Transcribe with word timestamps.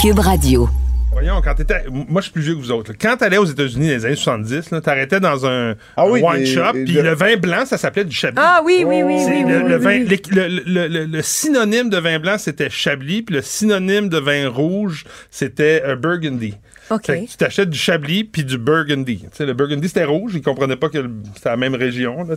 Cube 0.00 0.18
Radio. 0.18 0.68
Voyons, 1.12 1.40
quand 1.42 1.54
t'étais. 1.54 1.84
Moi, 1.90 2.20
je 2.20 2.22
suis 2.26 2.32
plus 2.32 2.42
vieux 2.42 2.54
que 2.54 2.60
vous 2.60 2.70
autres. 2.70 2.92
là. 2.92 2.96
Quand 3.00 3.16
t'allais 3.16 3.36
aux 3.36 3.44
États-Unis 3.44 3.88
dans 3.88 3.94
les 3.94 4.06
années 4.06 4.14
70, 4.16 4.70
là, 4.70 4.80
t'arrêtais 4.80 5.18
dans 5.20 5.44
un, 5.46 5.74
Ah 5.96 6.06
oui, 6.06 6.22
wine 6.22 6.38
des- 6.38 6.46
shop, 6.46 6.72
puis 6.72 6.94
de- 6.94 7.00
le 7.00 7.14
vin 7.14 7.36
blanc, 7.36 7.66
ça 7.66 7.76
s'appelait 7.76 8.04
du 8.04 8.14
Chablis. 8.14 8.40
Ah 8.42 8.62
oui, 8.64 8.84
oui, 8.86 9.02
oui, 9.02 9.16
le, 9.46 9.68
le 9.68 9.76
oui, 9.76 9.82
vin- 9.82 10.06
oui. 10.08 10.20
le- 10.30 10.46
le- 10.48 10.62
le- 10.66 10.88
le- 10.88 11.04
le 11.06 11.22
synonyme 11.22 11.90
de 11.90 11.98
vin 11.98 12.18
blanc, 12.20 12.36
c'était 12.38 12.70
Chablis, 12.70 13.22
puis 13.22 13.34
le 13.34 13.42
synonyme 13.42 14.08
de 14.08 14.18
vin 14.18 14.48
rouge, 14.48 15.04
c'était 15.30 15.82
euh, 15.84 15.96
Burgundy. 15.96 16.54
OK. 16.90 17.06
Fait 17.06 17.20
que 17.24 17.30
tu 17.30 17.36
t'achètes 17.36 17.70
du 17.70 17.78
Chablis 17.78 18.24
puis 18.24 18.42
du 18.42 18.58
Burgundy. 18.58 19.18
Tu 19.18 19.26
sais, 19.32 19.46
le 19.46 19.54
Burgundy, 19.54 19.86
c'était 19.86 20.04
rouge. 20.04 20.32
Ils 20.34 20.42
comprenaient 20.42 20.74
pas 20.76 20.88
que 20.88 21.08
c'était 21.36 21.50
la 21.50 21.56
même 21.56 21.74
région. 21.76 22.24
Là, 22.24 22.34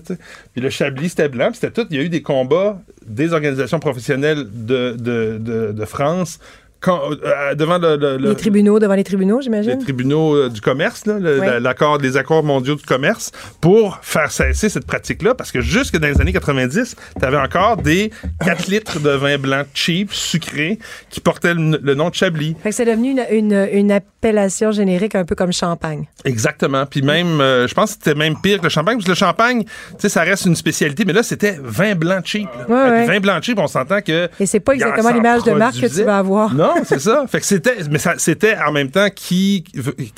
puis 0.54 0.61
le 0.61 0.70
Chablis, 0.70 1.09
c'était 1.09 1.30
blanc. 1.30 1.48
puis 1.52 1.59
c'était 1.59 1.71
tout. 1.82 1.88
Il 1.89 1.98
y 1.98 2.00
a 2.00 2.04
eu 2.04 2.09
des 2.09 2.21
combats 2.21 2.80
des 3.05 3.34
organisations 3.34 3.80
professionnelles 3.80 4.45
de, 4.52 4.91
de, 4.91 5.38
de, 5.39 5.71
de 5.71 5.86
France 5.86 6.39
quand- 6.84 7.02
euh, 7.23 7.55
devant 7.55 7.78
le, 7.78 7.96
le- 7.96 8.18
le- 8.18 8.30
Les 8.30 8.36
tribunaux, 8.36 8.78
devant 8.80 8.94
les 8.96 9.04
tribunaux, 9.04 9.38
les 9.38 9.44
j'imagine. 9.44 9.80
tribunaux 9.80 10.36
euh, 10.36 10.50
du 10.50 10.62
commerce, 10.62 11.05
là, 11.05 11.18
le- 11.20 11.40
Oui. 11.40 11.46
la- 11.48 11.60
l'accord, 11.60 11.98
les 11.98 12.18
accords 12.18 12.44
mondiaux 12.44 12.76
du 12.76 12.84
commerce, 12.84 13.32
pour 13.62 13.98
faire 14.02 14.32
cesser 14.32 14.70
cette 14.70 14.86
pratique-là, 14.86 15.34
parce 15.36 15.52
que 15.52 15.62
jusque 15.62 15.98
dans 15.98 16.08
les 16.08 16.20
années 16.22 16.34
90, 16.34 16.96
tu 17.20 17.26
avais 17.26 17.38
encore 17.38 17.77
des 17.77 18.12
4 18.46 18.68
litres 18.68 19.00
de 19.00 19.10
vin 19.12 19.38
blanc 19.38 19.64
cheap, 19.74 20.14
sucré, 20.14 20.77
qui 21.10 21.20
portaient 21.22 21.54
le, 21.54 21.94
nom 21.96 22.10
de 22.10 22.16
Chablis. 22.16 22.55
Fait 22.62 22.70
que 22.70 22.76
c'est 22.76 22.86
devenu 22.86 23.12
une, 23.12 23.26
une, 23.32 23.68
une 23.72 23.91
appellation 23.91 24.72
générique 24.72 25.16
un 25.16 25.26
peu 25.26 25.36
comme 25.36 25.54
champagne. 25.54 26.05
Exactement. 26.26 26.86
Puis 26.86 27.02
même, 27.02 27.40
euh, 27.41 27.68
je 27.68 27.74
pense 27.74 27.91
que 27.96 28.04
c'était 28.04 28.18
même 28.18 28.36
pire 28.41 28.58
que 28.60 28.63
le 28.63 28.70
champagne, 28.70 28.96
parce 28.98 29.05
que 29.05 29.12
le 29.12 29.16
champagne, 29.16 29.63
tu 29.63 29.70
sais, 30.00 30.10
ça 30.10 30.22
reste 30.22 30.46
une 30.46 30.55
spécialité, 30.55 31.05
mais 31.05 31.13
là, 31.13 31.24
c'était 31.24 31.58
vin 31.63 31.96
blanc 31.96 32.20
cheap. 32.24 32.48
Ouais, 32.68 32.76
ouais. 32.76 33.05
Vin 33.05 33.20
blanc 33.20 33.40
cheap, 33.41 33.58
on 33.60 33.68
s'entend 33.68 34.02
que. 34.02 34.30
Et 34.40 34.46
c'est 34.46 34.60
pas 34.60 34.74
exactement 34.74 35.12
l'image 35.12 35.44
de 35.44 35.52
marque 35.52 35.80
que 35.80 35.88
tu 35.88 36.04
vas 36.04 36.18
avoir. 36.18 36.54
Non, 36.54 36.73
c'est 36.84 37.00
ça. 37.00 37.26
Fait 37.27 37.40
que 37.40 37.45
c'était, 37.45 37.77
mais 37.90 38.00
ça, 38.00 38.16
c'était 38.18 38.55
en 38.58 38.72
même 38.72 38.90
temps 38.91 39.09
qui, 39.13 39.63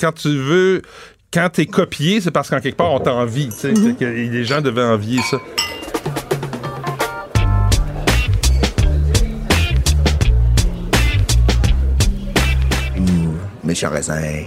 quand 0.00 0.12
tu 0.12 0.28
veux, 0.36 0.82
quand 1.32 1.48
t'es 1.52 1.66
copié, 1.66 2.20
c'est 2.20 2.30
parce 2.30 2.48
qu'en 2.50 2.60
quelque 2.60 2.76
part, 2.76 2.92
on 2.92 3.00
t'envie, 3.00 3.48
tu 3.48 3.54
sais, 3.56 3.72
Mm-hmm. 3.72 3.96
que 3.96 4.04
les 4.04 4.44
gens 4.44 4.60
devaient 4.60 4.82
envier 4.84 5.20
ça. 5.30 5.38
Méchant 13.64 13.90
raisin. 13.90 14.20
Mais, 14.20 14.46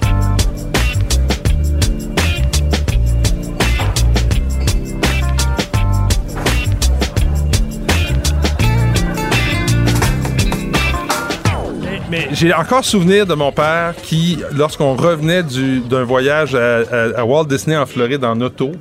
mais 12.09 12.27
j'ai 12.31 12.53
encore 12.53 12.83
souvenir 12.83 13.25
de 13.25 13.33
mon 13.33 13.51
père 13.51 13.93
qui, 14.03 14.39
lorsqu'on 14.53 14.95
revenait 14.95 15.43
du- 15.43 15.79
d'un 15.81 16.03
voyage 16.03 16.55
à 16.55 17.25
Walt 17.25 17.45
Disney 17.45 17.77
en 17.77 17.85
Floride 17.85 18.23
en 18.25 18.39
auto, 18.41 18.71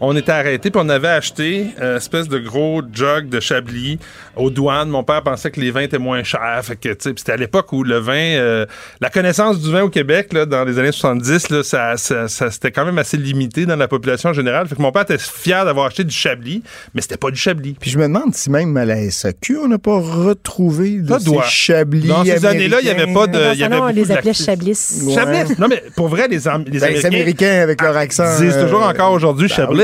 on 0.00 0.16
était 0.16 0.32
arrêté 0.32 0.70
puis 0.70 0.80
on 0.84 0.88
avait 0.88 1.08
acheté 1.08 1.68
une 1.80 1.96
espèce 1.96 2.28
de 2.28 2.38
gros 2.38 2.82
jug 2.92 3.28
de 3.28 3.40
Chablis 3.40 3.98
aux 4.36 4.50
douanes. 4.50 4.88
Mon 4.88 5.02
père 5.02 5.22
pensait 5.22 5.50
que 5.50 5.60
les 5.60 5.70
vins 5.70 5.80
étaient 5.82 5.98
moins 5.98 6.22
chers. 6.22 6.60
Fait 6.62 6.76
que, 6.76 6.88
tu 6.90 6.94
sais, 7.00 7.10
puis 7.10 7.20
c'était 7.20 7.32
à 7.32 7.36
l'époque 7.36 7.72
où 7.72 7.82
le 7.82 7.98
vin, 7.98 8.12
euh, 8.14 8.66
la 9.00 9.08
connaissance 9.10 9.60
du 9.60 9.70
vin 9.72 9.82
au 9.82 9.88
Québec, 9.88 10.32
là, 10.32 10.44
dans 10.46 10.64
les 10.64 10.78
années 10.78 10.92
70, 10.92 11.50
là, 11.50 11.62
ça, 11.62 11.96
ça- 11.96 12.28
ça- 12.28 12.50
c'était 12.50 12.70
quand 12.70 12.84
même 12.84 12.98
assez 12.98 13.16
limité 13.16 13.64
dans 13.66 13.76
la 13.76 13.88
population 13.88 14.32
générale. 14.32 14.66
Fait 14.68 14.76
que 14.76 14.82
mon 14.82 14.92
père 14.92 15.02
était 15.02 15.18
fier 15.18 15.64
d'avoir 15.64 15.86
acheté 15.86 16.04
du 16.04 16.14
Chablis, 16.14 16.62
mais 16.94 17.00
c'était 17.00 17.16
pas 17.16 17.30
du 17.30 17.38
Chablis. 17.38 17.76
Puis 17.80 17.90
je 17.90 17.98
me 17.98 18.04
demande 18.04 18.34
si 18.34 18.50
même 18.50 18.76
à 18.76 18.84
la 18.84 18.96
SAQ, 19.10 19.58
on 19.64 19.68
n'a 19.68 19.78
pas 19.78 19.98
retrouvé 19.98 20.98
de 20.98 21.08
Ça 21.08 21.18
ces 21.18 21.24
doit. 21.24 21.42
chablis. 21.44 22.08
Dans 22.08 22.24
ces 22.24 22.44
années-là, 22.44 22.78
il 22.82 22.86
y 22.86 22.90
avait 22.90 23.12
pas 23.12 23.26
de- 23.26 23.38
Euh, 23.38 23.52
il 23.54 23.60
y 23.60 23.64
avait 23.64 23.76
on 23.78 23.86
les 23.88 24.10
appelait. 24.12 24.32
Chablis. 24.34 25.02
Ouais. 25.04 25.14
Chablis! 25.14 25.54
Non, 25.58 25.68
mais 25.68 25.82
pour 25.94 26.08
vrai, 26.08 26.28
les, 26.28 26.38
Ben, 26.40 26.64
les 26.66 27.06
Américains... 27.06 27.60
Avec 27.62 27.80
leur 27.80 27.96
accent. 27.96 28.24
Ils 28.38 28.46
disent 28.46 28.56
euh, 28.56 28.64
toujours 28.64 28.82
encore 28.82 29.12
aujourd'hui 29.12 29.48
ben 29.48 29.54
Chablis. 29.54 29.80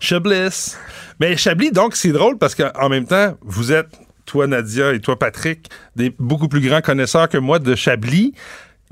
Chablis. 0.00 0.76
Mais 1.18 1.36
Chablis, 1.36 1.70
donc, 1.70 1.96
c'est 1.96 2.12
drôle 2.12 2.38
parce 2.38 2.54
qu'en 2.54 2.88
même 2.88 3.06
temps, 3.06 3.36
vous 3.42 3.72
êtes, 3.72 3.88
toi, 4.26 4.46
Nadia, 4.46 4.92
et 4.92 5.00
toi, 5.00 5.18
Patrick, 5.18 5.68
des 5.96 6.14
beaucoup 6.18 6.48
plus 6.48 6.60
grands 6.60 6.80
connaisseurs 6.80 7.28
que 7.28 7.38
moi 7.38 7.58
de 7.58 7.74
Chablis. 7.74 8.32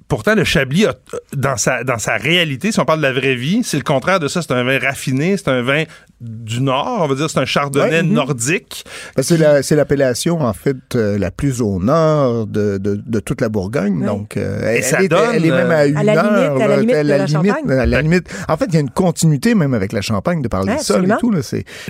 Pourtant, 0.08 0.34
le 0.34 0.44
Chablis, 0.44 0.86
a- 0.86 0.94
dans, 1.34 1.56
sa, 1.56 1.84
dans 1.84 1.98
sa 1.98 2.16
réalité, 2.16 2.72
si 2.72 2.80
on 2.80 2.84
parle 2.84 3.00
de 3.00 3.06
la 3.06 3.12
vraie 3.12 3.34
vie, 3.34 3.62
c'est 3.62 3.76
le 3.76 3.82
contraire 3.82 4.20
de 4.20 4.28
ça. 4.28 4.40
C'est 4.42 4.52
un 4.52 4.64
vin 4.64 4.78
raffiné, 4.78 5.36
c'est 5.36 5.48
un 5.48 5.62
vin 5.62 5.84
du 6.20 6.60
Nord, 6.60 6.98
on 7.02 7.06
va 7.06 7.14
dire, 7.14 7.30
c'est 7.30 7.38
un 7.38 7.44
chardonnay 7.44 7.88
Ouais, 7.98 8.02
mhm. 8.02 8.12
nordique. 8.12 8.84
Ben, 9.16 9.22
c'est 9.22 9.36
la- 9.36 9.62
c'est 9.62 9.76
l'appellation, 9.76 10.40
en 10.40 10.52
fait, 10.52 10.76
euh, 10.96 11.16
la 11.16 11.30
plus 11.30 11.60
au 11.62 11.78
nord 11.78 12.46
de, 12.48 12.78
de- 12.78 13.00
de 13.06 13.20
toute 13.20 13.40
la 13.40 13.48
Bourgogne. 13.48 14.00
Ouais. 14.00 14.06
Donc, 14.06 14.36
euh, 14.36 14.60
elle, 14.64 14.82
ça 14.82 14.96
elle 14.98 15.04
est, 15.04 15.08
donne, 15.08 15.30
elle 15.32 15.44
est 15.46 15.50
même 15.50 15.70
à 15.70 15.86
une 15.86 15.96
à 15.96 16.02
la 16.02 16.24
heure. 16.24 16.56
limite- 16.56 16.62
à 16.62 16.66
la 16.68 16.76
limite 16.78 16.96
de 16.96 17.08
la 17.08 17.26
Champagne. 17.28 17.70
à 17.70 17.86
la 17.86 18.02
limite. 18.02 18.28
En 18.48 18.56
fait, 18.56 18.64
il 18.68 18.74
y 18.74 18.76
a 18.78 18.80
une 18.80 18.90
continuité 18.90 19.54
même 19.54 19.74
avec 19.74 19.92
la 19.92 20.00
Champagne 20.00 20.42
de 20.42 20.48
parler 20.48 20.72
Ouais, 20.72 20.78
de 20.78 20.82
sol 20.82 21.04
et 21.04 21.14
tout. 21.20 21.30
Là, 21.30 21.40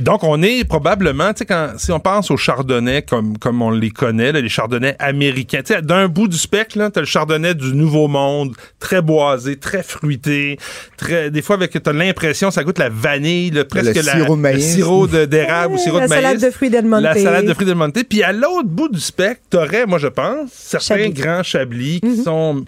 Donc, 0.01 0.23
on 0.25 0.43
est 0.43 0.65
probablement, 0.69 1.33
tu 1.33 1.39
sais, 1.39 1.47
quand, 1.47 1.71
si 1.79 1.91
on 1.91 2.01
pense 2.01 2.31
aux 2.31 2.37
chardonnays 2.37 3.03
comme, 3.03 3.39
comme 3.39 3.63
on 3.63 3.71
les 3.71 3.91
connaît, 3.91 4.33
là, 4.33 4.41
les 4.43 4.49
chardonnays 4.51 4.97
américains, 4.99 5.63
tu 5.65 5.73
sais, 5.73 5.81
d'un 5.81 6.07
bout 6.09 6.29
du 6.29 6.37
spectre, 6.37 6.77
là, 6.79 6.91
t'as 6.91 7.01
le 7.01 7.07
chardonnay 7.07 7.55
du 7.55 7.73
Nouveau 7.75 8.09
Monde, 8.09 8.55
très 8.79 9.01
boisé, 9.01 9.57
très 9.57 9.83
fruité, 9.83 10.59
très, 10.99 11.31
des 11.31 11.41
fois, 11.41 11.57
avec, 11.57 11.83
t'as 11.83 11.93
l'impression, 11.95 12.51
ça 12.51 12.63
goûte 12.63 12.79
la 12.79 12.91
vanille, 12.91 13.51
là, 13.53 13.65
presque 13.65 13.95
la, 14.05 14.18
sirop 14.23 14.37
de 14.37 14.41
maïs. 14.41 14.57
le 14.57 14.73
sirop 14.75 15.07
de- 15.07 15.25
d'érable 15.25 15.75
ou 15.75 15.79
sirop 15.79 15.99
la 15.99 16.05
de 16.05 16.09
maïs. 16.11 16.23
salade 16.23 16.41
de 16.41 16.51
fruits 16.51 16.71
Del 16.71 16.85
Monte. 16.87 17.03
La 17.03 17.15
salade 17.15 17.47
de 17.47 17.55
fruits 17.55 17.67
Del 17.67 17.75
Monte. 17.77 18.05
Puis 18.09 18.23
à 18.23 18.33
l'autre 18.33 18.69
bout 18.69 18.89
du 18.89 19.01
spectre, 19.01 19.43
t'aurais, 19.51 19.87
moi, 19.87 19.99
je 19.99 20.09
pense, 20.09 20.51
certains 20.53 20.97
Chablis. 20.97 21.13
grands 21.13 21.43
chablis 21.43 22.01
qui 22.01 22.23
sont 22.23 22.65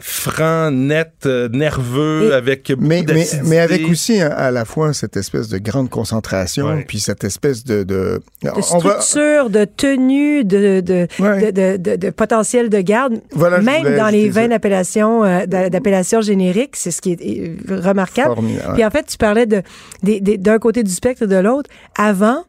francs, 0.00 0.72
nets, 0.72 1.26
euh, 1.26 1.48
nerveux, 1.48 2.30
Et- 2.30 2.34
avec 2.34 2.68
beaucoup 2.70 2.86
mais, 2.88 3.04
mais, 3.06 3.26
mais 3.44 3.58
avec 3.58 3.86
aussi 3.88 4.20
hein, 4.20 4.32
à 4.36 4.50
la 4.50 4.64
fois 4.64 4.92
cette 4.92 5.16
espèce 5.16 5.48
de 5.48 5.58
grande 5.58 5.90
concentration, 5.90 6.66
Ouais. 6.66 6.84
puis 6.86 7.00
cette 7.00 7.24
espèce 7.24 7.64
de... 7.64 7.82
de, 7.82 8.20
De 8.42 8.50
on 8.72 8.78
va- 8.78 9.00
structure, 9.00 9.50
de 9.50 9.64
tenue, 9.64 10.44
de, 10.44 10.80
de, 10.80 11.06
Ouais. 11.18 11.50
de, 11.52 11.76
de, 11.76 11.76
de- 11.76 11.96
de 11.96 12.10
potentiel 12.10 12.68
de 12.70 12.80
garde. 12.80 13.20
Voilà, 13.32 13.60
Même 13.60 13.82
dans 13.82 14.08
les 14.08 14.24
ajouter 14.24 14.28
vins 14.30 14.42
ça. 14.42 14.48
d'appellation 14.48 15.24
euh, 15.24 15.46
d'a- 15.46 15.68
d'appellation 15.70 16.20
générique, 16.20 16.76
c'est 16.76 16.90
ce 16.90 17.00
qui 17.00 17.12
est 17.12 17.56
euh, 17.70 17.80
remarquable. 17.80 18.34
Formidable. 18.34 18.74
Puis 18.74 18.84
en 18.84 18.90
fait, 18.90 19.06
tu 19.06 19.16
parlais 19.18 19.46
d'un 19.46 20.58
côté 20.58 20.82
du 20.82 20.90
spectre 20.92 21.24
et 21.24 21.26
de 21.26 21.36
l'autre. 21.36 21.68
Avant, 21.96 22.44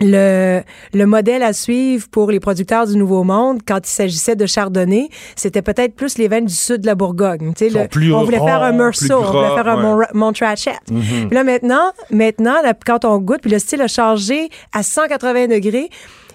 le, 0.00 0.60
le 0.92 1.06
modèle 1.06 1.42
à 1.42 1.52
suivre 1.52 2.06
pour 2.10 2.30
les 2.30 2.40
producteurs 2.40 2.86
du 2.86 2.96
Nouveau 2.96 3.24
Monde, 3.24 3.60
quand 3.66 3.78
il 3.78 3.90
s'agissait 3.90 4.36
de 4.36 4.46
chardonnay, 4.46 5.08
c'était 5.36 5.62
peut-être 5.62 5.94
plus 5.94 6.18
les 6.18 6.28
vins 6.28 6.42
du 6.42 6.52
sud 6.54 6.82
de 6.82 6.86
la 6.86 6.94
Bourgogne. 6.94 7.52
Le- 7.60 7.88
plus 7.88 8.12
on 8.12 8.24
voulait 8.24 8.38
faire 8.38 8.62
un 8.62 8.72
Meursault, 8.72 9.14
on 9.14 9.32
voulait 9.32 9.54
faire 9.54 9.68
un 9.68 9.76
ouais. 9.76 10.06
Mont- 10.12 10.18
Montrachet. 10.26 10.72
Puis 10.86 11.28
là, 11.30 11.44
maintenant, 11.44 11.92
maintenant 12.10 12.60
là, 12.62 12.74
quand 12.84 13.04
on 13.04 13.18
goûte, 13.18 13.40
puis 13.42 13.50
le 13.50 13.58
style 13.58 13.80
a 13.82 13.88
changé 13.88 14.48
à 14.74 14.82
180 14.82 15.46
degrés, 15.48 15.88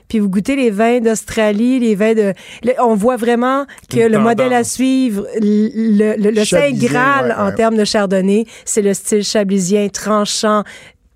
puis 0.07 0.19
vous 0.19 0.28
goûtez 0.28 0.55
les 0.57 0.72
vins 0.72 0.99
d'Australie, 0.99 1.79
les 1.79 1.95
vins 1.95 2.13
de... 2.13 2.33
on 2.79 2.95
voit 2.95 3.16
vraiment 3.16 3.66
que 3.89 3.99
le 3.99 4.19
modèle 4.19 4.51
à 4.53 4.63
suivre, 4.66 5.25
le, 5.39 6.17
le, 6.17 6.31
le 6.31 6.43
Saint 6.45 6.72
Graal 6.72 7.28
ouais, 7.28 7.33
en 7.35 7.45
ouais. 7.45 7.55
termes 7.55 7.78
de 7.78 7.85
chardonnay, 7.85 8.45
c'est 8.66 8.81
le 8.81 8.93
style 8.93 9.23
chablisien, 9.23 9.88
tranchant, 9.88 10.63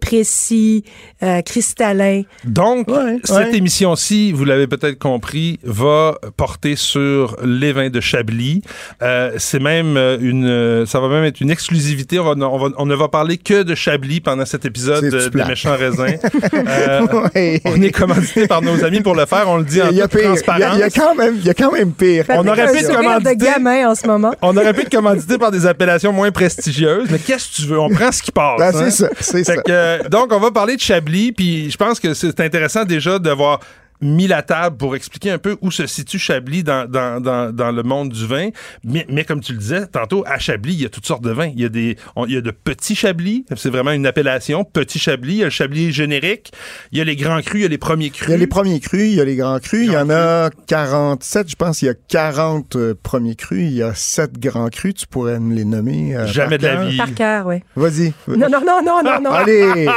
précis, 0.10 0.84
euh, 1.24 1.42
cristallin. 1.42 2.22
Donc, 2.44 2.88
Ouais, 2.90 3.18
cette 3.24 3.36
ouais. 3.52 3.56
émission-ci, 3.58 4.32
vous 4.32 4.46
l'avez 4.46 4.68
peut-être 4.68 5.00
compris, 5.00 5.60
va 5.64 6.18
porter 6.38 6.76
sur 6.76 7.36
les 7.44 7.74
vins 7.74 7.90
de 7.90 8.00
Chablis. 8.00 8.62
Euh, 9.02 9.32
c'est 9.38 9.60
même 9.60 9.98
euh, 9.98 10.18
une, 10.22 10.86
ça 10.86 11.00
va 11.00 11.08
même 11.10 11.24
être 11.24 11.42
une 11.42 11.50
exclusivité. 11.50 12.20
On, 12.20 12.24
va, 12.24 12.48
on, 12.48 12.58
va- 12.58 12.76
on 12.78 12.86
ne 12.86 12.94
va 12.96 13.08
parler 13.08 13.38
que 13.38 13.64
de 13.64 13.74
Chablis 13.74 14.22
pendant 14.22 14.46
cet 14.46 14.66
épisode 14.66 15.06
de, 15.10 15.32
méchants 15.48 15.76
raisins. 15.78 16.18
Euh, 16.56 17.02
Ouais. 17.36 17.62
on 17.66 17.82
est 17.82 17.92
commandité 17.92 18.48
par 18.48 18.62
nos 18.62 18.84
amis 18.84 19.02
pour 19.02 19.16
le 19.16 19.26
faire. 19.26 19.46
On 19.48 19.58
le 19.58 19.64
dit 19.64 19.82
en 19.82 19.90
il 19.90 19.98
y 19.98 20.02
a 20.02 20.08
toute 20.08 20.20
pire. 20.22 20.34
Il 20.36 20.36
y 20.36 20.38
a, 20.38 20.44
transparence. 20.44 20.76
il 20.76 20.80
y 20.80 20.84
a 20.84 20.90
quand 20.90 21.16
même, 21.16 21.36
il 21.38 21.46
y 21.46 21.50
a 21.50 21.54
quand 21.54 21.72
même 21.72 21.92
pire. 21.92 22.26
On 22.30 22.48
aurait 22.48 22.72
pu 22.72 22.82
de 22.84 22.88
commandité. 22.94 23.36
gamin 23.38 23.90
en 23.90 23.96
ce 23.96 24.06
moment. 24.08 24.34
On 24.42 24.56
aurait 24.58 24.74
pu 24.74 24.82
être 24.82 24.92
commandité 24.92 25.38
par 25.38 25.52
des 25.52 25.66
appellations 25.66 26.12
moins 26.12 26.32
prestigieuses, 26.32 27.08
mais 27.10 27.20
qu'est-ce 27.20 27.50
que 27.50 27.56
tu 27.64 27.68
veux? 27.68 27.80
On 27.80 27.90
prend 27.90 28.12
ce 28.12 28.22
qui 28.22 28.32
passe. 28.32 28.60
Ben, 28.60 28.68
hein? 28.76 28.82
c'est 28.86 28.92
ça, 28.92 29.10
c'est 29.20 29.44
ça. 29.44 29.56
que, 29.58 29.62
euh, 29.72 29.95
donc, 30.10 30.32
on 30.32 30.40
va 30.40 30.52
parler 30.52 30.76
de 30.76 30.82
Chablis, 30.82 31.32
puis 31.32 31.72
je 31.72 31.78
pense 31.78 32.00
que 32.00 32.14
c'est 32.14 32.40
intéressant 32.40 32.86
déjà 32.86 33.20
d'avoir 33.20 33.60
mis 34.02 34.28
la 34.28 34.42
table 34.42 34.78
pour 34.78 34.96
expliquer 34.96 35.32
un 35.32 35.38
peu 35.38 35.58
où 35.62 35.72
se 35.72 35.86
situe 35.88 36.20
Chablis 36.20 36.64
dans, 36.64 36.90
dans, 36.90 37.22
dans, 37.22 37.54
dans 37.54 37.72
le 37.72 37.84
monde 37.84 38.10
du 38.10 38.26
vin. 38.28 38.50
Mais, 38.84 39.06
mais 39.10 39.24
comme 39.24 39.40
tu 39.42 39.54
le 39.54 39.60
disais 39.60 39.88
tantôt, 39.88 40.24
à 40.28 40.38
Chablis, 40.40 40.74
il 40.74 40.82
y 40.82 40.86
a 40.86 40.90
toutes 40.90 41.06
sortes 41.06 41.24
de 41.24 41.32
vins. 41.32 41.48
Il 41.56 41.60
y 41.62 41.66
a, 41.66 41.70
des, 41.70 41.98
on- 42.16 42.26
il 42.26 42.34
y 42.34 42.38
a 42.38 42.42
de 42.42 42.52
petits 42.52 42.96
Chablis, 42.96 43.46
c'est 43.56 43.70
vraiment 43.70 43.92
une 43.92 44.06
appellation, 44.06 44.64
petit 44.64 45.00
Chablis. 45.00 45.34
Il 45.34 45.38
y 45.40 45.42
a 45.42 45.46
le 45.46 45.50
Chablis 45.52 45.92
générique. 45.92 46.52
Il 46.92 46.98
y 46.98 47.02
a 47.02 47.04
les 47.04 47.16
grands 47.16 47.42
crus, 47.42 47.60
il 47.60 47.64
y 47.64 47.66
a 47.66 47.70
les 47.70 47.78
premiers 47.78 48.10
crus. 48.10 48.28
Il 48.28 48.32
y 48.32 48.36
a 48.36 48.38
les 48.38 48.48
premiers 48.48 48.80
crus, 48.80 49.02
il 49.10 49.16
y 49.16 49.22
a 49.22 49.26
les 49.26 49.36
grands 49.36 49.60
crus, 49.60 49.86
il 49.86 49.92
y 49.94 49.98
en 49.98 50.10
a 50.10 50.50
47, 50.68 51.50
je 51.50 51.56
pense, 51.56 51.82
il 51.82 51.86
y 51.86 51.90
a 51.90 51.94
40 51.94 52.76
euh, 52.76 52.94
premiers 53.02 53.36
crus, 53.36 53.62
il 53.64 53.74
y 53.78 53.82
a 53.84 53.94
7 53.94 54.38
grands 54.40 54.70
crus, 54.70 54.94
tu 54.96 55.08
pourrais 55.08 55.40
me 55.40 55.54
les 55.56 55.66
nommer. 55.66 56.16
euh, 56.16 56.28
Jamais 56.28 56.58
par 56.58 56.72
de 56.72 56.76
la 56.84 56.86
vie. 56.86 56.98
Par 56.98 57.14
cœur, 57.14 57.46
oui. 57.48 57.58
Vas-y. 57.76 58.14
Non, 58.28 58.48
non, 58.50 58.62
non, 58.66 58.82
non, 58.84 59.02
non, 59.04 59.22
non. 59.22 59.32
Allez! 59.32 59.88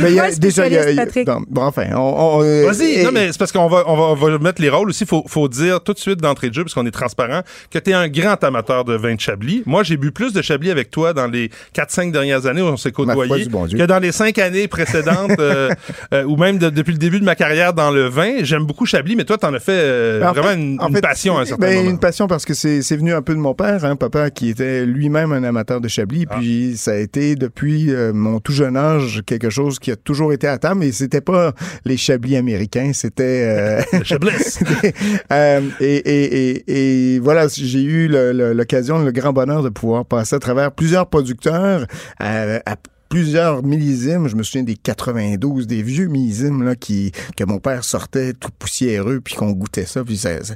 Mais 0.00 0.10
il 0.10 0.14
y 0.14 0.20
a 0.20 0.30
déjà, 0.32 0.66
il 0.66 0.72
y 0.72 0.76
a- 0.78 0.90
y 0.90 1.24
non, 1.26 1.42
bon, 1.48 1.62
enfin, 1.62 1.86
on, 1.94 1.98
on, 2.38 2.42
euh, 2.42 2.66
Vas-y, 2.66 3.04
non, 3.04 3.10
mais 3.12 3.19
mais 3.26 3.32
c'est 3.32 3.38
parce 3.38 3.52
qu'on 3.52 3.68
va, 3.68 3.84
on 3.86 3.96
va, 3.96 4.02
on 4.04 4.14
va 4.14 4.38
mettre 4.38 4.60
les 4.62 4.68
rôles 4.70 4.88
aussi. 4.90 5.06
Faut, 5.06 5.24
faut 5.26 5.48
dire 5.48 5.82
tout 5.82 5.92
de 5.92 5.98
suite 5.98 6.20
d'entrée 6.20 6.48
de 6.48 6.54
jeu, 6.54 6.62
parce 6.64 6.74
qu'on 6.74 6.86
est 6.86 6.90
transparent, 6.90 7.42
que 7.70 7.78
tu 7.78 7.90
es 7.90 7.94
un 7.94 8.08
grand 8.08 8.42
amateur 8.44 8.84
de 8.84 8.94
vin 8.94 9.14
de 9.14 9.20
Chablis. 9.20 9.62
Moi, 9.66 9.82
j'ai 9.82 9.96
bu 9.96 10.12
plus 10.12 10.32
de 10.32 10.42
Chablis 10.42 10.70
avec 10.70 10.90
toi 10.90 11.12
dans 11.12 11.26
les 11.26 11.50
4-5 11.74 12.12
dernières 12.12 12.46
années 12.46 12.62
où 12.62 12.66
on 12.66 12.76
s'est 12.76 12.90
bon 12.90 13.66
Dieu. 13.66 13.78
que 13.78 13.84
dans 13.84 13.98
les 13.98 14.12
5 14.12 14.38
années 14.38 14.68
précédentes 14.68 15.32
euh, 15.38 15.70
euh, 16.14 16.24
ou 16.24 16.36
même 16.36 16.58
de- 16.58 16.70
depuis 16.70 16.92
le 16.92 16.98
début 16.98 17.20
de 17.20 17.24
ma 17.24 17.34
carrière 17.34 17.72
dans 17.72 17.90
le 17.90 18.06
vin. 18.08 18.42
J'aime 18.42 18.64
beaucoup 18.64 18.86
Chablis, 18.86 19.16
mais 19.16 19.24
toi, 19.24 19.38
t'en 19.38 19.52
as 19.54 19.58
fait 19.60 19.72
euh, 19.72 20.22
En 20.22 20.32
vraiment 20.32 20.48
fait- 20.48 20.54
une, 20.54 20.80
en 20.80 20.88
une 20.88 20.94
fait, 20.94 21.00
passion 21.00 21.38
à 21.38 21.42
un 21.42 21.44
certain 21.44 21.66
ben, 21.66 21.76
moment. 21.76 21.90
Une 21.90 21.98
passion 21.98 22.26
parce 22.26 22.44
que 22.44 22.54
c'est 22.54 22.82
c'est 22.82 22.96
venu 22.96 23.12
un 23.12 23.22
peu 23.22 23.34
de 23.34 23.38
mon 23.40 23.54
père, 23.54 23.84
hein, 23.84 23.96
papa 23.96 24.30
qui 24.30 24.48
était 24.50 24.84
lui-même 24.86 25.32
un 25.32 25.44
amateur 25.44 25.80
de 25.80 25.88
Chablis. 25.88 26.26
Ah. 26.30 26.36
Puis 26.38 26.74
ça 26.76 26.92
a 26.92 26.96
été 26.96 27.34
depuis 27.36 27.92
euh, 27.92 28.12
mon 28.12 28.40
tout 28.40 28.52
jeune 28.52 28.76
âge 28.76 29.22
quelque 29.26 29.50
chose 29.50 29.78
qui 29.78 29.90
a 29.90 29.96
toujours 29.96 30.32
été 30.32 30.46
à 30.46 30.58
table. 30.58 30.80
Mais 30.80 30.92
c'était 30.92 31.20
pas 31.20 31.52
les 31.84 31.96
Chablis 31.96 32.36
américains, 32.36 32.92
c'était 32.94 33.09
euh, 33.18 33.80
Le 33.92 34.04
Chablis. 34.04 34.58
Euh, 35.32 35.60
et, 35.80 35.96
et, 35.96 36.50
et, 36.68 37.14
et 37.14 37.18
voilà, 37.18 37.46
j'ai 37.48 37.82
eu 37.82 38.08
le- 38.08 38.32
le- 38.32 38.52
l'occasion, 38.52 38.98
le 38.98 39.12
grand 39.12 39.32
bonheur 39.32 39.62
de 39.62 39.68
pouvoir 39.68 40.04
passer 40.04 40.36
à 40.36 40.38
travers 40.38 40.72
plusieurs 40.72 41.06
producteurs 41.08 41.86
à, 42.18 42.56
à 42.70 42.76
plusieurs 43.10 43.62
millésimes. 43.62 44.28
Je 44.28 44.36
me 44.36 44.42
souviens 44.42 44.62
des 44.62 44.76
92, 44.76 45.66
des 45.66 45.82
vieux 45.82 46.06
millésimes 46.06 46.62
là, 46.62 46.76
qui, 46.76 47.12
que 47.36 47.44
mon 47.44 47.58
père 47.58 47.84
sortait 47.84 48.32
tout 48.32 48.48
poussiéreux, 48.58 49.20
puis 49.22 49.34
qu'on 49.34 49.50
goûtait 49.50 49.84
ça. 49.84 50.02
Puis, 50.04 50.16
ça, 50.16 50.42
ça- 50.42 50.54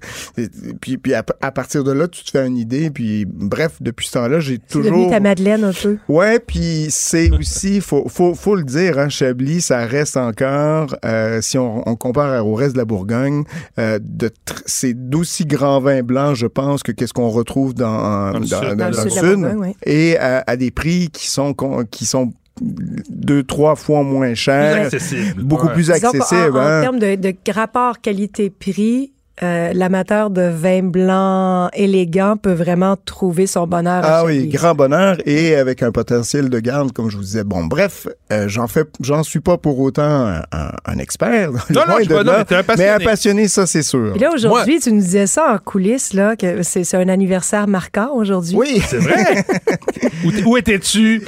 puis, 0.80 0.96
puis 0.96 1.12
à, 1.14 1.22
à 1.42 1.50
partir 1.50 1.84
de 1.84 1.90
là, 1.92 2.08
tu 2.08 2.24
te 2.24 2.30
fais 2.30 2.46
une 2.46 2.56
idée. 2.56 2.90
Puis 2.90 3.26
bref, 3.28 3.72
depuis 3.80 4.06
ce 4.06 4.12
temps-là, 4.12 4.38
j'ai 4.40 4.60
C'est 4.68 4.78
devenu 4.78 4.90
toujours... 4.92 5.10
ta 5.10 5.20
Madeleine 5.20 5.64
un 5.64 5.72
peu. 5.72 5.98
Ouais, 6.08 6.38
puis 6.38 6.86
c'est 6.90 7.30
aussi, 7.32 7.80
faut, 7.80 8.08
faut, 8.08 8.34
faut 8.34 8.54
le 8.54 8.62
dire, 8.64 8.98
hein, 8.98 9.08
Chablis, 9.08 9.60
ça 9.60 9.84
reste 9.84 10.16
encore, 10.16 10.94
euh, 11.04 11.40
si 11.42 11.58
on, 11.58 11.86
on 11.88 11.96
compare 11.96 12.46
au 12.46 12.54
reste 12.54 12.74
de 12.74 12.78
la 12.78 12.84
Bourgogne, 12.84 13.42
euh, 13.80 13.98
de 14.00 14.30
c'est 14.64 14.94
d'aussi 14.94 15.44
grands 15.44 15.80
vins 15.80 16.02
blancs, 16.04 16.36
je 16.36 16.46
pense, 16.46 16.84
que 16.84 16.92
qu'est-ce 16.92 17.12
qu'on 17.12 17.30
retrouve 17.30 17.74
dans, 17.74 18.30
Dans 18.32 18.38
le 18.38 18.46
sud. 18.46 18.50
dans 18.58 18.76
Dans 18.76 18.90
le 18.90 18.90
le 18.90 18.96
sud 18.96 19.10
de 19.10 19.14
la 19.16 19.20
sud, 19.28 19.40
Bourgogne, 19.40 19.56
oui. 19.58 19.76
et 19.84 20.16
à, 20.18 20.44
à 20.46 20.56
des 20.56 20.70
prix 20.70 21.08
qui 21.12 21.28
sont 21.28 21.52
qui 21.90 22.06
sont 22.06 22.32
deux, 22.60 23.42
trois 23.42 23.74
fois 23.76 24.02
moins 24.02 24.28
Plus 24.28 24.36
chers, 24.36 24.86
accessible. 24.86 25.42
beaucoup 25.42 25.66
Ouais. 25.66 25.72
plus 25.74 25.90
accessibles. 25.90 26.56
En, 26.56 26.60
hein. 26.60 26.80
termes 26.82 26.98
de, 26.98 27.14
de 27.16 27.34
rapport 27.52 28.00
qualité-prix, 28.00 29.10
euh, 29.42 29.72
l'amateur 29.74 30.30
de 30.30 30.42
vin 30.42 30.84
blanc 30.84 31.68
élégant 31.72 32.36
peut 32.36 32.52
vraiment 32.52 32.96
trouver 33.04 33.48
son 33.48 33.66
bonheur. 33.66 34.04
à 34.04 34.18
Ah 34.20 34.24
oui, 34.24 34.46
grand 34.46 34.76
bonheur 34.76 35.16
et 35.26 35.56
avec 35.56 35.82
un 35.82 35.90
potentiel 35.90 36.48
de 36.48 36.60
garde, 36.60 36.92
comme 36.92 37.10
je 37.10 37.16
vous 37.16 37.24
disais. 37.24 37.42
Bon, 37.42 37.64
bref, 37.64 38.06
euh, 38.32 38.46
j'en 38.46 38.68
fais, 38.68 38.84
j'en 39.00 39.24
suis 39.24 39.40
pas 39.40 39.58
pour 39.58 39.80
autant 39.80 40.04
un, 40.04 40.38
un- 40.52 40.70
un 40.84 40.98
expert. 40.98 41.50
Non, 41.50 41.80
non, 41.88 41.94
je 42.00 42.08
pas- 42.08 42.22
non, 42.22 42.32
mais 42.48 42.56
un 42.56 42.62
passionné. 42.62 42.90
Mais 42.96 43.02
un 43.04 43.04
passionné, 43.04 43.48
ça 43.48 43.66
c'est 43.66 43.82
sûr. 43.82 44.12
Puis 44.12 44.20
là, 44.20 44.30
aujourd'hui, 44.32 44.78
tu 44.78 44.92
nous 44.92 45.00
disais 45.00 45.26
ça 45.26 45.52
en 45.52 45.58
coulisses, 45.58 46.12
là, 46.12 46.36
que 46.36 46.62
c'est 46.62 46.94
un 46.94 47.08
anniversaire 47.08 47.66
marquant 47.66 48.10
aujourd'hui. 48.14 48.54
Oui, 48.56 48.80
C'est 48.86 48.98
vrai. 48.98 49.44
où, 50.24 50.30
où 50.50 50.56
étais-tu? 50.56 51.22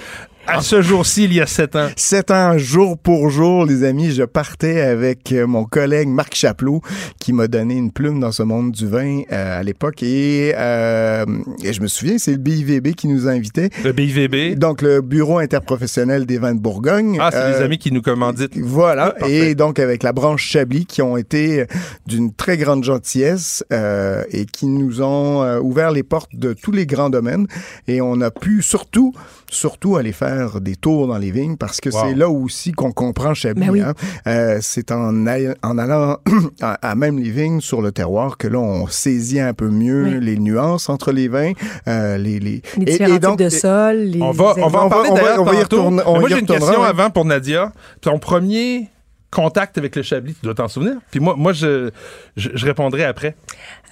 À 0.47 0.61
ce 0.61 0.81
jour-ci, 0.83 1.25
il 1.25 1.33
y 1.35 1.41
a 1.41 1.47
sept 1.47 1.77
ans? 1.77 1.89
sept 1.97 2.31
ans 2.31 2.57
jour 2.59 2.97
pour 2.99 3.31
jour, 3.31 3.65
les 3.67 3.85
amis, 3.85 4.13
je 4.13 4.23
partais 4.23 4.81
avec 4.81 5.33
euh, 5.33 5.47
mon 5.47 5.65
collègue 5.65 6.09
Marc 6.09 6.35
Chaplot 6.35 6.81
qui 7.21 7.33
m'a 7.33 7.49
donné 7.49 7.75
une 7.75 7.91
plume 7.91 8.21
dans 8.21 8.33
ce 8.33 8.43
monde 8.43 8.73
du 8.73 8.87
vin 8.87 9.23
euh, 9.33 9.61
à 9.61 9.63
l'époque 9.63 10.03
et, 10.03 10.53
euh, 10.57 11.25
et 11.65 11.73
je 11.73 11.81
me 11.81 11.89
souviens, 11.89 12.19
c'est 12.19 12.33
le 12.33 12.39
BIVB 12.39 12.95
qui 12.95 13.09
nous 13.09 13.29
invitait. 13.29 13.71
Le 13.85 13.93
BIVB. 13.93 14.59
Donc 14.59 14.83
le 14.83 15.01
Bureau 15.01 15.39
interprofessionnel 15.39 16.27
des 16.27 16.39
vins 16.39 16.55
de 16.55 16.61
Bourgogne. 16.61 17.19
Ah, 17.21 17.31
c'est 17.33 17.39
Euh, 17.39 17.59
des 17.59 17.65
amis 17.65 17.79
qui 17.79 17.93
nous 17.93 18.03
commanditent. 18.03 18.57
Voilà, 18.59 19.15
Ah, 19.21 19.29
et 19.29 19.55
donc 19.55 19.79
avec 19.79 20.03
la 20.03 20.13
branche 20.13 20.45
Chablis 20.47 20.87
qui 20.87 21.03
ont 21.03 21.17
été 21.17 21.61
euh, 21.61 21.67
d'une 22.07 22.33
très 22.33 22.57
grande 22.57 22.85
gentillesse 22.85 23.65
euh, 23.73 24.23
et 24.31 24.47
qui 24.47 24.67
nous 24.67 25.03
ont 25.03 25.43
euh, 25.43 25.59
ouvert 25.61 25.91
les 25.91 26.03
portes 26.03 26.35
de 26.35 26.53
tous 26.53 26.73
les 26.73 26.87
grands 26.87 27.11
domaines 27.11 27.47
et 27.89 28.01
on 28.01 28.21
a 28.21 28.31
pu 28.31 28.63
surtout 28.63 29.13
surtout 29.51 29.97
aller 29.97 30.13
faire 30.13 30.61
des 30.61 30.77
tours 30.77 31.07
dans 31.07 31.19
les 31.19 31.31
vignes 31.31 31.57
parce 31.57 31.81
que 31.81 31.91
Wow. 31.91 31.99
c'est 32.03 32.15
là 32.15 32.29
aussi 32.29 32.73
qu'on 32.73 32.93
comprend 32.93 33.35
Chablis. 33.35 33.67
Ben 33.67 33.71
oui. 33.73 33.81
hein. 33.81 33.95
Euh, 34.27 34.59
c'est 34.61 34.91
en, 34.93 35.27
en 35.27 35.79
allant 35.79 36.17
à, 36.61 36.73
à 36.91 36.95
même 36.95 37.19
les 37.19 37.31
vignes 37.31 37.61
sur 37.61 37.83
le 37.83 37.93
terroir 37.93 38.37
que 38.39 38.49
là 38.49 38.59
on 38.59 38.87
saisit 38.87 39.41
un 39.41 39.55
peu 39.55 39.69
mieux 39.69 40.05
Oui. 40.05 40.19
les 40.21 40.37
nuances 40.39 40.89
entre 40.89 41.13
les 41.13 41.29
vins, 41.29 41.53
euh, 41.89 42.17
les, 42.19 42.39
les 42.41 42.63
Les 42.77 42.83
et- 42.83 42.83
et 42.83 42.85
différents 42.85 43.19
donc- 43.19 43.39
types 43.39 43.47
de 43.47 43.49
sol. 43.51 43.97
Les 43.97 44.21
On 44.23 44.31
va, 44.33 44.55
on 44.59 44.69
va 44.69 44.81
en 44.81 44.85
on 44.87 44.89
va- 44.89 44.95
parler 44.97 45.09
on 45.11 45.15
va- 45.15 45.21
d'ailleurs 45.23 45.41
on 45.41 45.45
va 45.45 45.55
y 45.55 45.63
retourner- 45.63 46.03
on 46.07 46.13
Mais 46.15 46.21
moi, 46.21 46.29
j'ai 46.29 46.39
une 46.41 46.47
question 46.47 46.81
ouais. 46.83 46.87
avant 46.89 47.11
pour 47.11 47.25
Nadia. 47.25 47.73
Ton 48.01 48.19
premier 48.19 48.89
contact 49.37 49.77
avec 49.79 49.95
le 49.97 50.03
Chablis, 50.03 50.35
tu 50.35 50.41
dois 50.45 50.55
t'en 50.55 50.67
souvenir. 50.69 50.95
Puis 51.11 51.21
moi, 51.21 51.35
moi 51.37 51.53
je, 51.53 51.91
je, 52.37 52.49
je 52.55 52.65
répondrai 52.67 53.05
après. 53.05 53.37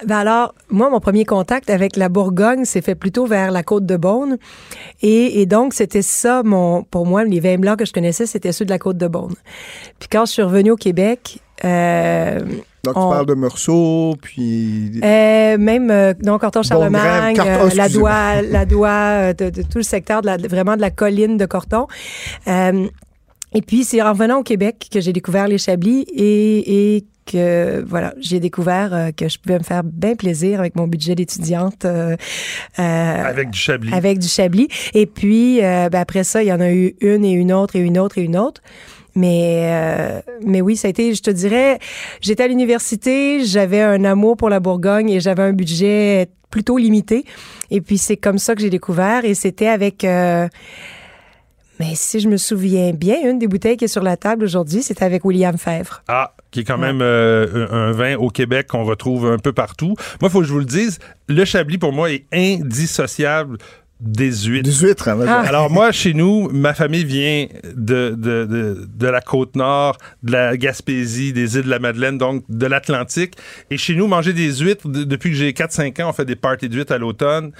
Ben 0.05 0.17
alors, 0.17 0.55
moi, 0.69 0.89
mon 0.89 0.99
premier 0.99 1.23
contact 1.23 1.69
avec 1.69 1.95
la 1.97 2.09
Bourgogne 2.09 2.65
s'est 2.65 2.81
fait 2.81 2.95
plutôt 2.95 3.25
vers 3.27 3.51
la 3.51 3.61
côte 3.61 3.85
de 3.85 3.95
Beaune. 3.95 4.37
Et, 5.01 5.41
et 5.41 5.45
donc, 5.45 5.73
c'était 5.75 6.01
ça, 6.01 6.41
mon, 6.43 6.83
pour 6.83 7.05
moi, 7.05 7.23
les 7.23 7.39
vins 7.39 7.57
blancs 7.57 7.77
que 7.79 7.85
je 7.85 7.93
connaissais, 7.93 8.25
c'était 8.25 8.51
ceux 8.51 8.65
de 8.65 8.71
la 8.71 8.79
côte 8.79 8.97
de 8.97 9.07
Beaune. 9.07 9.35
Puis 9.99 10.09
quand 10.11 10.25
je 10.25 10.31
suis 10.31 10.41
revenue 10.41 10.71
au 10.71 10.75
Québec, 10.77 11.39
euh, 11.63 12.39
donc 12.83 12.97
on- 12.97 13.09
tu 13.09 13.13
parles 13.15 13.25
de 13.25 13.33
Meursault 13.33 14.15
puis 14.21 14.99
euh, 15.03 15.57
même 15.57 15.89
euh, 15.89 16.13
donc 16.19 16.41
Corton 16.41 16.61
Charlemagne, 16.63 17.35
Bon, 17.37 17.43
euh, 17.47 17.69
la 17.75 17.87
doigt, 17.89 18.41
la 18.41 18.65
doigt 18.65 18.89
euh, 18.89 19.33
de, 19.33 19.49
de 19.49 19.61
tout 19.61 19.77
le 19.77 19.83
secteur 19.83 20.21
de 20.21 20.25
la, 20.27 20.37
de- 20.37 20.47
vraiment 20.47 20.75
de 20.75 20.81
la 20.81 20.91
colline 20.91 21.37
de 21.37 21.45
Corton. 21.45 21.87
Et 23.55 23.61
puis 23.61 23.83
c'est 23.83 24.01
en 24.01 24.13
venant 24.13 24.39
au 24.39 24.43
Québec 24.43 24.87
que 24.91 24.99
j'ai 24.99 25.13
découvert 25.13 25.47
les 25.47 25.57
Chablis 25.57 26.05
et, 26.13 26.95
et 26.97 27.05
que 27.25 27.83
voilà, 27.87 28.13
j'ai 28.19 28.39
découvert 28.39 28.93
euh, 28.93 29.11
que 29.11 29.27
je 29.27 29.39
pouvais 29.39 29.57
me 29.57 29.63
faire 29.63 29.83
bien 29.83 30.15
plaisir 30.15 30.59
avec 30.59 30.75
mon 30.75 30.87
budget 30.87 31.15
d'étudiante 31.15 31.85
euh, 31.85 32.15
euh, 32.77 33.23
Avec 33.23 33.49
du 33.49 33.57
Chablis. 33.57 33.93
avec 33.93 34.19
du 34.19 34.27
Chablis. 34.27 34.67
Et 34.93 35.05
puis 35.07 35.63
euh, 35.63 35.89
ben, 35.89 35.99
après 36.01 36.23
ça, 36.23 36.43
il 36.43 36.47
y 36.47 36.53
en 36.53 36.59
a 36.59 36.71
eu 36.71 36.95
une 37.01 37.25
et 37.25 37.31
une 37.31 37.51
autre 37.51 37.75
et 37.75 37.79
une 37.79 37.97
autre 37.97 38.17
et 38.19 38.21
une 38.21 38.37
autre. 38.37 38.61
Mais 39.15 39.61
euh, 39.71 40.21
mais 40.45 40.59
oui, 40.61 40.75
ça 40.75 40.87
a 40.87 40.91
été, 40.91 41.13
je 41.15 41.21
te 41.21 41.31
dirais, 41.31 41.79
j'étais 42.19 42.43
à 42.43 42.47
l'université, 42.47 43.45
j'avais 43.45 43.81
un 43.81 44.03
amour 44.03 44.35
pour 44.35 44.49
la 44.49 44.59
Bourgogne 44.59 45.09
et 45.09 45.21
j'avais 45.21 45.43
un 45.43 45.53
budget 45.53 46.27
plutôt 46.51 46.77
limité. 46.77 47.23
Et 47.71 47.79
puis 47.79 47.97
c'est 47.97 48.17
comme 48.17 48.37
ça 48.37 48.55
que 48.55 48.61
j'ai 48.61 48.69
découvert 48.69 49.23
et 49.23 49.33
c'était 49.33 49.67
avec 49.69 50.03
euh, 50.03 50.47
mais 51.79 51.93
si 51.95 52.19
je 52.19 52.27
me 52.29 52.37
souviens 52.37 52.91
bien, 52.93 53.15
une 53.29 53.39
des 53.39 53.47
bouteilles 53.47 53.77
qui 53.77 53.85
est 53.85 53.89
sur 53.89 54.03
la 54.03 54.17
table 54.17 54.43
aujourd'hui, 54.45 54.81
c'était 54.83 55.03
avec 55.05 55.25
William 55.25 55.57
Fèvre. 55.57 56.03
Ah, 56.07 56.33
qui 56.51 56.61
est 56.61 56.63
quand 56.63 56.77
même 56.77 56.99
euh, 57.01 57.67
un 57.71 57.91
vin 57.91 58.15
au 58.15 58.29
Québec 58.29 58.67
qu'on 58.67 58.83
retrouve 58.83 59.25
un 59.27 59.37
peu 59.39 59.51
partout. 59.53 59.95
Moi, 60.21 60.29
il 60.29 60.29
faut 60.29 60.39
que 60.39 60.45
je 60.47 60.53
vous 60.53 60.59
le 60.59 60.65
dise, 60.65 60.99
le 61.27 61.43
Chablis, 61.45 61.77
pour 61.77 61.91
moi, 61.93 62.11
est 62.11 62.25
indissociable 62.33 63.57
des 64.01 64.31
huîtres. 64.45 64.69
des 64.69 64.75
huîtres. 64.87 65.07
hein, 65.07 65.25
Ah. 65.27 65.43
Alors 65.47 65.69
moi, 65.69 65.91
chez 65.93 66.13
nous, 66.13 66.49
ma 66.51 66.73
famille 66.73 67.05
vient 67.05 67.47
de, 67.63 68.09
de, 68.17 68.45
de, 68.45 68.87
de 68.93 69.07
la 69.07 69.21
côte 69.21 69.55
nord, 69.55 69.97
de 70.21 70.33
la 70.33 70.57
Gaspésie, 70.57 71.31
des 71.31 71.55
îles 71.57 71.63
de 71.63 71.69
la 71.69 71.79
Madeleine, 71.79 72.17
donc 72.17 72.43
de 72.49 72.65
l'Atlantique. 72.67 73.35
Et 73.71 73.77
chez 73.77 73.95
nous, 73.95 74.07
manger 74.07 74.33
des 74.33 74.53
huîtres, 74.57 74.89
de- 74.89 75.05
depuis 75.05 75.29
que 75.29 75.35
j'ai 75.37 75.51
4-5 75.53 76.01
ans, 76.03 76.09
on 76.09 76.13
fait 76.13 76.25
des 76.25 76.35
parties 76.35 76.67
d'huîtres 76.67 76.91
à 76.93 76.97
l'automne. 76.97 77.51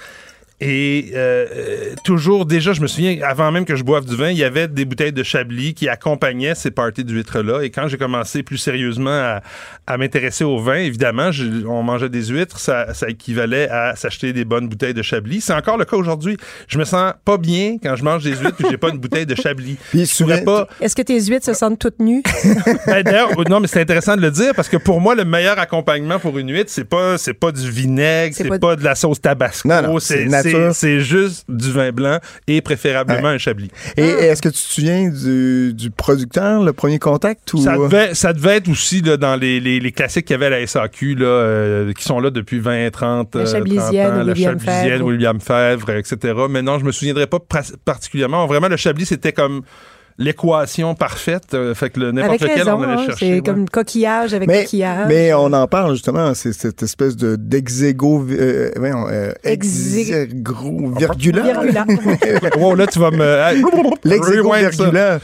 Et 0.58 1.10
euh, 1.14 1.44
euh, 1.54 1.94
toujours, 2.02 2.46
déjà, 2.46 2.72
je 2.72 2.80
me 2.80 2.86
souviens, 2.86 3.18
avant 3.22 3.52
même 3.52 3.66
que 3.66 3.76
je 3.76 3.84
boive 3.84 4.06
du 4.06 4.16
vin, 4.16 4.30
il 4.30 4.38
y 4.38 4.44
avait 4.44 4.68
des 4.68 4.86
bouteilles 4.86 5.12
de 5.12 5.22
Chablis 5.22 5.74
qui 5.74 5.86
accompagnaient 5.86 6.54
ces 6.54 6.70
parties 6.70 7.04
d'huîtres-là. 7.04 7.60
Et 7.62 7.68
quand 7.68 7.88
j'ai 7.88 7.98
commencé 7.98 8.42
plus 8.42 8.56
sérieusement 8.56 9.10
à, 9.10 9.42
à 9.86 9.98
m'intéresser 9.98 10.44
au 10.44 10.58
vin, 10.58 10.76
évidemment, 10.76 11.30
je- 11.30 11.66
on 11.66 11.82
mangeait 11.82 12.08
des 12.08 12.24
huîtres, 12.28 12.58
ça, 12.58 12.94
ça 12.94 13.10
équivalait 13.10 13.68
à 13.68 13.96
s'acheter 13.96 14.32
des 14.32 14.46
bonnes 14.46 14.66
bouteilles 14.66 14.94
de 14.94 15.02
Chablis. 15.02 15.42
C'est 15.42 15.52
encore 15.52 15.76
le 15.76 15.84
cas 15.84 15.96
aujourd'hui. 15.96 16.38
Je 16.68 16.78
me 16.78 16.84
sens 16.84 17.12
pas 17.26 17.36
bien 17.36 17.76
quand 17.82 17.94
je 17.94 18.04
mange 18.04 18.24
des 18.24 18.30
huîtres 18.36 18.56
et 18.64 18.70
j'ai 18.70 18.78
pas 18.78 18.88
une 18.88 18.98
bouteille 18.98 19.26
de 19.26 19.34
Chablis. 19.34 19.76
Pas. 20.46 20.68
Est-ce 20.80 20.96
que 20.96 21.02
tes 21.02 21.20
huîtres 21.20 21.44
se 21.44 21.52
sentent 21.54 21.78
toutes 21.78 21.98
nues? 22.00 22.22
Ben, 22.86 23.02
D'ailleurs, 23.02 23.30
non, 23.50 23.60
mais 23.60 23.66
c'est 23.66 23.80
intéressant 23.80 24.16
de 24.16 24.22
le 24.22 24.30
dire 24.30 24.52
parce 24.54 24.68
que 24.70 24.76
pour 24.78 25.00
moi, 25.02 25.14
le 25.14 25.24
meilleur 25.26 25.58
accompagnement 25.58 26.18
pour 26.18 26.38
une 26.38 26.50
huître, 26.50 26.70
c'est 26.72 26.84
pas, 26.84 27.18
c'est 27.18 27.34
pas 27.34 27.52
du 27.52 27.70
vinaigre, 27.70 28.34
C'est 28.34 28.44
c'est 28.44 28.48
pas- 28.48 28.58
pas... 28.58 28.76
de 28.76 28.84
la 28.84 28.94
sauce 28.94 29.20
tabasco, 29.20 29.68
Non, 29.68 29.82
non, 29.82 29.98
c'est 29.98 30.28
c'est 30.45 30.45
nature. 30.52 30.74
c'est- 30.74 31.00
juste 31.00 31.44
du 31.48 31.70
vin 31.72 31.92
blanc 31.92 32.18
et 32.46 32.60
préférablement 32.60 33.28
un 33.28 33.38
Chablis. 33.38 33.70
Et 33.96 34.02
est-ce 34.02 34.40
que 34.42 34.48
tu 34.48 34.54
te 34.54 34.58
souviens 34.58 35.08
du, 35.10 35.72
du 35.74 35.90
producteur, 35.90 36.62
le 36.62 36.72
premier 36.72 36.98
contact 36.98 37.52
ou? 37.54 37.58
Ça 37.58 37.76
devait, 37.76 38.14
ça 38.14 38.32
devait 38.32 38.56
être 38.56 38.68
aussi 38.68 39.02
là, 39.02 39.16
dans 39.16 39.36
les, 39.36 39.60
les, 39.60 39.78
les 39.80 39.92
classiques 39.92 40.26
qu'il 40.26 40.34
y 40.34 40.36
avait 40.36 40.46
à 40.46 40.50
la 40.60 40.66
SAQ, 40.66 41.14
là, 41.16 41.26
euh, 41.26 41.92
qui 41.92 42.02
sont 42.04 42.18
là 42.20 42.30
depuis 42.30 42.58
20, 42.58 42.90
30, 42.90 43.34
La 43.34 43.40
euh, 43.42 43.44
30 43.44 43.52
Chablisienne, 43.54 44.12
ans. 44.12 44.16
La 44.16 44.24
William 44.32 44.58
Chablisienne, 44.58 44.88
Fèvre. 44.90 45.04
William 45.06 45.40
Fèvre, 45.40 45.90
etc. 45.90 46.34
Mais 46.50 46.62
non, 46.62 46.78
je 46.78 46.84
me 46.84 46.92
souviendrai 46.92 47.26
pas 47.26 47.38
particulièrement. 47.84 48.46
Vraiment, 48.46 48.68
le 48.68 48.76
Chablis, 48.76 49.06
c'était 49.06 49.32
comme 49.32 49.62
l'équation 50.18 50.94
parfaite. 50.94 51.54
euh, 51.54 51.74
fait 51.74 51.90
que 51.90 52.00
le- 52.00 52.12
n'importe 52.12 52.42
Avec 52.42 52.52
lequel 52.52 52.58
raison, 52.68 52.78
on 52.78 52.82
allait 52.82 52.92
hein, 52.92 53.06
chercher. 53.06 53.26
c'est 53.26 53.32
ouais. 53.34 53.40
comme 53.42 53.68
coquillage 53.68 54.34
avec 54.34 54.48
Mais, 54.48 54.64
coquillage. 54.64 55.08
mais 55.08 55.32
on 55.34 55.52
en 55.52 55.66
parle 55.66 55.92
justement, 55.92 56.32
c'est 56.34 56.52
cette 56.52 56.82
espèce 56.82 57.16
de 57.16 57.36
d'exégo, 57.36 58.26
euh, 58.30 58.70
voyons, 58.76 59.06
euh, 59.10 59.32
Exé- 59.44 60.12
exégro 60.12 60.90
virgula. 60.96 61.42
Virgula. 61.42 61.84
Wow, 62.58 62.74
là, 62.74 62.86
tu 62.86 62.98
vas 62.98 63.10
me. 63.10 63.16
L'exégo. 64.04 64.52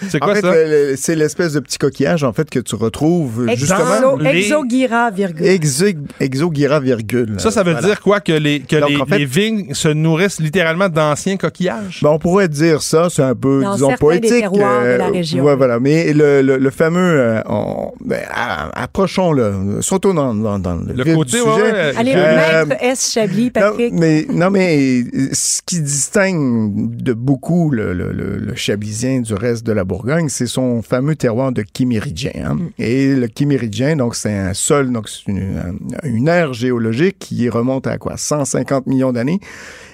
C'est 0.08 0.18
quoi 0.18 0.32
en 0.32 0.34
fait, 0.34 0.40
ça? 0.42 0.96
c'est 0.96 1.14
l'espèce 1.14 1.52
de 1.54 1.60
petit 1.60 1.78
coquillage 1.78 2.24
en 2.24 2.32
fait 2.32 2.48
que 2.50 2.58
tu 2.58 2.74
retrouves 2.74 3.48
justement. 3.54 3.94
Exo, 3.96 4.18
les- 4.18 4.30
exogyra, 4.40 5.10
virgule. 5.10 5.46
Exé- 5.46 5.96
Exogyra 6.20 6.80
virgule. 6.80 7.34
Ça, 7.38 7.50
ça 7.50 7.62
veut 7.62 7.72
Voilà. 7.72 7.86
dire 7.86 8.00
quoi? 8.00 8.20
Que 8.20 8.32
les, 8.32 8.60
que 8.60 8.76
Donc, 8.76 8.90
les, 8.90 8.96
en 8.96 9.06
fait- 9.06 9.18
les 9.18 9.24
vignes 9.24 9.72
se 9.74 9.88
nourrissent 9.88 10.40
littéralement 10.40 10.88
d'anciens 10.88 11.36
coquillages? 11.36 12.00
Ben, 12.02 12.10
on 12.10 12.18
pourrait 12.18 12.48
dire 12.48 12.82
ça, 12.82 13.08
c'est 13.10 13.22
un 13.22 13.34
peu, 13.34 13.62
Dans 13.62 13.74
disons, 13.74 13.94
poétique. 13.96 14.30
terroirs 14.30 14.81
de 14.84 14.98
la 14.98 15.08
région. 15.08 15.44
ouais, 15.44 15.56
voilà. 15.56 15.78
Mais 15.80 16.12
le, 16.12 16.42
le, 16.42 16.56
le 16.58 16.70
fameux, 16.70 17.00
euh, 17.00 17.40
on- 17.46 17.92
ben, 18.04 18.20
à- 18.30 18.82
approchons-le, 18.82 19.80
sautons 19.80 20.14
dans, 20.14 20.34
dans, 20.34 20.58
dans 20.58 20.74
le, 20.76 20.92
Le 20.94 21.04
vif 21.04 21.14
côté, 21.14 21.32
du 21.38 21.42
ouais, 21.42 21.52
sujet. 21.54 21.72
ouais, 21.72 21.92
Allez, 21.96 22.12
Euh, 22.16 22.64
maître 22.66 22.82
S. 22.84 23.12
Chablis, 23.12 23.44
Non, 23.46 23.50
Patrick. 23.52 23.92
mais, 23.94 24.26
non, 24.30 24.50
mais 24.50 25.04
ce 25.32 25.60
qui 25.64 25.80
distingue 25.80 26.96
de 26.96 27.12
beaucoup 27.12 27.70
le, 27.70 27.92
le, 27.92 28.12
le, 28.12 28.36
le 28.38 28.54
Chablisien 28.54 29.20
du 29.20 29.34
reste 29.34 29.64
de 29.66 29.72
la 29.72 29.84
Bourgogne, 29.84 30.28
c'est 30.28 30.46
son 30.46 30.82
fameux 30.82 31.16
terroir 31.16 31.52
de 31.52 31.62
Quiméridien. 31.62 32.32
hein. 32.44 32.54
Mm. 32.54 32.68
Et 32.78 33.14
le 33.14 33.26
Quiméridien, 33.28 33.96
donc 33.96 34.14
c'est 34.16 34.32
un 34.36 34.54
sol, 34.54 34.92
donc 34.92 35.08
c'est 35.08 35.30
une, 35.30 35.78
une 36.04 36.28
ère 36.28 36.52
géologique 36.52 37.18
qui 37.18 37.48
remonte 37.48 37.86
à 37.86 37.98
quoi? 37.98 38.16
150 38.16 38.86
millions 38.86 39.12
d'années. 39.12 39.40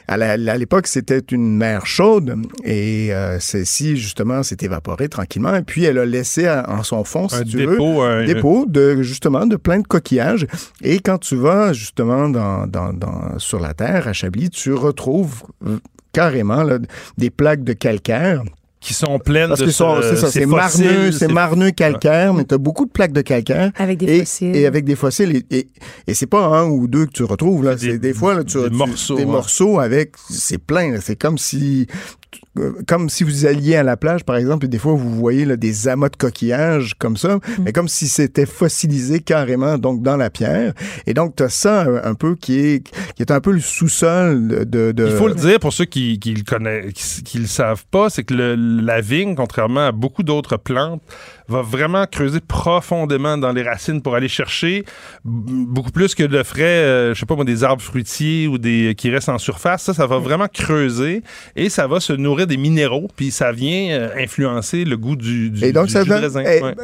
À 0.09 0.17
la- 0.17 0.33
à 0.33 0.57
l'époque, 0.57 0.87
c'était 0.87 1.19
une 1.31 1.57
mer 1.59 1.85
chaude 1.87 2.35
et 2.65 3.13
euh, 3.13 3.39
celle-ci, 3.41 3.99
justement, 3.99 4.43
s'est 4.43 4.57
évaporée 4.63 5.09
tranquillement. 5.11 5.55
Et 5.55 5.63
puis, 5.63 5.85
elle 5.85 5.99
a 5.99 6.07
laissé 6.07 6.47
à- 6.47 6.65
en 6.71 6.83
son 6.83 7.05
fond, 7.05 7.29
si 7.29 7.37
un 7.37 7.45
tu 7.45 7.59
veux, 7.59 7.73
dépôt. 7.73 8.01
un- 8.01 8.25
dépôt 8.25 8.65
de 8.67 9.03
justement 9.03 9.45
de 9.47 9.57
plein 9.57 9.81
de 9.81 9.87
coquillages. 9.87 10.47
Et 10.83 10.99
quand 11.01 11.19
tu 11.19 11.37
vas 11.37 11.73
justement 11.75 12.29
dans, 12.31 12.67
dans, 12.67 12.93
dans- 12.95 13.39
sur 13.39 13.61
la 13.61 13.75
terre 13.75 14.09
à 14.09 14.13
Chablis, 14.15 14.49
tu 14.51 14.73
retrouves 14.73 15.43
euh, 15.67 15.77
carrément 16.13 16.63
là, 16.63 16.79
des 17.19 17.29
plaques 17.31 17.63
de 17.63 17.75
calcaire. 17.75 18.43
Qui 18.81 18.95
sont 18.95 19.19
pleines 19.19 19.49
Parce 19.49 19.61
de 19.61 19.67
ce- 19.67 19.73
c'est 20.03 20.17
ça, 20.17 20.27
ces 20.31 20.41
c'est 20.41 20.47
marneux, 20.47 21.11
c'est 21.13 21.27
ces- 21.27 21.33
marneux 21.33 21.71
calcaire, 21.73 22.33
mais 22.33 22.45
tu 22.45 22.55
as 22.55 22.59
beaucoup 22.59 22.87
de 22.87 22.91
plaques 22.91 23.13
de 23.13 23.23
calcaire. 23.23 23.73
Avec 23.77 23.99
des 23.99 24.07
Et, 24.07 24.21
fossiles. 24.21 24.55
et 24.57 24.67
avec 24.67 24.85
des 24.85 24.95
fossiles. 24.95 25.37
Et, 25.51 25.57
et, 25.59 25.69
et 26.07 26.15
c'est 26.15 26.27
pas 26.27 26.45
un 26.47 26.67
ou 26.69 26.87
deux 26.87 27.07
que 27.07 27.13
tu 27.13 27.25
retrouves. 27.25 27.65
là. 27.65 27.77
C'est 27.77 27.99
des- 27.99 28.15
fois, 28.15 28.35
là, 28.35 28.45
tu 28.45 28.59
des 28.59 28.69
tu- 28.69 28.75
morceaux, 28.77 29.17
Des 29.17 29.25
ouais. 29.25 29.31
morceaux 29.31 29.81
avec. 29.81 30.13
C'est 30.31 30.59
plein. 30.59 30.93
là. 30.93 30.99
C'est 31.01 31.17
comme 31.17 31.39
si. 31.39 31.87
Euh, 32.59 32.73
Comme 32.87 33.09
si 33.09 33.25
vous 33.25 33.47
alliez 33.47 33.77
à 33.77 33.83
la 33.83 33.97
plage, 33.97 34.25
par 34.25 34.37
exemple, 34.37 34.67
et 34.67 34.69
des 34.69 34.79
fois, 34.79 34.93
vous 34.95 35.11
voyez 35.15 35.45
là, 35.45 35.57
des 35.57 35.89
amas 35.89 36.09
de 36.09 36.17
coquillages 36.17 36.95
comme 36.99 37.17
ça, 37.17 37.37
Mm. 37.37 37.41
mais 37.65 37.73
comme 37.73 37.89
si 37.89 38.09
c'était 38.09 38.47
fossilisé 38.47 39.21
carrément 39.21 39.79
donc 39.79 40.03
dans 40.03 40.17
la 40.17 40.31
pierre. 40.31 40.73
Et 41.07 41.15
donc, 41.15 41.37
tu 41.37 41.43
as 41.43 41.49
ça 41.49 41.83
un, 41.83 42.11
un 42.11 42.15
peu 42.15 42.35
qui 42.35 42.59
est, 42.59 42.85
qui 43.15 43.23
est 43.23 43.31
un 43.31 43.41
peu 43.41 43.53
le 43.53 43.61
sous-sol 43.61 44.49
de, 44.49 44.93
de- 44.93 45.07
Il 45.07 45.17
faut 45.17 45.29
le 45.29 45.35
dire 45.35 45.59
pour 45.61 45.73
ceux 45.73 45.85
qui, 45.87 46.19
qui 46.19 46.35
le 46.35 46.43
connaissent, 46.45 46.93
qui, 46.93 47.23
qui 47.23 47.39
le 47.39 47.47
savent 47.47 47.85
pas, 47.91 48.11
c'est 48.11 48.25
que 48.25 48.35
le- 48.35 48.55
la 48.55 49.01
vigne, 49.01 49.35
contrairement 49.35 49.87
à 49.87 49.93
beaucoup 49.93 50.23
d'autres 50.23 50.57
plantes, 50.57 51.03
va 51.49 51.63
vraiment 51.63 52.05
creuser 52.07 52.41
profondément 52.41 53.39
dans 53.39 53.53
les 53.53 53.63
racines 53.63 54.03
pour 54.03 54.15
aller 54.15 54.29
chercher 54.29 54.85
beaucoup 55.25 55.91
plus 55.91 56.15
que 56.15 56.23
le 56.23 56.43
ferait, 56.45 56.63
euh, 56.65 57.15
je 57.15 57.21
sais 57.21 57.27
pas 57.27 57.35
moi, 57.37 57.45
des 57.45 57.65
arbres 57.65 57.83
fruitiers 57.83 58.47
ou 58.47 58.59
des 58.59 58.95
qui 58.97 59.11
restent 59.11 59.29
en 59.31 59.39
surface. 59.39 59.83
Ça, 59.85 59.95
ça 59.95 60.07
va 60.07 60.19
vraiment 60.19 60.47
creuser 60.53 61.23
et 61.57 61.69
ça 61.71 61.87
va 61.87 62.01
se 62.01 62.13
nourrir 62.13 62.47
des 62.47 62.57
minéraux, 62.57 63.09
puis 63.17 63.31
ça 63.31 63.53
vient 63.53 63.91
euh, 63.93 64.09
influencer 64.19 64.85
le 64.85 64.97
goût 64.97 65.17
du, 65.17 65.51
du, 65.51 65.65
Et 65.65 65.73
donc, 65.73 65.87
du 65.87 65.93
ça 65.93 66.03
jus 66.03 66.11
de 66.11 66.15
donne. 66.15 66.23
raisin. 66.23 66.43
Ouais. 66.43 66.75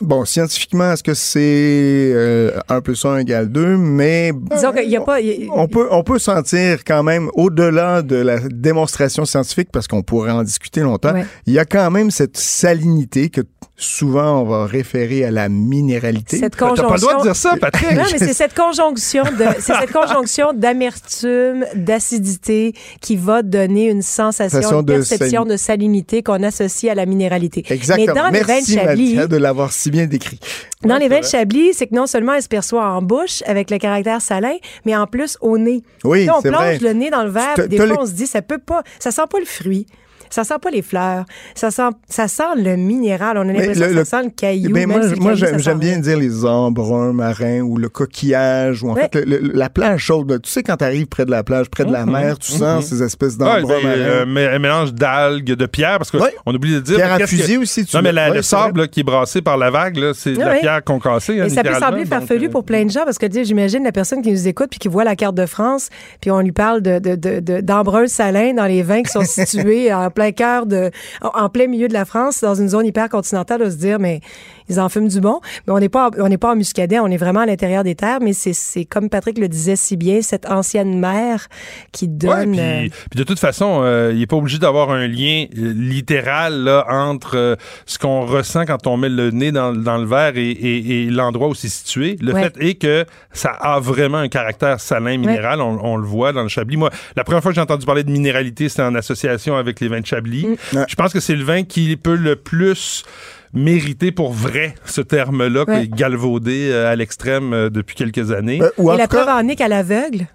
bon, 0.00 0.24
scientifiquement, 0.24 0.92
est-ce 0.92 1.02
que 1.02 1.14
c'est 1.14 2.12
euh, 2.14 2.58
1 2.68 2.80
plus 2.80 3.04
1 3.04 3.18
égale 3.18 3.48
2, 3.50 3.76
mais. 3.76 4.32
Disons 4.54 4.72
qu'il 4.72 4.88
n'y 4.88 4.96
a 4.96 5.00
pas. 5.02 5.20
il 5.20 5.44
y 5.44 5.48
a- 5.48 5.52
On 5.54 5.68
peut, 5.68 5.86
on 5.90 6.02
peut 6.02 6.18
sentir 6.18 6.84
quand 6.84 7.02
même, 7.02 7.28
au-delà 7.34 8.02
de 8.02 8.16
la 8.16 8.38
démonstration 8.40 9.24
scientifique, 9.24 9.68
parce 9.72 9.86
qu'on 9.86 10.02
pourrait 10.02 10.30
en 10.30 10.42
discuter 10.42 10.80
longtemps, 10.80 11.12
Ouais. 11.12 11.26
il 11.46 11.52
y 11.52 11.58
a 11.58 11.64
quand 11.64 11.90
même 11.90 12.10
cette 12.10 12.36
salinité 12.36 13.28
que 13.28 13.42
souvent 13.80 14.42
on 14.42 14.44
va 14.44 14.66
référer 14.66 15.24
à 15.24 15.30
la 15.30 15.48
minéralité. 15.48 16.36
Cette 16.38 16.56
T'as 16.56 16.66
pas 16.66 16.70
le 16.72 16.76
droit 16.76 16.96
de 16.96 17.00
conjonction. 17.00 17.22
dire 17.22 17.36
ça, 17.36 17.54
Patrick. 17.60 17.90
Non, 17.92 18.02
mais 18.12 18.18
c'est 18.18 18.34
cette 18.34 18.54
conjonction 18.54 19.22
de, 19.22 19.44
c'est 19.60 19.72
cette 19.74 19.92
conjonction 19.92 20.52
d'amertume, 20.52 21.64
d'acidité 21.74 22.74
qui 23.00 23.16
va 23.16 23.42
donner 23.42 23.88
une 23.88 24.02
sensation, 24.02 24.80
une 24.80 24.84
de 24.84 24.94
perception 24.94 25.44
de 25.44 25.56
salinité 25.56 26.22
qu'on 26.22 26.42
associe 26.42 26.90
à 26.90 26.94
la 26.94 27.06
minéralité. 27.06 27.64
Exactement. 27.68 28.06
Mais 28.14 28.20
dans 28.20 28.28
les 28.30 28.40
vins 28.40 28.54
Merci, 28.54 28.74
de 28.74 28.80
Chablis, 28.80 29.14
Mathia, 29.14 29.26
de 29.28 29.36
l'avoir 29.36 29.72
si 29.72 29.90
bien 29.90 30.06
décrit. 30.06 30.40
dans 30.82 30.94
Ouais, 30.94 31.00
les 31.00 31.08
vins 31.08 31.20
de. 31.20 31.24
Chablis, 31.24 31.74
c'est 31.74 31.86
que 31.86 31.94
non 31.94 32.06
seulement 32.06 32.34
elle 32.34 32.42
se 32.42 32.48
perçoit 32.48 32.84
en 32.84 33.00
bouche 33.00 33.42
avec 33.46 33.70
le 33.70 33.78
caractère 33.78 34.20
salin, 34.20 34.54
mais 34.84 34.96
en 34.96 35.06
plus 35.06 35.38
au 35.40 35.56
nez. 35.56 35.82
Oui, 36.04 36.24
Là, 36.26 36.36
on 36.38 36.42
plonge 36.42 36.54
vrai. 36.54 36.78
le 36.78 36.92
nez 36.94 37.10
dans 37.10 37.22
le 37.24 37.30
verre, 37.30 37.68
des 37.68 37.76
fois 37.76 37.86
le- 37.86 37.98
on 38.00 38.06
se 38.06 38.12
dit 38.12 38.26
ça 38.26 38.42
peut 38.42 38.58
pas, 38.58 38.82
ça 38.98 39.10
sent 39.10 39.22
pas 39.30 39.38
le 39.38 39.44
fruit. 39.46 39.86
Ça 40.30 40.44
sent 40.44 40.54
pas 40.60 40.70
les 40.70 40.82
fleurs. 40.82 41.24
Ça 41.54 41.70
sent, 41.70 41.90
ça 42.08 42.28
sent 42.28 42.42
le 42.56 42.76
minéral. 42.76 43.36
On 43.38 43.42
a 43.42 43.44
l'impression 43.52 43.84
le- 43.86 43.90
que 43.90 43.94
le- 43.98 44.04
ça 44.04 44.18
sent 44.18 44.24
le 44.26 44.30
caillou. 44.30 44.70
Même 44.70 44.90
moi, 44.90 45.02
si 45.02 45.10
le 45.10 45.16
moi 45.16 45.34
j'aime 45.34 45.56
bien 45.78 45.90
rien. 45.92 45.98
dire 45.98 46.18
les 46.18 46.44
embruns 46.44 47.12
marins 47.12 47.60
ou 47.60 47.76
le 47.76 47.88
coquillage 47.88 48.82
ou 48.82 48.90
en 48.90 48.94
Ouais. 48.94 49.08
fait 49.12 49.24
le- 49.24 49.38
le- 49.38 49.52
la 49.54 49.68
plage 49.70 50.00
chaude. 50.00 50.40
Tu 50.42 50.50
sais 50.50 50.62
quand 50.62 50.76
tu 50.76 50.84
arrives 50.84 51.06
près 51.06 51.24
de 51.24 51.30
la 51.30 51.42
plage, 51.42 51.68
près 51.70 51.84
de 51.84 51.92
la 51.92 52.04
Mhm. 52.06 52.12
mer, 52.12 52.38
tu 52.38 52.52
sens 52.52 52.86
ces 52.86 53.02
espèces 53.02 53.36
d'embruns 53.36 53.60
marins. 53.82 53.84
euh, 53.86 54.24
mais 54.26 54.46
un 54.48 54.58
mélange 54.58 54.92
d'algues, 54.94 55.44
de 55.54 55.66
pierres, 55.66 55.98
parce 55.98 56.10
qu'on 56.10 56.18
Ouais. 56.20 56.34
oublie 56.46 56.74
de 56.74 56.80
dire. 56.80 56.96
Pierre 56.96 57.12
à 57.14 57.18
que- 57.18 57.26
fusil 57.26 57.56
aussi. 57.58 57.84
Tu 57.84 57.96
Non, 57.96 58.02
mais 58.02 58.12
la- 58.12 58.30
ouais, 58.30 58.36
le 58.36 58.42
sable 58.42 58.80
là, 58.80 58.86
qui 58.88 59.00
est 59.00 59.04
brassé 59.04 59.42
par 59.42 59.56
la 59.56 59.70
vague, 59.70 59.98
c'est 60.14 60.32
de 60.34 60.38
la 60.40 60.54
pierre 60.56 60.84
concassée. 60.84 61.40
hein, 61.40 61.46
Et 61.46 61.48
ça 61.50 61.62
peut 61.62 61.74
sembler 61.78 62.04
farfelu 62.04 62.46
euh, 62.46 62.50
pour 62.50 62.64
plein 62.64 62.84
de 62.84 62.90
gens 62.90 63.04
parce 63.04 63.18
que 63.18 63.26
j'imagine 63.42 63.84
la 63.84 63.92
personne 63.92 64.22
qui 64.22 64.30
nous 64.32 64.48
écoute 64.48 64.68
puis 64.70 64.78
qui 64.78 64.88
voit 64.88 65.04
la 65.04 65.16
carte 65.16 65.34
de 65.34 65.46
France 65.46 65.88
puis 66.20 66.30
on 66.30 66.40
lui 66.40 66.52
parle 66.52 66.82
de, 66.82 66.98
de, 66.98 67.14
de, 67.16 67.40
de- 67.40 67.60
d'embrun 67.60 68.06
salin 68.06 68.52
dans 68.54 68.66
les 68.66 68.82
vins 68.82 69.02
qui 69.02 69.10
sont 69.10 69.20
situés 69.24 69.92
en 69.92 70.10
plein 70.18 70.32
cœur 70.32 70.66
de 70.66 70.90
en 71.22 71.48
plein 71.48 71.68
milieu 71.68 71.86
de 71.86 71.92
la 71.92 72.04
France 72.04 72.40
dans 72.40 72.56
une 72.56 72.68
zone 72.68 72.86
hyper 72.86 73.08
continentale 73.08 73.60
de 73.60 73.70
se 73.70 73.76
dire 73.76 74.00
mais 74.00 74.20
ils 74.68 74.80
en 74.80 74.88
fument 74.88 75.08
du 75.08 75.20
bon 75.20 75.40
mais 75.66 75.72
on 75.72 75.78
n'est 75.78 75.88
pas 75.88 76.10
on 76.18 76.28
n'est 76.28 76.38
pas 76.38 76.52
en 76.52 76.56
muscadet 76.56 76.98
on 76.98 77.08
est 77.08 77.16
vraiment 77.16 77.40
à 77.40 77.46
l'intérieur 77.46 77.84
des 77.84 77.94
terres 77.94 78.18
mais 78.20 78.32
c'est, 78.32 78.52
c'est 78.52 78.84
comme 78.84 79.08
Patrick 79.08 79.38
le 79.38 79.48
disait 79.48 79.76
si 79.76 79.96
bien 79.96 80.22
cette 80.22 80.48
ancienne 80.50 80.98
mer 80.98 81.46
qui 81.92 82.06
Ouais, 82.06 82.10
donne 82.46 82.52
puis, 82.52 82.60
euh, 82.60 82.88
puis 83.10 83.18
de 83.18 83.24
toute 83.24 83.38
façon, 83.38 83.80
euh, 83.82 84.10
il 84.12 84.18
n'est 84.20 84.26
pas 84.26 84.36
obligé 84.36 84.58
d'avoir 84.58 84.90
un 84.90 85.06
lien 85.06 85.44
euh, 85.56 85.72
littéral 85.74 86.62
là, 86.64 86.84
entre 86.88 87.36
euh, 87.36 87.56
ce 87.86 87.98
qu'on 87.98 88.24
ressent 88.26 88.64
quand 88.64 88.86
on 88.86 88.96
met 88.96 89.08
le 89.08 89.30
nez 89.30 89.52
dans, 89.52 89.72
dans 89.72 89.98
le 89.98 90.06
verre 90.06 90.36
et, 90.36 90.50
et- 90.50 91.02
et 91.02 91.06
l'endroit 91.10 91.48
où 91.48 91.54
c'est 91.54 91.68
situé. 91.68 92.16
Le 92.20 92.32
Ouais. 92.32 92.44
fait 92.44 92.54
est 92.60 92.74
que 92.74 93.04
ça 93.32 93.50
a 93.50 93.78
vraiment 93.80 94.18
un 94.18 94.28
caractère 94.28 94.80
salin 94.80 95.16
minéral. 95.18 95.60
On, 95.60 95.78
on 95.84 95.96
le 95.96 96.06
voit 96.06 96.32
dans 96.32 96.42
le 96.42 96.48
Chablis. 96.48 96.76
Moi, 96.76 96.90
la 97.16 97.24
première 97.24 97.42
fois 97.42 97.50
que 97.52 97.56
j'ai 97.56 97.60
entendu 97.60 97.84
parler 97.86 98.04
de 98.04 98.10
minéralité, 98.10 98.68
c'était 98.68 98.82
en 98.82 98.94
association 98.94 99.56
avec 99.56 99.80
les 99.80 99.88
vins 99.88 100.00
de 100.00 100.06
Chablis. 100.06 100.46
Mm. 100.72 100.84
Je 100.88 100.94
pense 100.94 101.12
que 101.12 101.20
c'est 101.20 101.36
le 101.36 101.44
vin 101.44 101.62
qui 101.64 101.96
peut 101.96 102.14
le 102.16 102.36
plus 102.36 103.04
mériter 103.52 104.12
pour 104.12 104.32
vrai 104.32 104.74
ce 104.84 105.00
terme-là, 105.00 105.64
qui 105.64 105.84
est 105.84 105.88
galvaudé 105.88 106.70
euh, 106.70 106.90
à 106.90 106.96
l'extrême 106.96 107.52
euh, 107.52 107.70
depuis 107.70 107.96
quelques 107.96 108.30
années. 108.32 108.60
Euh, 108.62 108.70
ou 108.78 108.90
en 108.90 108.94
et 108.94 108.98
la 108.98 109.06
cas, 109.06 109.24
preuve 109.24 109.28
en 109.28 109.48
est 109.48 109.56
qu'à 109.56 109.68
l'aveugle, 109.68 110.26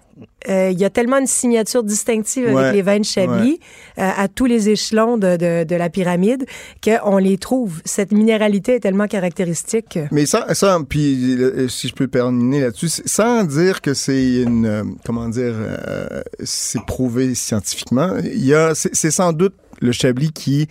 euh, 0.48 0.70
il 0.70 0.78
y 0.78 0.84
a 0.84 0.90
tellement 0.90 1.18
une 1.18 1.26
signature 1.26 1.82
distinctive 1.82 2.44
Ouais, 2.46 2.62
avec 2.62 2.74
les 2.74 2.82
vins 2.82 3.00
de 3.00 3.04
Chablis 3.04 3.58
euh, 3.98 4.08
à 4.16 4.28
tous 4.28 4.44
les 4.44 4.68
échelons 4.68 5.16
de, 5.16 5.36
de, 5.36 5.64
de 5.64 5.74
la 5.74 5.88
pyramide 5.90 6.44
qu'on 6.84 7.18
les 7.18 7.38
trouve. 7.38 7.80
Cette 7.84 8.12
minéralité 8.12 8.76
est 8.76 8.80
tellement 8.80 9.08
caractéristique. 9.08 9.98
Mais 10.12 10.26
ça, 10.26 10.54
ça 10.54 10.78
puis 10.88 11.36
si 11.68 11.88
je 11.88 11.94
peux 11.94 12.06
terminer 12.06 12.60
là-dessus, 12.60 12.90
sans 13.04 13.44
dire 13.44 13.80
que 13.80 13.94
c'est 13.94 14.42
une, 14.42 14.96
comment 15.04 15.28
dire, 15.28 15.54
euh, 15.56 16.22
c'est 16.44 16.84
prouvé 16.84 17.34
scientifiquement, 17.34 18.10
il 18.22 18.44
y 18.44 18.54
a, 18.54 18.74
c'est 18.74 18.94
c'est 18.94 19.10
sans 19.10 19.32
doute 19.32 19.54
le 19.80 19.92
Chablis 19.92 20.30
qui 20.32 20.68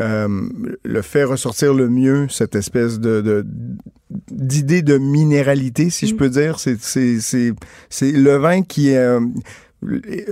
euh, 0.00 0.28
le 0.84 1.02
fait 1.02 1.24
ressortir 1.24 1.72
le 1.74 1.88
mieux, 1.88 2.28
cette 2.28 2.54
espèce 2.54 3.00
de, 3.00 3.44
d'idée 4.30 4.82
de 4.82 4.98
minéralité, 4.98 5.90
si 5.90 6.06
je 6.06 6.14
Mm. 6.14 6.16
peux 6.16 6.28
dire. 6.30 6.58
C'est, 6.58 6.78
c'est, 6.80 7.20
c'est, 7.20 7.52
c'est 7.88 8.12
le 8.12 8.36
vin 8.36 8.62
qui 8.62 8.94
euh, 8.94 9.20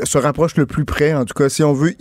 se 0.05 0.19
rapproche 0.19 0.57
le 0.57 0.67
plus 0.67 0.85
près, 0.85 1.15
en 1.15 1.25
tout 1.25 1.35
cas, 1.35 1.49
si 1.49 1.63
on 1.63 1.73
veut 1.75 1.93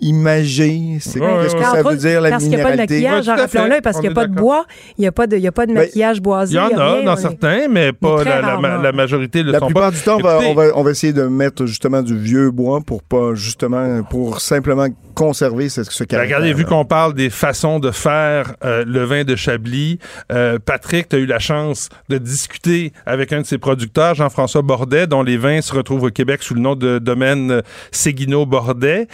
imager, 0.00 0.98
c'est 1.00 1.20
Ouais, 1.20 1.26
qu'est-ce 1.42 1.54
que 1.56 1.62
ça 1.62 1.82
veut 1.82 1.96
dire 1.96 2.20
la 2.20 2.30
parce 2.30 2.42
qu'il 2.44 2.50
n'y 2.54 2.56
a 2.60 2.64
pas 2.64 2.70
de 2.76 2.76
minéralité. 2.76 2.94
maquillage, 3.02 3.28
Ouais, 3.28 3.34
rappelons-le, 3.34 3.80
parce 3.82 3.96
qu'il 3.96 4.08
n'y 4.08 4.12
a 4.12 4.14
pas 4.14 4.26
de 4.26 4.34
bois, 4.34 4.66
il 4.96 5.02
n'y 5.02 5.06
a 5.06 5.12
pas 5.12 5.26
de, 5.26 5.36
il 5.36 5.42
y 5.42 5.46
a 5.46 5.52
pas 5.52 5.66
de 5.66 5.72
Ben, 5.74 5.80
maquillage 5.80 6.20
boisé. 6.20 6.54
Il 6.54 6.56
y 6.56 6.58
en 6.60 6.78
a 6.78 6.92
rien, 6.94 7.04
dans 7.04 7.16
est- 7.16 7.20
certains, 7.20 7.68
mais 7.68 7.92
pas 7.92 8.24
la, 8.24 8.80
la 8.82 8.92
majorité 8.92 9.42
le 9.42 9.52
La 9.52 9.58
sont 9.60 9.66
plupart 9.66 9.90
pas. 9.90 9.96
du 9.96 10.02
temps, 10.02 10.16
on 10.18 10.22
va, 10.22 10.34
Écoutez- 10.36 10.50
on, 10.50 10.54
va, 10.54 10.64
on 10.74 10.82
va 10.82 10.90
essayer 10.90 11.12
de 11.12 11.22
mettre 11.24 11.66
justement 11.66 12.02
du 12.02 12.16
vieux 12.18 12.50
bois 12.50 12.80
pour 12.84 13.02
pas 13.02 13.34
justement, 13.34 14.02
pour 14.04 14.40
simplement 14.40 14.86
conserver 15.14 15.68
ce, 15.68 15.82
ce 15.84 16.02
Ben, 16.04 16.06
caractère. 16.06 16.36
Regardez, 16.38 16.54
vu 16.54 16.64
qu'on 16.64 16.84
parle 16.84 17.14
des 17.14 17.30
façons 17.30 17.78
de 17.80 17.90
faire 17.90 18.54
euh, 18.64 18.84
le 18.86 19.04
vin 19.04 19.24
de 19.24 19.34
Chablis, 19.36 19.98
euh, 20.32 20.58
Patrick, 20.64 21.08
tu 21.08 21.16
as 21.16 21.18
eu 21.20 21.26
la 21.26 21.38
chance 21.38 21.88
de 22.08 22.18
discuter 22.18 22.92
avec 23.06 23.32
un 23.32 23.40
de 23.42 23.46
ses 23.46 23.58
producteurs, 23.58 24.14
Jean-François 24.14 24.62
Bordet, 24.62 25.06
dont 25.06 25.22
les 25.22 25.36
vins 25.36 25.60
se 25.60 25.74
retrouvent 25.74 26.04
au 26.04 26.10
Québec 26.10 26.42
sous 26.42 26.54
le 26.54 26.60
nom 26.60 26.74
de 26.74 26.97
le 26.98 27.04
domaine 27.04 27.62
Séguino-Bordet. 27.92 29.08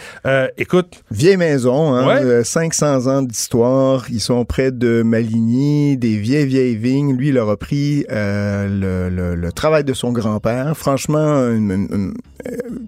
écoute. 0.57 1.03
Vieille 1.11 1.37
maison, 1.37 1.95
hein, 1.95 2.43
500 2.43 3.07
ans 3.07 3.21
d'histoire. 3.21 4.05
Ils 4.09 4.19
sont 4.19 4.43
près 4.45 4.71
de 4.71 5.01
Maligny, 5.03 5.97
des 5.97 6.17
vieilles, 6.17 6.45
vieilles 6.45 6.75
vignes. 6.75 7.15
Lui, 7.15 7.29
il 7.29 7.37
a 7.37 7.43
repris 7.43 8.05
le, 8.09 9.09
le, 9.09 9.51
travail 9.51 9.83
de 9.83 9.93
son 9.93 10.11
grand-père. 10.11 10.75
Franchement, 10.75 11.17
un, 11.17 12.11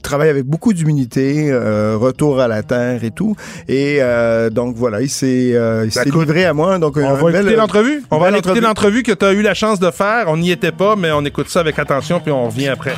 travail 0.03 0.29
avec 0.29 0.45
beaucoup 0.45 0.73
d'humilité, 0.73 1.53
retour 1.53 2.39
à 2.39 2.47
la 2.47 2.63
terre 2.63 3.03
et 3.03 3.11
tout. 3.11 3.35
Et 3.67 3.99
donc 4.51 4.75
voilà, 4.75 5.01
il 5.01 5.09
s'est 5.09 5.53
livré 6.05 6.45
à 6.45 6.53
moi. 6.53 6.79
Donc, 6.79 6.97
on 6.97 7.13
va 7.13 7.31
écouter 7.31 7.55
l'entrevue. 7.55 8.03
On 8.11 8.19
va 8.19 8.37
écouter 8.37 8.61
l'entrevue 8.61 9.03
que 9.03 9.11
tu 9.11 9.25
as 9.25 9.33
eu 9.33 9.41
la 9.41 9.53
chance 9.53 9.79
de 9.79 9.91
faire. 9.91 10.25
On 10.27 10.37
n'y 10.37 10.51
était 10.51 10.71
pas, 10.71 10.95
mais 10.95 11.11
on 11.11 11.23
écoute 11.25 11.49
ça 11.49 11.59
avec 11.59 11.79
attention, 11.79 12.19
puis 12.19 12.31
on 12.31 12.45
revient 12.47 12.69
après. 12.69 12.95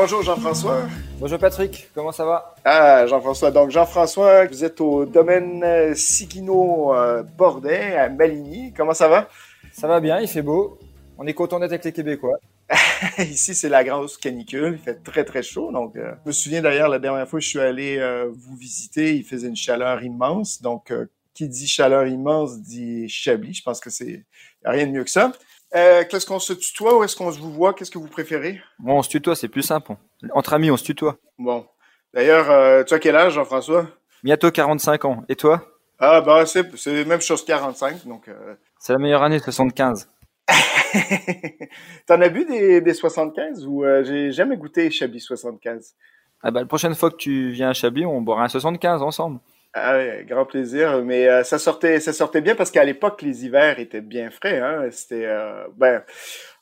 Bonjour 0.00 0.22
Jean-François. 0.22 0.86
Bonjour 1.18 1.40
Patrick, 1.40 1.90
comment 1.92 2.12
ça 2.12 2.24
va? 2.24 2.54
Ah, 2.64 3.04
Jean-François. 3.08 3.50
Donc, 3.50 3.70
Jean-François, 3.70 4.46
vous 4.46 4.62
êtes 4.62 4.80
au 4.80 5.04
domaine 5.04 5.64
euh, 5.64 5.92
Sigino-Bordet 5.92 7.96
à 7.96 8.08
Maligny. 8.08 8.72
Comment 8.76 8.94
ça 8.94 9.08
va? 9.08 9.28
Ça 9.72 9.88
va 9.88 9.98
bien, 9.98 10.20
il 10.20 10.28
fait 10.28 10.42
beau. 10.42 10.78
On 11.18 11.26
est 11.26 11.34
content 11.34 11.58
d'être 11.58 11.72
avec 11.72 11.84
les 11.84 11.92
Québécois. 11.92 12.38
Ici, 13.18 13.56
c'est 13.56 13.68
la 13.68 13.82
grosse 13.82 14.16
canicule. 14.16 14.78
Il 14.78 14.80
fait 14.84 15.02
très, 15.02 15.24
très 15.24 15.42
chaud. 15.42 15.72
Donc, 15.72 15.96
euh, 15.96 16.12
je 16.22 16.28
me 16.28 16.32
souviens 16.32 16.62
d'ailleurs, 16.62 16.88
la 16.88 17.00
dernière 17.00 17.28
fois 17.28 17.40
que 17.40 17.44
je 17.44 17.50
suis 17.50 17.58
allé 17.58 17.98
euh, 17.98 18.30
vous 18.32 18.54
visiter, 18.54 19.16
il 19.16 19.24
faisait 19.24 19.48
une 19.48 19.56
chaleur 19.56 20.04
immense. 20.04 20.62
Donc, 20.62 20.92
euh, 20.92 21.06
qui 21.34 21.48
dit 21.48 21.66
chaleur 21.66 22.06
immense 22.06 22.60
dit 22.60 23.08
Chablis. 23.08 23.54
Je 23.54 23.62
pense 23.64 23.80
que 23.80 23.90
c'est 23.90 24.24
rien 24.64 24.86
de 24.86 24.92
mieux 24.92 25.02
que 25.02 25.10
ça. 25.10 25.32
Qu'est-ce 25.72 26.26
qu'on 26.26 26.38
se 26.38 26.52
tutoie 26.52 26.98
ou 26.98 27.04
est-ce 27.04 27.16
qu'on 27.16 27.30
se 27.32 27.38
vous 27.38 27.52
voit? 27.52 27.74
Qu'est-ce 27.74 27.90
que 27.90 27.98
vous 27.98 28.08
préférez? 28.08 28.60
Bon, 28.78 28.98
on 28.98 29.02
se 29.02 29.08
tutoie, 29.08 29.36
c'est 29.36 29.48
plus 29.48 29.62
simple. 29.62 29.92
Entre 30.32 30.54
amis, 30.54 30.70
on 30.70 30.76
se 30.76 30.84
tutoie. 30.84 31.16
Bon. 31.38 31.66
D'ailleurs, 32.14 32.84
tu 32.86 32.94
as 32.94 32.98
quel 32.98 33.16
âge, 33.16 33.34
Jean-François? 33.34 33.86
Bientôt 34.24 34.50
45 34.50 35.04
ans. 35.04 35.24
Et 35.28 35.36
toi? 35.36 35.62
Ah, 35.98 36.20
bah, 36.20 36.44
c'est 36.46 37.04
même 37.04 37.20
chose 37.20 37.44
45. 37.44 38.06
Donc, 38.06 38.30
C'est 38.78 38.92
la 38.92 38.98
meilleure 38.98 39.22
année, 39.22 39.38
75. 39.38 40.08
T'en 42.06 42.20
as 42.20 42.28
bu 42.28 42.44
des, 42.44 42.80
des 42.80 42.94
75 42.94 43.66
ou 43.66 43.84
euh, 43.84 44.02
j'ai 44.04 44.32
jamais 44.32 44.56
goûté 44.56 44.90
Chablis 44.90 45.20
75? 45.20 45.94
Ah 46.42 46.50
bah, 46.50 46.60
la 46.60 46.66
prochaine 46.66 46.94
fois 46.94 47.10
que 47.10 47.16
tu 47.16 47.50
viens 47.50 47.70
à 47.70 47.72
Chablis, 47.74 48.06
on 48.06 48.20
boira 48.22 48.44
un 48.44 48.48
75 48.48 49.02
ensemble. 49.02 49.40
Ah 49.82 49.96
ouais, 49.96 50.24
grand 50.28 50.44
plaisir. 50.44 51.02
Mais 51.04 51.28
euh, 51.28 51.44
ça 51.44 51.58
sortait, 51.58 52.00
ça 52.00 52.12
sortait 52.12 52.40
bien 52.40 52.54
parce 52.54 52.70
qu'à 52.70 52.84
l'époque, 52.84 53.22
les 53.22 53.44
hivers 53.44 53.78
étaient 53.78 54.00
bien 54.00 54.30
frais. 54.30 54.58
Hein? 54.60 54.88
C'était, 54.90 55.26
euh, 55.26 55.66
ben, 55.76 56.02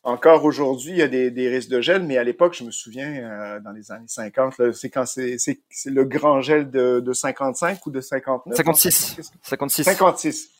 encore 0.02 0.44
aujourd'hui, 0.44 0.92
il 0.92 0.98
y 0.98 1.02
a 1.02 1.08
des, 1.08 1.30
des, 1.30 1.48
risques 1.48 1.70
de 1.70 1.80
gel, 1.80 2.02
mais 2.02 2.16
à 2.16 2.24
l'époque, 2.24 2.54
je 2.54 2.64
me 2.64 2.70
souviens, 2.70 3.60
dans 3.64 3.72
les 3.72 3.90
années 3.90 4.04
50, 4.06 4.72
c'est 4.72 4.88
quand 4.88 5.04
c'est, 5.04 5.36
c'est, 5.38 5.60
le 5.86 6.04
grand 6.04 6.40
gel 6.42 6.70
de, 6.70 7.00
de 7.00 7.12
55 7.12 7.84
ou 7.86 7.90
de 7.90 8.00
59? 8.00 8.56
56. 8.56 9.20
56. 9.42 9.82
56 9.82 10.56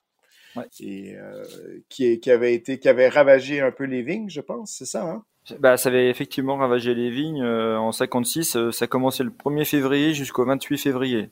et 0.81 1.15
euh, 1.17 1.45
qui, 1.89 2.19
qui, 2.21 2.31
avait 2.31 2.55
été, 2.55 2.79
qui 2.79 2.89
avait 2.89 3.09
ravagé 3.09 3.61
un 3.61 3.71
peu 3.71 3.85
les 3.85 4.03
vignes, 4.03 4.29
je 4.29 4.41
pense, 4.41 4.73
c'est 4.73 4.87
ça, 4.87 5.05
hein? 5.05 5.25
Bah, 5.61 5.77
ça 5.77 5.91
avait 5.91 6.11
effectivement 6.11 6.57
ravagé 6.57 6.93
les 6.93 7.09
vignes 7.09 7.43
euh, 7.43 7.79
en 7.79 7.93
56. 7.93 8.57
Euh, 8.57 8.73
ça 8.73 8.89
commençait 8.89 9.23
le 9.23 9.31
1er 9.31 9.65
février 9.65 10.13
jusqu'au 10.13 10.45
28 10.45 10.77
février, 10.77 11.31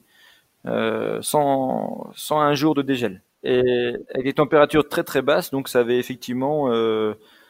euh, 0.66 1.20
sans, 1.22 2.10
sans 2.14 2.40
un 2.40 2.54
jour 2.54 2.74
de 2.74 2.82
dégel. 2.82 3.22
Et 3.42 3.94
avec 4.14 4.24
des 4.24 4.32
températures 4.32 4.88
très 4.88 5.04
très 5.04 5.22
basses, 5.22 5.50
donc 5.50 5.68
ça 5.68 5.80
avait 5.80 5.98
effectivement 5.98 6.68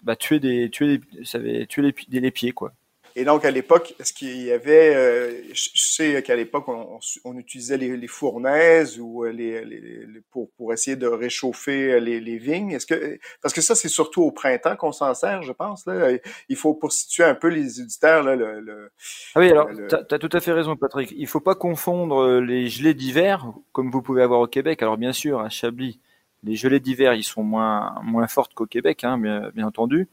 bah, 0.03 0.17
tué 0.17 0.41
des, 0.41 0.71
tué 0.71 0.99
des, 0.99 1.25
ça 1.25 1.39
avait 1.39 1.67
tué 1.67 1.83
les, 1.83 2.21
les 2.21 2.31
pieds, 2.31 2.53
quoi. 2.53 2.73
Et 3.17 3.25
donc, 3.25 3.45
à 3.45 3.51
l'époque, 3.53 3.95
est-ce 4.01 4.13
qu'il 4.13 4.43
y 4.43 4.51
avait, 4.51 4.93
euh, 4.95 5.43
je 5.53 5.71
sais 5.75 6.21
qu'à 6.25 6.35
l'époque, 6.35 6.67
on, 6.67 6.99
on, 7.25 7.39
utilisait 7.39 7.77
les, 7.77 7.97
les, 7.97 8.09
fournaises 8.09 8.99
ou 8.99 9.25
euh, 9.25 9.31
les, 9.31 9.65
les, 9.65 10.07
pour, 10.33 10.51
pour 10.57 10.73
essayer 10.73 10.97
de 10.97 11.07
réchauffer 11.07 11.93
euh, 11.93 12.01
les, 12.01 12.19
les 12.21 12.39
vignes. 12.39 12.73
Est-ce 12.73 12.87
que, 12.87 13.21
parce 13.41 13.55
que 13.55 13.61
ça, 13.61 13.77
c'est 13.77 13.89
surtout 13.89 14.23
au 14.23 14.33
printemps 14.33 14.75
qu'on 14.75 14.91
s'en 14.91 15.15
sert, 15.15 15.43
je 15.43 15.53
pense. 15.53 15.87
Là. 15.87 16.19
Il 16.49 16.57
faut, 16.57 16.75
pour 16.75 16.91
situer 16.93 17.23
un 17.23 17.37
peu 17.37 17.49
les 17.49 17.81
auditeurs, 17.81 18.25
là, 18.25 18.35
le, 18.35 18.61
le 18.61 18.91
Ah 19.37 19.41
oui, 19.41 19.51
alors, 19.51 19.69
tu 19.71 19.95
as, 19.95 20.19
tout 20.19 20.31
à 20.33 20.41
fait 20.41 20.53
raison, 20.53 20.75
Patrick. 20.75 21.15
Il 21.17 21.29
faut 21.29 21.41
pas 21.41 21.55
confondre 21.55 22.41
les 22.41 22.67
gelées 22.67 22.95
d'hiver, 22.95 23.53
comme 23.71 23.93
vous 23.93 24.03
pouvez 24.03 24.23
avoir 24.23 24.41
au 24.41 24.49
Québec. 24.49 24.83
Alors, 24.83 24.97
bien 24.97 25.13
sûr, 25.13 25.39
à 25.39 25.51
Chablis, 25.51 26.01
les 26.43 26.57
gelées 26.57 26.81
d'hiver, 26.81 27.15
ils 27.15 27.23
sont 27.23 27.45
moins, 27.45 27.95
moins 28.03 28.27
fortes 28.27 28.55
qu'au 28.55 28.67
Québec, 28.67 29.05
hein, 29.05 29.19
bien, 29.19 29.51
bien 29.55 29.69
entendu. 29.69 30.09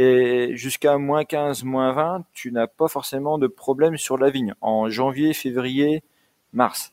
Et 0.00 0.56
jusqu'à 0.56 0.96
moins 0.96 1.24
15, 1.24 1.64
moins 1.64 1.92
20, 1.92 2.24
tu 2.32 2.52
n'as 2.52 2.68
pas 2.68 2.86
forcément 2.86 3.36
de 3.36 3.48
problème 3.48 3.96
sur 3.96 4.16
la 4.16 4.30
vigne. 4.30 4.54
En 4.60 4.88
janvier, 4.88 5.34
février, 5.34 6.04
mars. 6.52 6.92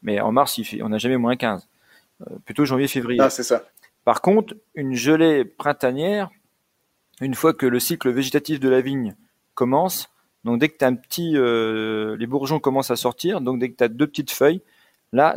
Mais 0.00 0.18
en 0.20 0.32
mars, 0.32 0.56
il 0.56 0.64
fait, 0.64 0.80
on 0.80 0.88
n'a 0.88 0.96
jamais 0.96 1.18
moins 1.18 1.36
15. 1.36 1.68
Euh, 2.22 2.24
plutôt 2.46 2.64
janvier, 2.64 2.88
février. 2.88 3.20
Ah, 3.20 3.28
c'est 3.28 3.42
ça. 3.42 3.64
Par 4.06 4.22
contre, 4.22 4.54
une 4.74 4.94
gelée 4.94 5.44
printanière, 5.44 6.30
une 7.20 7.34
fois 7.34 7.52
que 7.52 7.66
le 7.66 7.78
cycle 7.80 8.10
végétatif 8.10 8.60
de 8.60 8.70
la 8.70 8.80
vigne 8.80 9.14
commence, 9.52 10.08
donc 10.44 10.58
dès 10.58 10.70
que 10.70 10.78
tu 10.78 10.86
as 10.86 10.88
un 10.88 10.94
petit, 10.94 11.36
euh, 11.36 12.16
les 12.16 12.26
bourgeons 12.26 12.60
commencent 12.60 12.90
à 12.90 12.96
sortir, 12.96 13.42
donc 13.42 13.58
dès 13.58 13.68
que 13.68 13.76
tu 13.76 13.84
as 13.84 13.88
deux 13.88 14.06
petites 14.06 14.30
feuilles, 14.30 14.62
là, 15.12 15.36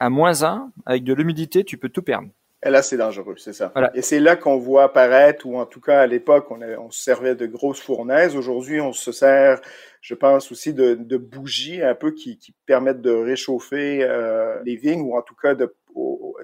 à 0.00 0.10
moins 0.10 0.42
1, 0.42 0.70
avec 0.84 1.02
de 1.02 1.14
l'humidité, 1.14 1.64
tu 1.64 1.78
peux 1.78 1.88
tout 1.88 2.02
perdre. 2.02 2.28
Et 2.64 2.70
là, 2.70 2.82
c'est 2.82 2.96
dangereux, 2.96 3.34
c'est 3.38 3.52
ça. 3.52 3.72
Et 3.94 4.02
c'est 4.02 4.20
là 4.20 4.36
qu'on 4.36 4.56
voit 4.56 4.84
apparaître, 4.84 5.46
ou 5.46 5.58
en 5.58 5.66
tout 5.66 5.80
cas 5.80 6.00
à 6.00 6.06
l'époque, 6.06 6.46
on, 6.50 6.60
on, 6.62 6.90
se 6.90 7.02
servait 7.02 7.34
de 7.34 7.46
grosses 7.46 7.80
fournaises. 7.80 8.36
Aujourd'hui, 8.36 8.80
on 8.80 8.92
se 8.92 9.10
sert, 9.10 9.60
je 10.00 10.14
pense 10.14 10.52
aussi, 10.52 10.72
de, 10.72 10.94
de 10.94 11.16
bougies 11.16 11.82
un 11.82 11.96
peu 11.96 12.12
qui, 12.12 12.38
qui 12.38 12.54
permettent 12.66 13.00
de 13.00 13.10
réchauffer 13.10 14.04
euh, 14.04 14.60
les 14.64 14.76
vignes, 14.76 15.02
ou 15.02 15.16
en 15.16 15.22
tout 15.22 15.34
cas 15.34 15.54
de 15.54 15.74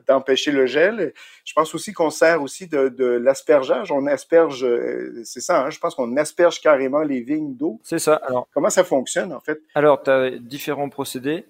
d'empêcher 0.06 0.52
le 0.52 0.66
gel. 0.66 1.12
Je 1.44 1.52
pense 1.54 1.74
aussi 1.74 1.92
qu'on 1.92 2.10
sert 2.10 2.42
aussi 2.42 2.66
de, 2.66 2.88
de 2.88 3.06
l'aspergeage. 3.06 3.90
On 3.90 4.06
asperge, 4.06 4.64
euh, 4.64 5.22
c'est 5.24 5.40
ça, 5.40 5.64
hein, 5.64 5.70
je 5.70 5.78
pense 5.78 5.94
qu'on 5.94 6.16
asperge 6.16 6.60
carrément 6.60 7.02
les 7.02 7.20
vignes 7.20 7.54
d'eau. 7.56 7.80
C'est 7.82 7.98
ça. 7.98 8.16
Alors, 8.16 8.48
comment 8.52 8.70
ça 8.70 8.84
fonctionne 8.84 9.32
en 9.32 9.40
fait? 9.40 9.60
Alors, 9.74 10.02
tu 10.02 10.10
as 10.10 10.30
différents 10.30 10.88
procédés. 10.88 11.46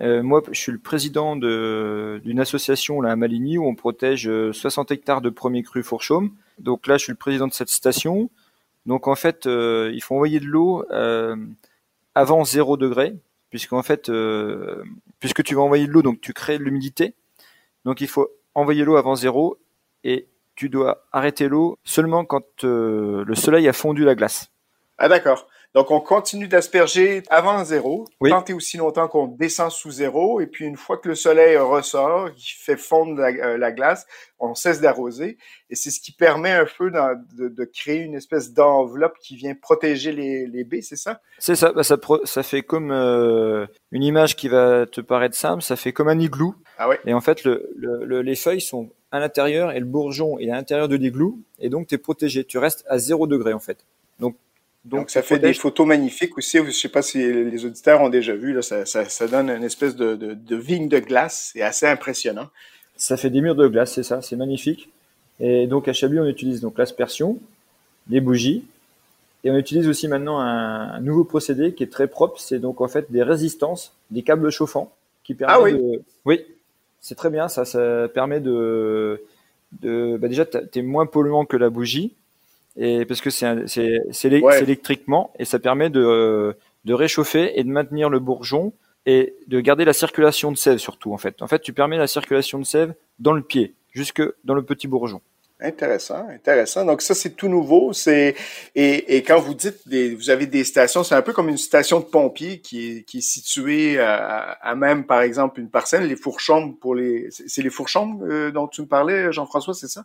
Euh, 0.00 0.22
moi, 0.22 0.42
je 0.50 0.58
suis 0.58 0.72
le 0.72 0.78
président 0.78 1.36
d'une 1.36 2.40
association 2.40 3.00
là, 3.00 3.10
à 3.10 3.16
Maligny 3.16 3.58
où 3.58 3.66
on 3.66 3.74
protège 3.74 4.30
60 4.52 4.90
euh, 4.90 4.94
hectares 4.94 5.20
de 5.20 5.30
premiers 5.30 5.62
crus 5.62 5.84
Fourchaume. 5.84 6.30
Donc 6.58 6.86
là, 6.86 6.96
je 6.96 7.04
suis 7.04 7.12
le 7.12 7.18
président 7.18 7.46
de 7.46 7.52
cette 7.52 7.70
station. 7.70 8.30
Donc 8.86 9.08
en 9.08 9.14
fait, 9.14 9.46
euh, 9.46 9.90
il 9.92 10.02
faut 10.02 10.14
envoyer 10.14 10.40
de 10.40 10.46
l'eau 10.46 10.84
avant 12.14 12.44
0 12.44 12.76
degré, 12.76 13.14
puisqu'en 13.50 13.82
fait, 13.82 14.10
puisque 15.20 15.42
tu 15.42 15.54
vas 15.54 15.62
envoyer 15.62 15.86
de 15.86 15.92
l'eau, 15.92 16.02
donc 16.02 16.20
tu 16.20 16.32
crées 16.32 16.58
de 16.58 16.64
l'humidité. 16.64 17.14
Donc 17.84 18.00
il 18.00 18.08
faut 18.08 18.28
envoyer 18.54 18.84
l'eau 18.84 18.96
avant 18.96 19.14
0 19.14 19.58
et 20.04 20.26
tu 20.56 20.68
dois 20.68 21.06
arrêter 21.12 21.48
l'eau 21.48 21.78
seulement 21.84 22.24
quand 22.24 22.62
le 22.62 23.34
soleil 23.34 23.68
a 23.68 23.72
fondu 23.72 24.04
la 24.04 24.14
glace. 24.14 24.50
Ah 24.96 25.08
d'accord. 25.08 25.46
Donc, 25.74 25.90
on 25.90 26.00
continue 26.00 26.48
d'asperger 26.48 27.22
avant 27.28 27.62
zéro, 27.62 28.06
tant 28.26 28.44
et 28.44 28.54
aussi 28.54 28.78
longtemps 28.78 29.06
qu'on 29.06 29.26
descend 29.26 29.70
sous 29.70 29.90
zéro. 29.90 30.40
Et 30.40 30.46
puis, 30.46 30.64
une 30.64 30.76
fois 30.76 30.96
que 30.96 31.08
le 31.08 31.14
soleil 31.14 31.58
ressort, 31.58 32.32
qui 32.34 32.54
fait 32.54 32.78
fondre 32.78 33.20
la, 33.20 33.28
euh, 33.28 33.70
glace, 33.70 34.06
on 34.40 34.54
cesse 34.54 34.80
d'arroser. 34.80 35.36
Et 35.68 35.74
c'est 35.74 35.90
ce 35.90 36.00
qui 36.00 36.12
permet 36.12 36.52
un 36.52 36.64
peu 36.64 36.90
de, 36.90 37.48
de, 37.48 37.64
créer 37.64 37.98
une 37.98 38.14
espèce 38.14 38.54
d'enveloppe 38.54 39.18
qui 39.20 39.36
vient 39.36 39.54
protéger 39.54 40.12
les, 40.12 40.46
les 40.46 40.64
baies, 40.64 40.80
c'est 40.80 40.96
ça? 40.96 41.20
C'est 41.38 41.56
ça. 41.56 41.72
Bah, 41.72 41.82
ça, 41.82 41.96
ça 42.24 42.42
fait 42.42 42.62
comme 42.62 42.90
euh, 42.90 43.66
une 43.92 44.02
image 44.02 44.36
qui 44.36 44.48
va 44.48 44.86
te 44.86 45.02
paraître 45.02 45.36
simple. 45.36 45.62
Ça 45.62 45.76
fait 45.76 45.92
comme 45.92 46.08
un 46.08 46.18
igloo. 46.18 46.54
Ah 46.78 46.88
ouais. 46.88 46.98
Et 47.04 47.12
en 47.12 47.20
fait, 47.20 47.44
le, 47.44 47.70
le, 47.76 48.22
les 48.22 48.36
feuilles 48.36 48.62
sont 48.62 48.90
à 49.10 49.20
l'intérieur 49.20 49.72
et 49.72 49.80
le 49.80 49.86
bourgeon 49.86 50.38
est 50.38 50.50
à 50.50 50.54
l'intérieur 50.54 50.88
de 50.88 50.96
l'igloo. 50.96 51.38
Et 51.58 51.68
donc, 51.68 51.88
tu 51.88 51.94
es 51.94 51.98
protégé. 51.98 52.44
Tu 52.44 52.56
restes 52.56 52.84
à 52.88 52.98
zéro 52.98 53.26
degré, 53.26 53.52
en 53.52 53.58
fait. 53.58 53.84
Donc, 54.18 54.36
donc, 54.84 55.10
ça 55.10 55.22
fait 55.22 55.38
des 55.38 55.52
photos 55.54 55.86
magnifiques 55.86 56.38
aussi. 56.38 56.58
Je 56.64 56.70
sais 56.70 56.88
pas 56.88 57.02
si 57.02 57.18
les 57.18 57.64
auditeurs 57.64 58.00
ont 58.00 58.08
déjà 58.08 58.34
vu. 58.34 58.54
Là, 58.54 58.62
ça, 58.62 58.86
ça, 58.86 59.08
ça 59.08 59.26
donne 59.26 59.50
une 59.50 59.64
espèce 59.64 59.96
de, 59.96 60.14
de, 60.14 60.34
de 60.34 60.56
vigne 60.56 60.88
de 60.88 60.98
glace. 60.98 61.50
C'est 61.52 61.62
assez 61.62 61.86
impressionnant. 61.86 62.48
Ça 62.96 63.16
fait 63.16 63.30
des 63.30 63.40
murs 63.40 63.54
de 63.54 63.68
glace, 63.68 63.94
c'est 63.94 64.02
ça. 64.02 64.22
C'est 64.22 64.36
magnifique. 64.36 64.88
Et 65.40 65.66
donc 65.66 65.88
à 65.88 65.92
Chablis, 65.92 66.18
on 66.18 66.26
utilise 66.26 66.60
donc 66.60 66.78
l'aspersion, 66.78 67.38
les 68.08 68.20
bougies, 68.20 68.64
et 69.44 69.50
on 69.50 69.56
utilise 69.56 69.86
aussi 69.88 70.08
maintenant 70.08 70.40
un, 70.40 71.00
nouveau 71.00 71.24
procédé 71.24 71.74
qui 71.74 71.84
est 71.84 71.92
très 71.92 72.08
propre. 72.08 72.40
C'est 72.40 72.58
donc 72.58 72.80
en 72.80 72.88
fait 72.88 73.10
des 73.10 73.22
résistances, 73.22 73.94
des 74.10 74.22
câbles 74.22 74.50
chauffants 74.50 74.92
qui 75.22 75.34
permettent 75.34 75.56
ah 75.58 75.62
oui. 75.62 75.72
de. 75.74 76.02
Oui, 76.24 76.44
c'est 77.00 77.14
très 77.14 77.30
bien. 77.30 77.48
Ça, 77.48 77.64
ça 77.64 78.08
permet 78.08 78.40
de. 78.40 79.22
de 79.80 80.16
bah 80.20 80.28
déjà, 80.28 80.44
t'es 80.44 80.82
moins 80.82 81.06
polluant 81.06 81.44
que 81.44 81.56
la 81.56 81.70
bougie 81.70 82.14
et 82.78 83.04
parce 83.04 83.20
que 83.20 83.30
c'est 83.30 83.66
c'est 83.66 84.28
électriquement 84.28 85.32
et 85.38 85.44
ça 85.44 85.58
permet 85.58 85.90
de 85.90 86.56
de 86.84 86.94
réchauffer 86.94 87.58
et 87.58 87.64
de 87.64 87.68
maintenir 87.68 88.08
le 88.08 88.20
bourgeon 88.20 88.72
et 89.04 89.34
de 89.46 89.60
garder 89.60 89.84
la 89.84 89.92
circulation 89.92 90.52
de 90.52 90.56
sève 90.56 90.78
surtout 90.78 91.12
en 91.12 91.18
fait. 91.18 91.42
En 91.42 91.48
fait, 91.48 91.60
tu 91.60 91.72
permets 91.72 91.98
la 91.98 92.06
circulation 92.06 92.58
de 92.58 92.64
sève 92.64 92.94
dans 93.18 93.32
le 93.32 93.42
pied, 93.42 93.74
jusque 93.92 94.22
dans 94.44 94.54
le 94.54 94.62
petit 94.62 94.86
bourgeon. 94.86 95.20
Intéressant, 95.60 96.28
intéressant. 96.28 96.84
Donc 96.84 97.02
ça, 97.02 97.16
c'est 97.16 97.30
tout 97.30 97.48
nouveau. 97.48 97.92
C'est 97.92 98.36
et, 98.76 99.16
et, 99.16 99.24
quand 99.24 99.40
vous 99.40 99.54
dites 99.54 99.88
des, 99.88 100.14
vous 100.14 100.30
avez 100.30 100.46
des 100.46 100.62
stations, 100.62 101.02
c'est 101.02 101.16
un 101.16 101.22
peu 101.22 101.32
comme 101.32 101.48
une 101.48 101.58
station 101.58 101.98
de 101.98 102.04
pompiers 102.04 102.60
qui 102.60 102.98
est, 102.98 103.02
qui 103.02 103.18
est 103.18 103.22
située 103.22 103.98
à, 103.98 104.52
à 104.62 104.76
même, 104.76 105.04
par 105.04 105.20
exemple, 105.22 105.58
une 105.58 105.68
parcelle. 105.68 106.06
Les 106.06 106.14
fourchombes 106.14 106.78
pour 106.78 106.94
les, 106.94 107.26
c'est 107.30 107.62
les 107.62 107.70
fourchombes 107.70 108.22
euh, 108.22 108.52
dont 108.52 108.68
tu 108.68 108.82
me 108.82 108.86
parlais, 108.86 109.32
Jean-François, 109.32 109.74
c'est 109.74 109.88
ça? 109.88 110.04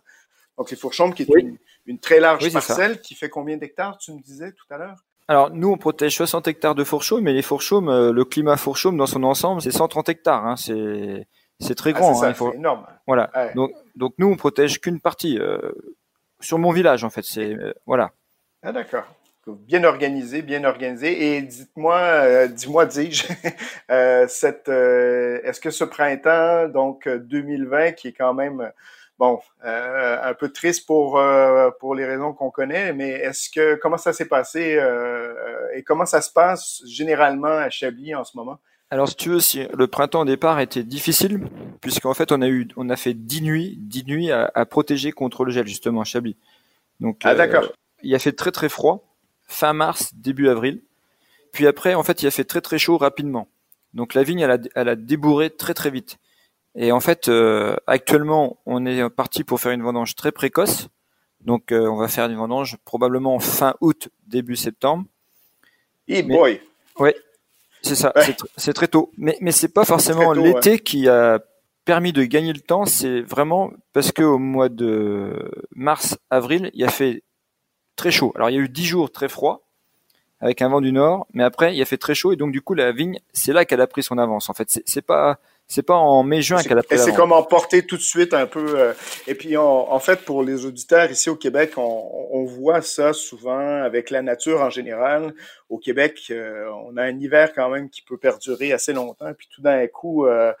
Donc 0.58 0.70
les 0.70 0.76
fourchombes 0.76 1.14
qui 1.14 1.22
est 1.22 1.28
une, 1.36 1.56
une, 1.86 1.98
très 1.98 2.20
large 2.20 2.52
parcelle 2.52 3.00
qui 3.00 3.14
fait 3.14 3.28
combien 3.28 3.56
d'hectares 3.56 3.98
Tu 3.98 4.12
me 4.12 4.20
disais 4.20 4.52
tout 4.52 4.66
à 4.70 4.78
l'heure? 4.78 4.96
Alors 5.26 5.50
nous, 5.50 5.70
on 5.70 5.78
protège 5.78 6.16
60 6.16 6.48
hectares 6.48 6.74
de 6.74 6.84
fourchaume, 6.84 7.22
mais 7.22 7.32
les 7.32 7.42
fourchaumes, 7.42 7.88
euh, 7.88 8.12
le 8.12 8.24
climat 8.24 8.56
fourchaume 8.56 8.96
dans 8.96 9.06
son 9.06 9.24
ensemble, 9.24 9.62
c'est 9.62 9.70
130 9.70 10.08
hectares. 10.10 10.46
Hein, 10.46 10.56
c'est 10.56 11.26
c'est 11.60 11.74
très 11.74 11.90
ah, 11.90 11.98
grand. 11.98 12.22
Ah, 12.22 12.34
c'est 12.34 12.54
énorme. 12.56 12.86
Voilà. 13.06 13.30
Donc 13.54 13.72
donc 13.96 14.14
nous, 14.18 14.28
on 14.28 14.36
protège 14.36 14.80
qu'une 14.80 15.00
partie 15.00 15.38
euh, 15.38 15.58
sur 16.40 16.58
mon 16.58 16.72
village 16.72 17.04
en 17.04 17.10
fait. 17.10 17.24
C'est 17.24 17.54
euh, 17.54 17.72
voilà. 17.86 18.12
Ah 18.62 18.72
d'accord. 18.72 19.04
Bien 19.46 19.84
organisé, 19.84 20.40
bien 20.40 20.64
organisé. 20.64 21.36
Et 21.36 21.42
dites-moi, 21.42 21.98
euh, 21.98 22.48
dis-moi, 22.48 22.86
dis-je, 22.86 23.26
cette, 24.28 24.68
est-ce 24.68 25.60
que 25.60 25.70
ce 25.70 25.84
printemps, 25.84 26.68
donc 26.68 27.06
2020, 27.06 27.92
qui 27.92 28.08
est 28.08 28.12
quand 28.12 28.32
même 28.32 28.72
bon, 29.24 29.40
euh, 29.64 30.18
un 30.22 30.34
peu 30.34 30.50
triste 30.50 30.86
pour 30.86 31.18
euh, 31.18 31.70
pour 31.80 31.94
les 31.94 32.04
raisons 32.04 32.32
qu'on 32.32 32.50
connaît, 32.50 32.92
mais 32.92 33.10
est-ce 33.10 33.48
que 33.50 33.76
comment 33.76 33.96
ça 33.96 34.12
s'est 34.12 34.28
passé 34.28 34.76
euh, 34.76 35.34
et 35.74 35.82
comment 35.82 36.06
ça 36.06 36.20
se 36.20 36.30
passe 36.30 36.82
généralement 36.86 37.46
à 37.46 37.70
Chablis 37.70 38.14
en 38.14 38.24
ce 38.24 38.36
moment? 38.36 38.58
Alors 38.90 39.08
si 39.08 39.16
tu 39.16 39.30
veux, 39.30 39.40
si 39.40 39.66
le 39.72 39.86
printemps 39.86 40.20
au 40.20 40.24
départ 40.24 40.60
était 40.60 40.84
difficile, 40.84 41.40
puisqu'en 41.80 42.14
fait 42.14 42.32
on 42.32 42.42
a 42.42 42.48
eu 42.48 42.68
on 42.76 42.90
a 42.90 42.96
fait 42.96 43.14
dix 43.14 43.42
nuits, 43.42 43.76
dix 43.80 44.04
nuits 44.04 44.30
à, 44.30 44.50
à 44.54 44.66
protéger 44.66 45.12
contre 45.12 45.44
le 45.44 45.50
gel 45.50 45.66
justement 45.66 46.02
à 46.02 46.04
Chablis. 46.04 46.36
Donc 47.00 47.20
ah 47.24 47.34
d'accord. 47.34 47.64
il 48.02 48.14
a 48.14 48.18
fait 48.18 48.32
très 48.32 48.52
très 48.52 48.68
froid, 48.68 49.04
fin 49.46 49.72
mars, 49.72 50.12
début 50.14 50.48
avril. 50.48 50.82
Puis 51.52 51.66
après 51.66 51.94
en 51.94 52.02
fait 52.02 52.22
il 52.22 52.26
a 52.26 52.30
fait 52.30 52.44
très 52.44 52.60
très 52.60 52.78
chaud 52.78 52.98
rapidement. 52.98 53.48
Donc 53.94 54.14
la 54.14 54.22
vigne 54.22 54.40
elle 54.40 54.50
a, 54.50 54.58
elle 54.74 54.88
a 54.88 54.96
débourré 54.96 55.50
très 55.50 55.74
très 55.74 55.90
vite. 55.90 56.18
Et 56.76 56.92
en 56.92 57.00
fait, 57.00 57.28
euh, 57.28 57.76
actuellement, 57.86 58.58
on 58.66 58.84
est 58.84 59.08
parti 59.10 59.44
pour 59.44 59.60
faire 59.60 59.72
une 59.72 59.82
vendange 59.82 60.14
très 60.14 60.32
précoce. 60.32 60.88
Donc, 61.40 61.72
euh, 61.72 61.86
on 61.86 61.96
va 61.96 62.08
faire 62.08 62.26
une 62.26 62.36
vendange 62.36 62.78
probablement 62.84 63.38
fin 63.38 63.74
août, 63.80 64.08
début 64.26 64.56
septembre. 64.56 65.04
Et 66.08 66.22
boy. 66.22 66.60
Ouais, 66.98 67.14
c'est 67.82 67.94
ça. 67.94 68.12
C'est 68.56 68.72
très 68.72 68.88
tôt. 68.88 69.10
Mais 69.18 69.36
mais 69.40 69.52
c'est 69.52 69.68
pas 69.68 69.84
forcément 69.84 70.32
l'été 70.32 70.78
qui 70.78 71.08
a 71.08 71.40
permis 71.84 72.12
de 72.12 72.24
gagner 72.24 72.52
le 72.52 72.60
temps. 72.60 72.86
C'est 72.86 73.20
vraiment 73.20 73.72
parce 73.92 74.10
que 74.12 74.22
au 74.22 74.38
mois 74.38 74.68
de 74.68 75.50
mars, 75.74 76.18
avril, 76.30 76.70
il 76.74 76.84
a 76.84 76.88
fait 76.88 77.22
très 77.96 78.10
chaud. 78.10 78.32
Alors, 78.36 78.50
il 78.50 78.54
y 78.54 78.58
a 78.58 78.62
eu 78.62 78.68
dix 78.68 78.84
jours 78.84 79.10
très 79.10 79.28
froids 79.28 79.62
avec 80.40 80.60
un 80.60 80.68
vent 80.68 80.80
du 80.80 80.92
nord, 80.92 81.26
mais 81.32 81.42
après, 81.42 81.74
il 81.74 81.80
a 81.80 81.86
fait 81.86 81.96
très 81.96 82.14
chaud 82.14 82.32
et 82.32 82.36
donc 82.36 82.52
du 82.52 82.60
coup, 82.60 82.74
la 82.74 82.92
vigne, 82.92 83.18
c'est 83.32 83.52
là 83.52 83.64
qu'elle 83.64 83.80
a 83.80 83.86
pris 83.86 84.02
son 84.02 84.18
avance. 84.18 84.50
En 84.50 84.54
fait, 84.54 84.82
c'est 84.84 85.02
pas 85.02 85.38
c'est 85.66 85.82
pas 85.82 85.96
en 85.96 86.22
mai-juin 86.22 86.62
qu'elle 86.62 86.78
a 86.78 86.82
pris 86.82 86.98
C'est 86.98 87.14
comme 87.14 87.32
emporter 87.32 87.86
tout 87.86 87.96
de 87.96 88.02
suite 88.02 88.34
un 88.34 88.46
peu. 88.46 88.78
Euh, 88.78 88.92
et 89.26 89.34
puis, 89.34 89.56
en 89.56 89.98
fait, 89.98 90.20
pour 90.24 90.42
les 90.42 90.66
auditeurs 90.66 91.10
ici 91.10 91.30
au 91.30 91.36
Québec, 91.36 91.72
on, 91.78 92.28
on, 92.32 92.44
voit 92.44 92.82
ça 92.82 93.14
souvent 93.14 93.82
avec 93.82 94.10
la 94.10 94.20
nature 94.20 94.60
en 94.60 94.68
général. 94.68 95.34
Au 95.70 95.78
Québec, 95.78 96.26
euh, 96.30 96.70
on 96.84 96.96
a 96.98 97.04
un 97.04 97.18
hiver 97.18 97.52
quand 97.54 97.70
même 97.70 97.88
qui 97.88 98.02
peut 98.02 98.18
perdurer 98.18 98.72
assez 98.72 98.92
longtemps. 98.92 99.32
Puis 99.36 99.48
tout 99.50 99.62
d'un 99.62 99.86
coup, 99.86 100.26
euh, 100.26 100.52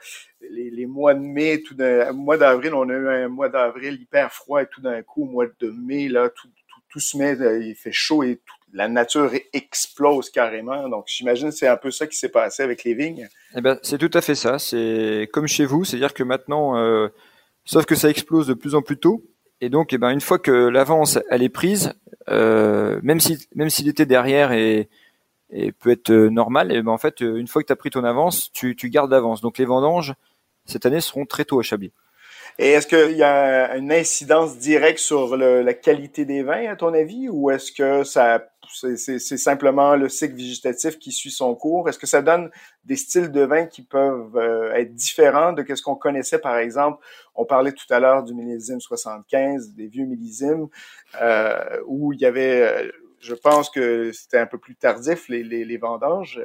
les, 0.50 0.70
les, 0.70 0.86
mois 0.86 1.12
de 1.12 1.20
mai, 1.20 1.60
tout 1.60 1.74
d'un 1.74 2.12
mois 2.12 2.38
d'avril, 2.38 2.72
on 2.72 2.88
a 2.88 2.94
eu 2.94 3.08
un 3.08 3.28
mois 3.28 3.50
d'avril 3.50 4.00
hyper 4.00 4.32
froid 4.32 4.62
et 4.62 4.66
tout 4.66 4.80
d'un 4.80 5.02
coup, 5.02 5.24
au 5.24 5.26
mois 5.26 5.46
de 5.60 5.70
mai, 5.70 6.08
là, 6.08 6.30
tout, 6.30 6.48
tout, 6.48 6.80
tout 6.88 7.00
se 7.00 7.18
met, 7.18 7.36
il 7.60 7.74
fait 7.74 7.92
chaud 7.92 8.22
et 8.22 8.36
tout, 8.36 8.53
la 8.74 8.88
nature 8.88 9.30
explose 9.52 10.30
carrément. 10.30 10.88
Donc, 10.88 11.04
j'imagine 11.06 11.50
que 11.50 11.54
c'est 11.54 11.68
un 11.68 11.76
peu 11.76 11.90
ça 11.90 12.06
qui 12.06 12.18
s'est 12.18 12.28
passé 12.28 12.62
avec 12.62 12.82
les 12.84 12.92
vignes. 12.92 13.28
Eh 13.56 13.60
ben, 13.60 13.78
c'est 13.82 13.98
tout 13.98 14.10
à 14.12 14.20
fait 14.20 14.34
ça. 14.34 14.58
C'est 14.58 15.30
comme 15.32 15.46
chez 15.46 15.64
vous, 15.64 15.84
c'est-à-dire 15.84 16.12
que 16.12 16.24
maintenant, 16.24 16.76
euh, 16.76 17.08
sauf 17.64 17.86
que 17.86 17.94
ça 17.94 18.10
explose 18.10 18.48
de 18.48 18.54
plus 18.54 18.74
en 18.74 18.82
plus 18.82 18.98
tôt. 18.98 19.22
Et 19.60 19.70
donc, 19.70 19.92
eh 19.92 19.98
ben, 19.98 20.10
une 20.10 20.20
fois 20.20 20.40
que 20.40 20.50
l'avance 20.50 21.18
elle 21.30 21.44
est 21.44 21.48
prise, 21.48 21.94
euh, 22.28 22.98
même 23.02 23.20
si 23.20 23.48
même 23.54 23.70
s'il 23.70 23.88
était 23.88 24.06
derrière 24.06 24.50
et, 24.52 24.88
et 25.50 25.70
peut 25.70 25.92
être 25.92 26.10
euh, 26.10 26.28
normal, 26.28 26.72
et 26.72 26.78
eh 26.78 26.82
ben 26.82 26.90
en 26.90 26.98
fait, 26.98 27.20
une 27.20 27.46
fois 27.46 27.62
que 27.62 27.68
tu 27.68 27.72
as 27.72 27.76
pris 27.76 27.90
ton 27.90 28.02
avance, 28.02 28.50
tu, 28.52 28.74
tu 28.74 28.90
gardes 28.90 29.12
l'avance. 29.12 29.40
Donc, 29.40 29.58
les 29.58 29.64
vendanges 29.64 30.14
cette 30.66 30.84
année 30.84 31.00
seront 31.00 31.26
très 31.26 31.44
tôt 31.44 31.60
à 31.60 31.62
Chablis. 31.62 31.92
Et 32.58 32.70
est-ce 32.70 32.86
qu'il 32.86 33.16
y 33.16 33.22
a 33.22 33.76
une 33.76 33.90
incidence 33.90 34.58
directe 34.58 35.00
sur 35.00 35.36
le, 35.36 35.62
la 35.62 35.74
qualité 35.74 36.24
des 36.24 36.42
vins, 36.42 36.70
à 36.70 36.76
ton 36.76 36.94
avis, 36.94 37.28
ou 37.28 37.50
est-ce 37.50 37.72
que 37.72 38.04
ça 38.04 38.46
c'est 38.72 39.18
simplement 39.18 39.96
le 39.96 40.08
cycle 40.08 40.34
végétatif 40.34 40.98
qui 40.98 41.12
suit 41.12 41.30
son 41.30 41.54
cours? 41.54 41.88
Est-ce 41.88 41.98
que 41.98 42.06
ça 42.06 42.22
donne 42.22 42.50
des 42.84 42.96
styles 42.96 43.30
de 43.30 43.42
vin 43.42 43.66
qui 43.66 43.82
peuvent 43.82 44.36
euh, 44.36 44.72
être 44.74 44.94
différents 44.94 45.52
de 45.52 45.64
ce 45.74 45.82
qu'on 45.82 45.94
connaissait, 45.94 46.38
par 46.38 46.56
exemple? 46.58 47.04
On 47.34 47.44
parlait 47.44 47.72
tout 47.72 47.86
à 47.90 48.00
l'heure 48.00 48.22
du 48.22 48.34
millésime 48.34 48.80
75, 48.80 49.70
des 49.74 49.88
vieux 49.88 50.06
millésimes, 50.06 50.68
euh, 51.20 51.80
où 51.86 52.12
il 52.12 52.20
y 52.20 52.26
avait, 52.26 52.90
je 53.20 53.34
pense 53.34 53.70
que 53.70 54.12
c'était 54.12 54.38
un 54.38 54.46
peu 54.46 54.58
plus 54.58 54.76
tardif, 54.76 55.28
les, 55.28 55.76
vendanges. 55.76 56.40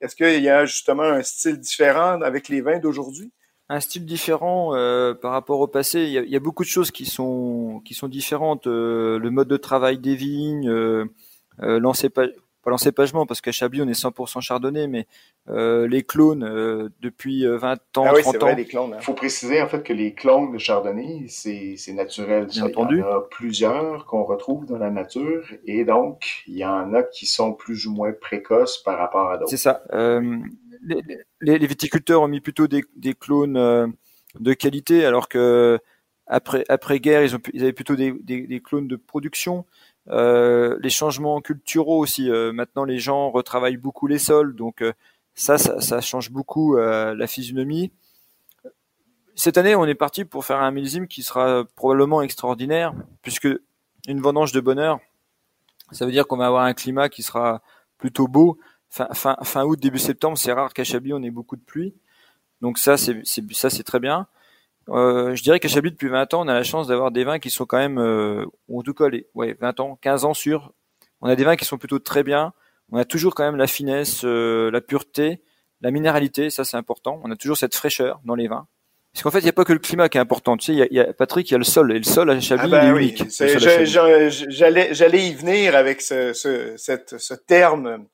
Est-ce 0.00 0.16
qu'il 0.16 0.42
y 0.42 0.48
a 0.48 0.64
justement 0.64 1.02
un 1.02 1.22
style 1.22 1.58
différent 1.58 2.20
avec 2.20 2.48
les 2.48 2.60
vins 2.60 2.78
d'aujourd'hui? 2.78 3.32
un 3.68 3.80
style 3.80 4.04
différent 4.04 4.74
euh, 4.74 5.14
par 5.14 5.32
rapport 5.32 5.60
au 5.60 5.66
passé. 5.66 6.00
Il 6.02 6.30
y, 6.30 6.36
a, 6.36 6.40
beaucoup 6.40 6.64
de 6.64 6.68
choses 6.68 6.90
qui 6.90 7.06
sont 7.06 7.80
qui 7.84 7.94
sont 7.94 8.08
différentes. 8.08 8.66
Euh, 8.66 9.18
le 9.18 9.30
mode 9.30 9.48
de 9.48 9.56
travail 9.56 9.98
des 9.98 10.16
vignes, 10.16 10.68
euh, 10.68 11.06
euh 11.62 11.80
pas 12.64 12.70
l'encépagement 12.70 13.26
parce 13.26 13.40
qu'à 13.40 13.52
Chablis 13.52 13.82
on 13.82 13.88
est 13.88 13.92
100% 13.92 14.40
chardonnay, 14.40 14.86
mais 14.86 15.06
euh, 15.48 15.86
les 15.86 16.02
clones 16.02 16.44
euh, 16.44 16.88
depuis 17.00 17.46
20 17.46 17.74
ans, 17.98 18.04
ah 18.06 18.12
oui, 18.14 18.22
30 18.22 18.36
vrai, 18.36 18.54
Les 18.54 18.64
clones. 18.64 18.90
Il 18.90 18.94
hein. 18.94 19.00
faut 19.00 19.12
préciser 19.12 19.60
en 19.60 19.68
fait 19.68 19.82
que 19.82 19.92
les 19.92 20.14
clones 20.14 20.52
de 20.52 20.58
chardonnay, 20.58 21.26
c'est 21.28 21.76
naturel. 21.92 22.46
Bien 22.46 22.64
entendu. 22.64 22.96
Il 22.96 23.00
y 23.00 23.02
en 23.02 23.18
a 23.18 23.20
plusieurs 23.20 24.06
qu'on 24.06 24.24
retrouve 24.24 24.66
dans 24.66 24.78
la 24.78 24.90
nature 24.90 25.46
et 25.66 25.84
donc 25.84 26.42
il 26.46 26.56
y 26.56 26.64
en 26.64 26.94
a 26.94 27.02
qui 27.02 27.26
sont 27.26 27.52
plus 27.52 27.86
ou 27.86 27.92
moins 27.92 28.12
précoces 28.12 28.78
par 28.78 28.98
rapport 28.98 29.30
à 29.30 29.36
d'autres. 29.36 29.50
C'est 29.50 29.56
ça. 29.56 29.82
Euh, 29.92 30.38
les, 30.82 31.02
les, 31.40 31.58
les, 31.58 31.66
viticulteurs 31.66 32.22
ont 32.22 32.28
mis 32.28 32.40
plutôt 32.40 32.66
des, 32.66 32.82
des 32.96 33.14
clones 33.14 33.56
euh, 33.56 33.86
de 34.40 34.52
qualité, 34.54 35.04
alors 35.04 35.28
que 35.28 35.78
après 36.26 36.64
après 36.70 37.00
guerre 37.00 37.22
ils 37.22 37.36
ont 37.36 37.40
ils 37.52 37.62
avaient 37.62 37.74
plutôt 37.74 37.96
des, 37.96 38.12
des, 38.12 38.46
des 38.46 38.60
clones 38.60 38.88
de 38.88 38.96
production. 38.96 39.66
Euh, 40.10 40.78
les 40.82 40.90
changements 40.90 41.40
culturaux 41.40 41.98
aussi. 41.98 42.30
Euh, 42.30 42.52
maintenant, 42.52 42.84
les 42.84 42.98
gens 42.98 43.30
retravaillent 43.30 43.76
beaucoup 43.76 44.06
les 44.06 44.18
sols, 44.18 44.54
donc 44.54 44.82
euh, 44.82 44.92
ça, 45.34 45.58
ça, 45.58 46.00
change 46.00 46.30
beaucoup 46.30 46.76
la 46.76 47.26
physionomie. 47.26 47.90
Cette 49.34 49.58
année, 49.58 49.74
on 49.74 49.84
est 49.84 49.96
parti 49.96 50.24
pour 50.24 50.44
faire 50.44 50.60
un 50.60 50.70
millésime 50.70 51.08
qui 51.08 51.24
sera 51.24 51.64
probablement 51.74 52.22
extraordinaire, 52.22 52.94
puisque 53.20 53.48
une 54.06 54.20
vendange 54.20 54.52
de 54.52 54.60
bonheur, 54.60 55.00
ça 55.90 56.06
veut 56.06 56.12
dire 56.12 56.28
qu'on 56.28 56.36
va 56.36 56.46
avoir 56.46 56.62
un 56.64 56.72
climat 56.72 57.08
qui 57.08 57.24
sera 57.24 57.62
plutôt 57.98 58.28
beau. 58.28 58.58
Fin 58.90 59.64
août, 59.64 59.80
début 59.80 59.98
septembre, 59.98 60.38
c'est 60.38 60.52
rare 60.52 60.72
qu'à 60.72 60.84
Chablis 60.84 61.12
on 61.14 61.22
ait 61.24 61.32
beaucoup 61.32 61.56
de 61.56 61.62
pluie. 61.62 61.94
Donc 62.60 62.78
ça, 62.78 62.96
c'est 62.96 63.22
ça, 63.24 63.70
c'est 63.70 63.82
très 63.82 63.98
bien. 63.98 64.28
Euh, 64.90 65.34
je 65.34 65.42
dirais 65.42 65.60
qu'à 65.60 65.68
Chablis, 65.68 65.92
depuis 65.92 66.08
20 66.08 66.34
ans, 66.34 66.44
on 66.44 66.48
a 66.48 66.54
la 66.54 66.62
chance 66.62 66.88
d'avoir 66.88 67.10
des 67.10 67.24
vins 67.24 67.38
qui 67.38 67.50
sont 67.50 67.64
quand 67.64 67.78
même, 67.78 67.98
euh, 67.98 68.44
en 68.72 68.82
tout 68.82 68.94
cas, 68.94 69.08
les, 69.08 69.26
ouais, 69.34 69.56
20 69.60 69.80
ans, 69.80 69.98
15 70.00 70.24
ans 70.24 70.34
sur. 70.34 70.72
On 71.20 71.28
a 71.28 71.36
des 71.36 71.44
vins 71.44 71.56
qui 71.56 71.64
sont 71.64 71.78
plutôt 71.78 71.98
très 71.98 72.22
bien. 72.22 72.52
On 72.92 72.98
a 72.98 73.04
toujours 73.04 73.34
quand 73.34 73.44
même 73.44 73.56
la 73.56 73.66
finesse, 73.66 74.22
euh, 74.24 74.70
la 74.70 74.80
pureté, 74.80 75.42
la 75.80 75.90
minéralité, 75.90 76.50
ça 76.50 76.64
c'est 76.64 76.76
important. 76.76 77.20
On 77.24 77.30
a 77.30 77.36
toujours 77.36 77.56
cette 77.56 77.74
fraîcheur 77.74 78.20
dans 78.24 78.34
les 78.34 78.46
vins. 78.46 78.66
Parce 79.12 79.22
qu'en 79.22 79.30
fait, 79.30 79.38
il 79.38 79.44
n'y 79.44 79.48
a 79.50 79.52
pas 79.52 79.64
que 79.64 79.72
le 79.72 79.78
climat 79.78 80.08
qui 80.08 80.18
est 80.18 80.20
important. 80.20 80.56
Tu 80.56 80.66
sais, 80.66 80.72
il 80.72 80.78
y 80.78 80.82
a, 80.82 80.86
y 80.90 81.00
a, 81.00 81.12
Patrick, 81.14 81.48
il 81.48 81.52
y 81.52 81.54
a 81.54 81.58
le 81.58 81.64
sol. 81.64 81.92
Et 81.92 81.98
le 81.98 82.04
sol 82.04 82.28
à 82.30 82.40
Chablis, 82.40 82.66
ah 82.66 82.68
ben 82.68 82.84
il 82.84 82.88
est 82.88 83.00
unique. 83.00 83.24
J'allais, 84.48 84.92
j'allais 84.92 85.28
y 85.28 85.34
venir 85.34 85.76
avec 85.76 86.02
ce, 86.02 86.32
ce, 86.32 86.76
cette, 86.76 87.16
ce 87.18 87.32
terme, 87.32 88.06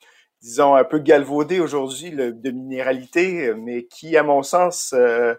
disons, 0.43 0.75
un 0.75 0.85
peu 0.85 0.99
galvaudé 0.99 1.59
aujourd'hui, 1.59 2.11
de 2.11 2.51
minéralité, 2.51 3.55
mais 3.57 3.87
qui, 3.87 4.17
à 4.19 4.23
mon 4.23 4.43
sens, 4.43 4.95
euh, 4.95 5.35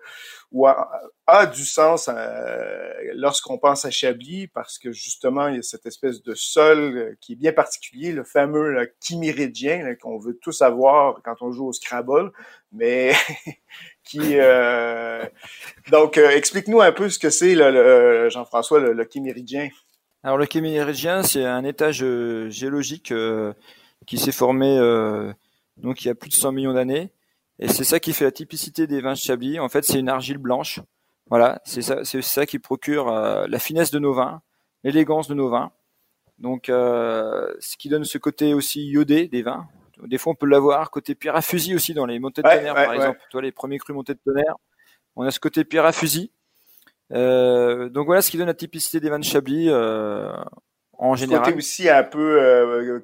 ou 0.52 0.68
a, 0.68 1.46
du 1.46 1.64
sens 1.64 2.10
euh, 2.10 2.94
lorsqu'on 3.14 3.58
pense 3.58 3.86
à 3.86 3.92
Chablis, 3.92 4.48
parce 4.48 4.78
que 4.78 4.92
justement, 4.92 5.48
il 5.48 5.56
y 5.56 5.60
a 5.60 5.62
cette 5.62 5.86
espèce 5.86 6.22
de 6.22 6.34
sol 6.36 6.78
euh, 6.80 7.18
qui 7.22 7.34
est 7.34 7.36
bien 7.38 7.54
particulier, 7.54 8.12
le 8.12 8.26
fameux 8.26 8.72
là, 8.72 8.86
qu'on 10.02 10.18
veut 10.18 10.38
tous 10.42 10.62
avoir 10.62 11.22
quand 11.24 11.36
on 11.42 11.52
joue 11.54 11.68
au 11.68 11.74
Scrabble, 11.74 12.32
mais 12.74 13.14
qui... 14.04 14.38
Euh... 14.38 15.26
Donc, 15.90 16.18
euh, 16.18 16.32
explique-nous 16.32 16.82
un 16.82 16.92
peu 16.92 17.10
ce 17.10 17.18
que 17.18 17.30
c'est, 17.30 17.56
Jean-François, 18.30 18.82
le, 18.82 18.92
le. 18.92 19.08
Alors, 20.24 20.38
le 20.38 20.46
chiméridien, 20.46 21.24
c'est 21.24 21.46
un 21.46 21.64
étage 21.64 22.06
géologique 22.50 23.14
qui 24.06 24.18
s'est 24.18 24.32
formé 24.32 24.78
donc 25.78 26.04
il 26.04 26.08
y 26.08 26.12
a 26.12 26.16
plus 26.16 26.30
de 26.30 26.36
100 26.36 26.52
millions 26.52 26.74
d'années 26.74 27.10
Et 27.60 27.68
c'est 27.68 27.84
ça 27.84 28.00
qui 28.00 28.14
fait 28.14 28.26
la 28.26 28.32
typicité 28.32 28.88
des 28.88 29.02
vins 29.02 29.14
de 29.14 29.18
Chablis. 29.18 29.60
En 29.60 29.70
fait, 29.70 29.84
c'est 29.84 30.00
une 30.00 30.10
argile 30.10 30.38
blanche. 30.38 30.80
Voilà, 31.30 31.62
c'est 31.64 31.82
ça, 31.82 32.04
c'est 32.04 32.22
ça 32.22 32.46
qui 32.46 32.60
procure 32.60 33.10
euh, 33.10 33.46
la 33.48 33.60
finesse 33.60 33.92
de 33.92 34.00
nos 34.00 34.14
vins, 34.14 34.42
l'élégance 34.84 35.28
de 35.28 35.34
nos 35.34 35.50
vins. 35.50 35.72
Donc, 36.40 36.70
euh, 36.70 37.54
ce 37.60 37.78
qui 37.78 37.88
donne 37.88 38.04
ce 38.04 38.18
côté 38.18 38.54
aussi 38.54 38.88
iodé 38.88 39.28
des 39.28 39.44
vins. 39.44 39.68
Des 40.04 40.18
fois, 40.18 40.34
on 40.34 40.36
peut 40.36 40.48
l'avoir 40.48 40.90
côté 40.90 41.14
pierre 41.14 41.36
à 41.36 41.42
fusil 41.42 41.76
aussi 41.76 41.94
dans 41.94 42.08
les 42.08 42.20
montées 42.20 42.42
de 42.42 42.48
tonnerre, 42.48 42.74
par 42.74 42.94
exemple. 42.94 43.20
Toi, 43.30 43.42
les 43.44 43.52
premiers 43.52 43.78
crus 43.78 43.96
montées 43.96 44.16
de 44.16 44.20
tonnerre, 44.26 44.56
on 45.16 45.24
a 45.24 45.32
ce 45.32 45.40
côté 45.40 45.64
pierre 45.64 45.86
à 45.86 45.92
fusil. 45.92 46.32
Euh, 47.14 47.90
donc 47.90 48.06
voilà 48.06 48.22
ce 48.22 48.32
qui 48.32 48.38
donne 48.38 48.48
la 48.48 48.54
typicité 48.54 49.00
des 49.00 49.10
vins 49.10 49.20
de 49.20 49.24
Chablis 49.24 49.68
euh, 49.70 50.32
en 50.98 51.16
général. 51.16 51.46
Côté 51.46 51.58
aussi 51.58 51.90
un 51.90 52.04
peu, 52.04 52.42
euh, 52.42 53.00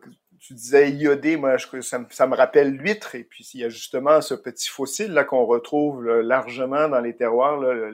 tu 0.47 0.53
disais 0.53 0.89
iodé, 0.91 1.35
moi 1.35 1.57
je, 1.57 1.81
ça, 1.81 1.99
ça 2.09 2.25
me 2.25 2.35
rappelle 2.35 2.71
l'huître 2.71 3.15
et 3.15 3.25
puis 3.25 3.45
il 3.53 3.59
y 3.59 3.63
a 3.65 3.69
justement 3.69 4.21
ce 4.21 4.33
petit 4.33 4.69
fossile 4.69 5.11
là 5.11 5.25
qu'on 5.25 5.45
retrouve 5.45 6.05
largement 6.05 6.87
dans 6.87 7.01
les 7.01 7.15
terroirs. 7.15 7.59
Là, 7.59 7.91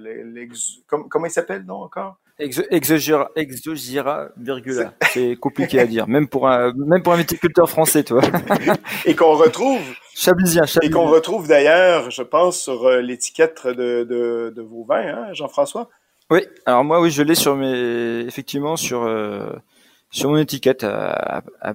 comment 0.88 1.26
il 1.26 1.32
s'appelle 1.32 1.66
non 1.66 1.82
encore? 1.82 2.18
Exogira, 2.40 3.30
exogira 3.36 4.30
virgula. 4.38 4.94
C'est 5.12 5.36
compliqué 5.36 5.80
à 5.80 5.86
dire, 5.86 6.08
même 6.08 6.28
pour 6.28 6.48
un, 6.48 6.74
même 6.74 7.02
pour 7.02 7.14
un 7.14 7.18
viticulteur 7.18 7.70
français, 7.70 8.04
toi. 8.04 8.22
et 9.06 9.16
qu'on 9.16 9.36
retrouve. 9.36 9.82
Chablisien, 10.16 10.64
Et 10.82 10.90
qu'on 10.90 11.08
retrouve 11.08 11.48
d'ailleurs, 11.48 12.12
je 12.12 12.22
pense, 12.22 12.60
sur 12.60 12.86
euh, 12.86 13.02
l'étiquette 13.02 13.66
de, 13.66 14.04
de, 14.04 14.54
de, 14.56 14.62
vos 14.62 14.84
vins, 14.84 15.08
hein, 15.08 15.34
Jean-François? 15.34 15.90
Oui. 16.30 16.42
Alors 16.66 16.84
moi, 16.84 17.02
oui, 17.02 17.10
je 17.10 17.24
l'ai 17.24 17.36
sur 17.36 17.56
mes, 17.56 18.22
effectivement, 18.22 18.76
sur, 18.76 19.04
euh, 19.04 19.50
sur 20.14 20.30
mon 20.30 20.38
étiquette. 20.38 20.86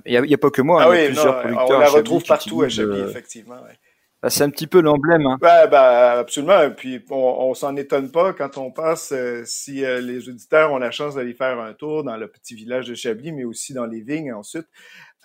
Il 0.07 0.21
n'y 0.23 0.35
a, 0.35 0.39
pas 0.39 0.51
que 0.51 0.63
moi, 0.63 0.83
hein, 0.83 0.87
ah 0.89 0.97
il 0.97 1.03
y 1.03 1.05
a 1.05 1.07
plusieurs 1.09 1.41
producteurs. 1.41 1.71
On 1.71 1.81
la 1.81 1.89
retrouve 1.89 2.25
partout 2.25 2.63
à 2.63 2.69
Chablis, 2.69 3.01
euh, 3.01 3.11
effectivement. 3.11 3.57
Ouais. 3.57 3.77
Bah, 4.23 4.31
c'est 4.31 4.43
un 4.43 4.51
petit 4.51 4.67
peu 4.67 4.81
l'emblème. 4.81 5.27
Hein. 5.27 5.37
Bah, 5.41 6.19
absolument. 6.19 6.63
Et 6.63 6.71
puis, 6.71 7.05
on, 7.11 7.15
on 7.15 7.55
s'en 7.55 7.77
étonne 7.77 8.11
pas 8.11 8.33
quand 8.33 8.59
on 8.59 8.73
passe, 8.73 9.13
euh, 9.13 9.43
si 9.45 9.85
euh, 9.85 10.01
les 10.01 10.29
auditeurs 10.29 10.73
ont 10.73 10.79
la 10.79 10.91
chance 10.91 11.15
d'aller 11.15 11.35
faire 11.35 11.61
un 11.61 11.73
tour 11.73 12.03
dans 12.03 12.17
le 12.17 12.27
petit 12.27 12.55
village 12.57 12.87
de 12.87 12.95
Chablis, 12.95 13.33
mais 13.33 13.45
aussi 13.45 13.75
dans 13.75 13.87
les 13.87 14.01
vignes 14.01 14.33
ensuite. 14.33 14.67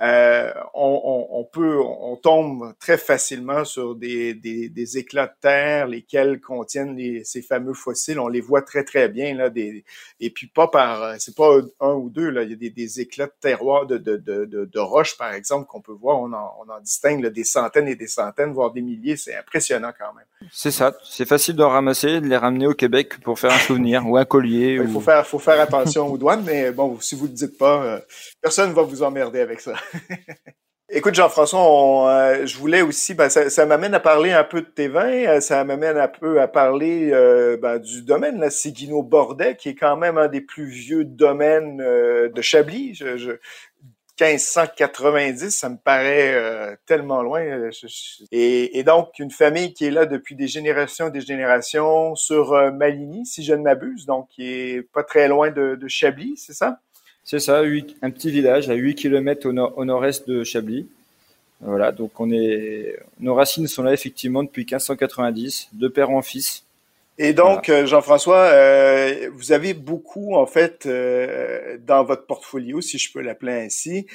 Euh, 0.03 0.51
on, 0.73 1.27
on, 1.31 1.43
peut, 1.45 1.79
on 1.79 2.17
tombe 2.17 2.73
très 2.77 2.97
facilement 2.97 3.63
sur 3.63 3.95
des, 3.95 4.33
des, 4.33 4.67
des, 4.67 4.97
éclats 4.97 5.27
de 5.27 5.33
terre, 5.39 5.87
lesquels 5.87 6.41
contiennent 6.41 6.97
les, 6.97 7.23
ces 7.23 7.41
fameux 7.41 7.73
fossiles. 7.73 8.19
On 8.19 8.27
les 8.27 8.41
voit 8.41 8.63
très 8.63 8.83
très 8.83 9.07
bien 9.07 9.33
là. 9.33 9.49
Des, 9.49 9.85
et 10.19 10.29
puis 10.29 10.47
pas 10.47 10.67
par, 10.67 11.15
c'est 11.19 11.35
pas 11.35 11.57
un 11.79 11.93
ou 11.93 12.09
deux 12.09 12.29
là. 12.29 12.43
Il 12.43 12.49
y 12.49 12.53
a 12.53 12.57
des, 12.57 12.69
des 12.69 12.99
éclats 12.99 13.27
de 13.27 13.33
terroir 13.39 13.85
de, 13.85 13.97
de, 13.97 14.17
de, 14.17 14.45
de, 14.45 14.79
roches 14.79 15.17
par 15.17 15.31
exemple 15.31 15.67
qu'on 15.67 15.79
peut 15.79 15.93
voir. 15.93 16.19
On 16.19 16.33
en, 16.33 16.53
on 16.59 16.69
en 16.69 16.81
distingue 16.81 17.25
des 17.27 17.45
centaines 17.45 17.87
et 17.87 17.95
des 17.95 18.07
centaines, 18.07 18.51
voire 18.51 18.71
des 18.71 18.81
milliers. 18.81 19.15
C'est 19.15 19.37
impressionnant 19.37 19.93
quand 19.97 20.13
même. 20.13 20.49
C'est 20.51 20.71
ça. 20.71 20.93
C'est 21.05 21.27
facile 21.27 21.55
de 21.55 21.63
ramasser, 21.63 22.19
de 22.19 22.27
les 22.27 22.37
ramener 22.37 22.67
au 22.67 22.73
Québec 22.73 23.21
pour 23.21 23.39
faire 23.39 23.53
un 23.53 23.59
souvenir 23.59 24.05
ou 24.05 24.17
un 24.17 24.25
collier. 24.25 24.79
Il 24.81 24.89
faut 24.89 24.99
faire, 24.99 25.25
faut 25.25 25.39
faire 25.39 25.61
attention 25.61 26.11
aux 26.11 26.17
douanes, 26.17 26.43
mais 26.43 26.71
bon, 26.71 26.99
si 26.99 27.15
vous 27.15 27.25
le 27.25 27.31
dites 27.31 27.57
pas, 27.57 27.83
euh, 27.83 27.99
personne 28.41 28.73
va 28.73 28.81
vous 28.81 29.01
emmerder 29.01 29.39
avec 29.39 29.61
ça. 29.61 29.73
Écoute, 30.95 31.15
Jean-François, 31.15 32.07
euh, 32.07 32.45
je 32.45 32.55
voulais 32.57 32.81
aussi, 32.83 33.15
ben, 33.15 33.27
ça, 33.27 33.65
m'amène 33.65 33.95
à 33.95 33.99
parler 33.99 34.31
un 34.31 34.43
peu 34.43 34.61
de 34.61 34.67
tes 34.67 34.87
vins, 34.87 35.25
euh, 35.25 35.39
ça 35.41 35.63
m'amène 35.63 35.97
un 35.97 36.07
peu 36.07 36.39
à 36.39 36.47
parler 36.47 37.09
euh, 37.11 37.57
ben, 37.57 37.79
du 37.79 38.03
domaine, 38.03 38.39
la 38.39 38.51
Séguino-Bordet, 38.51 39.55
qui 39.55 39.69
est 39.69 39.75
quand 39.75 39.97
même 39.97 40.19
un 40.19 40.27
des 40.27 40.41
plus 40.41 40.65
vieux 40.65 41.03
domaines 41.03 41.77
de 41.77 42.41
Chablis. 42.41 42.93
Je, 42.95 43.37
1590, 44.21 45.49
ça 45.49 45.69
me 45.69 45.77
paraît 45.77 46.77
tellement 46.85 47.23
loin. 47.23 47.43
et, 48.31 48.83
donc, 48.83 49.17
une 49.17 49.31
famille 49.31 49.73
qui 49.73 49.85
est 49.85 49.91
là 49.91 50.05
depuis 50.05 50.35
des 50.35 50.47
générations 50.47 51.07
et 51.07 51.11
des 51.11 51.21
générations 51.21 52.13
sur 52.13 52.53
Maligny, 52.71 53.25
si 53.25 53.43
je 53.43 53.55
ne 53.55 53.63
m'abuse, 53.63 54.05
donc 54.05 54.27
qui 54.29 54.47
est 54.47 54.83
pas 54.93 55.03
très 55.03 55.27
loin 55.27 55.49
de 55.49 55.87
Chablis, 55.87 56.37
c'est 56.37 56.53
ça? 56.53 56.77
C'est 57.23 57.39
ça, 57.39 57.61
un 57.61 58.11
petit 58.11 58.31
village 58.31 58.69
à 58.69 58.73
8 58.73 58.95
km 58.95 59.47
au, 59.47 59.53
nord, 59.53 59.77
au 59.77 59.85
nord-est 59.85 60.27
de 60.27 60.43
Chablis. 60.43 60.87
Voilà, 61.61 61.91
donc 61.93 62.19
on 62.19 62.29
est, 62.31 62.99
nos 63.19 63.35
racines 63.35 63.67
sont 63.67 63.83
là 63.83 63.93
effectivement 63.93 64.43
depuis 64.43 64.63
1590, 64.63 65.69
de 65.71 65.87
père 65.87 66.09
en 66.09 66.21
fils. 66.21 66.65
Et 67.19 67.33
donc, 67.33 67.69
euh, 67.69 67.85
Jean-François, 67.85 68.39
euh, 68.39 69.29
vous 69.33 69.51
avez 69.51 69.75
beaucoup, 69.75 70.33
en 70.33 70.47
fait, 70.47 70.87
euh, 70.87 71.77
dans 71.85 72.03
votre 72.03 72.25
portfolio, 72.25 72.81
si 72.81 72.97
je 72.97 73.13
peux 73.13 73.21
l'appeler 73.21 73.53
ainsi, 73.53 74.07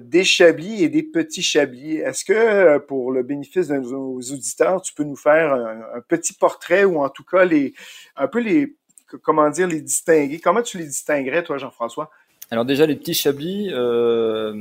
des 0.00 0.24
chablis 0.24 0.82
et 0.82 0.88
des 0.88 1.02
petits 1.02 1.42
chablis. 1.42 1.96
Est-ce 1.96 2.24
que, 2.24 2.78
pour 2.78 3.12
le 3.12 3.22
bénéfice 3.22 3.68
de 3.68 3.76
nos 3.76 4.18
auditeurs, 4.18 4.80
tu 4.80 4.94
peux 4.94 5.04
nous 5.04 5.16
faire 5.16 5.52
un, 5.52 5.82
un, 5.96 6.00
petit 6.00 6.32
portrait 6.32 6.84
ou 6.84 7.02
en 7.04 7.10
tout 7.10 7.24
cas 7.24 7.44
les, 7.44 7.74
un 8.16 8.28
peu 8.28 8.38
les, 8.38 8.74
comment 9.22 9.50
dire, 9.50 9.66
les 9.66 9.82
distinguer? 9.82 10.38
Comment 10.38 10.62
tu 10.62 10.78
les 10.78 10.86
distinguerais, 10.86 11.42
toi, 11.42 11.58
Jean-François? 11.58 12.10
Alors 12.52 12.66
déjà, 12.66 12.84
les 12.84 12.96
petits 12.96 13.14
chablis, 13.14 13.70
euh, 13.72 14.54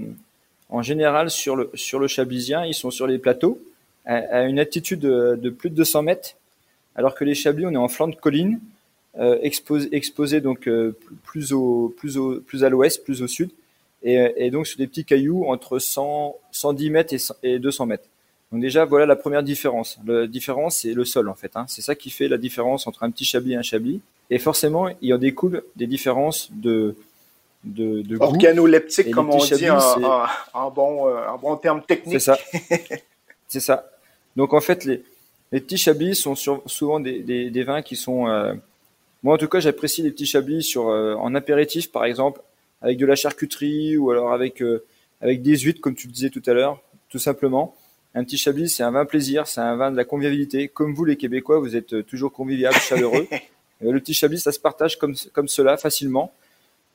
en 0.69 0.81
général, 0.81 1.29
sur 1.29 1.57
le, 1.57 1.69
sur 1.73 1.99
le 1.99 2.07
chablisien, 2.07 2.65
ils 2.65 2.73
sont 2.73 2.89
sur 2.89 3.05
les 3.05 3.17
plateaux, 3.17 3.59
à, 4.05 4.43
une 4.43 4.59
altitude 4.59 5.01
de, 5.01 5.49
plus 5.49 5.69
de 5.69 5.75
200 5.75 6.03
mètres, 6.03 6.35
alors 6.95 7.15
que 7.15 7.25
les 7.25 7.35
chablis, 7.35 7.65
on 7.65 7.71
est 7.73 7.75
en 7.77 7.89
flanc 7.89 8.07
de 8.07 8.15
colline, 8.15 8.61
euh, 9.19 9.37
exposé, 9.41 10.39
donc 10.39 10.69
euh, 10.69 10.97
plus, 11.25 11.51
au, 11.51 11.93
plus, 11.97 12.17
au, 12.17 12.39
plus 12.39 12.63
à 12.63 12.69
l'ouest, 12.69 13.03
plus 13.03 13.21
au 13.21 13.27
sud, 13.27 13.49
et, 14.03 14.49
donc 14.51 14.67
sur 14.67 14.77
des 14.77 14.87
petits 14.87 15.03
cailloux 15.03 15.43
entre 15.47 15.77
100, 15.77 16.37
110 16.53 16.89
mètres 16.91 17.13
et, 17.43 17.59
200 17.59 17.87
mètres. 17.87 18.07
Donc 18.53 18.61
déjà, 18.61 18.85
voilà 18.85 19.05
la 19.05 19.17
première 19.17 19.43
différence. 19.43 19.99
La 20.07 20.27
différence, 20.27 20.77
c'est 20.77 20.93
le 20.93 21.03
sol, 21.03 21.27
en 21.27 21.35
fait. 21.35 21.57
Hein. 21.57 21.65
C'est 21.67 21.81
ça 21.81 21.95
qui 21.95 22.09
fait 22.09 22.29
la 22.29 22.37
différence 22.37 22.87
entre 22.87 23.03
un 23.03 23.11
petit 23.11 23.25
chablis 23.25 23.51
et 23.51 23.57
un 23.57 23.61
chablis. 23.63 23.99
Et 24.29 24.39
forcément, 24.39 24.87
il 25.01 25.13
en 25.13 25.17
découle 25.17 25.63
des 25.75 25.87
différences 25.87 26.49
de, 26.53 26.95
de, 27.63 28.01
de 28.01 28.17
Organoleptique, 28.19 29.11
comme 29.11 29.29
on 29.29 29.37
dit 29.37 29.69
en, 29.69 30.71
bon, 30.71 31.07
euh, 31.07 31.27
en 31.27 31.37
bon 31.37 31.55
terme 31.57 31.83
technique. 31.83 32.19
C'est 32.19 32.35
ça. 32.35 32.39
c'est 33.47 33.59
ça. 33.59 33.91
Donc 34.35 34.53
en 34.53 34.61
fait, 34.61 34.85
les, 34.85 35.03
les 35.51 35.61
petits 35.61 35.77
chablis 35.77 36.15
sont 36.15 36.35
souvent 36.35 36.99
des, 36.99 37.19
des, 37.19 37.49
des, 37.49 37.63
vins 37.63 37.81
qui 37.81 37.95
sont... 37.95 38.27
Euh, 38.27 38.53
moi 39.23 39.35
en 39.35 39.37
tout 39.37 39.47
cas, 39.47 39.59
j'apprécie 39.59 40.01
les 40.01 40.11
petits 40.11 40.25
chablis 40.25 40.63
sur, 40.63 40.89
euh, 40.89 41.13
en 41.15 41.35
apéritif, 41.35 41.91
par 41.91 42.05
exemple, 42.05 42.41
avec 42.81 42.97
de 42.97 43.05
la 43.05 43.15
charcuterie 43.15 43.95
ou 43.97 44.09
alors 44.09 44.33
avec, 44.33 44.63
avec 45.21 45.43
des 45.43 45.57
huîtres, 45.57 45.81
comme 45.81 45.93
tu 45.93 46.07
le 46.07 46.13
disais 46.13 46.31
tout 46.31 46.41
à 46.47 46.53
l'heure, 46.53 46.81
tout 47.09 47.19
simplement. 47.19 47.75
Un 48.15 48.23
petit 48.23 48.37
chablis, 48.37 48.69
c'est 48.69 48.83
un 48.83 48.91
vin 48.91 49.05
plaisir, 49.05 49.45
c'est 49.45 49.61
un 49.61 49.75
vin 49.75 49.91
de 49.91 49.95
la 49.95 50.03
convivialité. 50.03 50.67
Comme 50.67 50.95
vous, 50.95 51.05
les 51.05 51.15
Québécois, 51.15 51.59
vous 51.59 51.75
êtes 51.75 52.07
toujours 52.07 52.33
conviviables, 52.33 52.75
chaleureux. 52.75 53.27
le 53.81 53.99
petit 53.99 54.15
chablis, 54.15 54.39
ça 54.39 54.51
se 54.51 54.59
partage 54.59 54.97
comme, 54.97 55.13
comme 55.31 55.47
cela, 55.47 55.77
facilement 55.77 56.33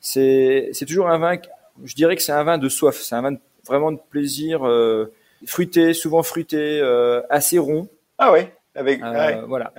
c'est 0.01 0.87
toujours 0.87 1.09
un 1.09 1.19
vin, 1.19 1.37
je 1.85 1.95
dirais 1.95 2.17
que 2.17 2.23
c'est 2.23 2.33
un 2.33 2.45
vin 2.45 2.59
de 2.59 2.69
soif, 2.69 2.97
c'est 3.01 3.15
un 3.15 3.23
vin 3.23 3.37
vraiment 3.67 3.93
de 3.93 3.99
plaisir, 4.11 4.67
euh, 4.67 5.13
fruité, 5.47 5.93
souvent 5.93 6.23
fruité, 6.23 6.81
euh, 6.81 7.21
assez 7.29 7.59
rond. 7.59 7.89
Ah 8.19 8.33
ouais, 8.33 8.53
avec 8.75 9.03
euh, 9.03 9.43
voilà. 9.47 9.73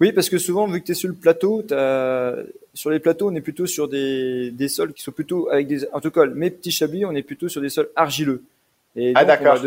oui, 0.00 0.12
parce 0.12 0.28
que 0.28 0.38
souvent 0.38 0.66
vu 0.66 0.80
que 0.80 0.86
tu 0.86 0.92
es 0.92 0.94
sur 0.94 1.08
le 1.08 1.14
plateau, 1.14 1.62
sur 2.74 2.90
les 2.90 3.00
plateaux, 3.00 3.30
on 3.30 3.34
est 3.34 3.40
plutôt 3.40 3.66
sur 3.66 3.88
des, 3.88 4.50
des 4.50 4.68
sols 4.68 4.92
qui 4.92 5.02
sont 5.02 5.12
plutôt 5.12 5.48
avec 5.50 5.66
des 5.66 5.86
en 5.92 6.00
tout 6.00 6.10
cas 6.10 6.26
mes 6.26 6.50
petits 6.50 6.72
chablis, 6.72 7.04
on 7.04 7.12
est 7.12 7.22
plutôt 7.22 7.48
sur 7.48 7.60
des 7.60 7.68
sols 7.68 7.90
argileux. 7.96 8.42
Et 8.96 9.12
ah 9.14 9.24
d'accord. 9.24 9.58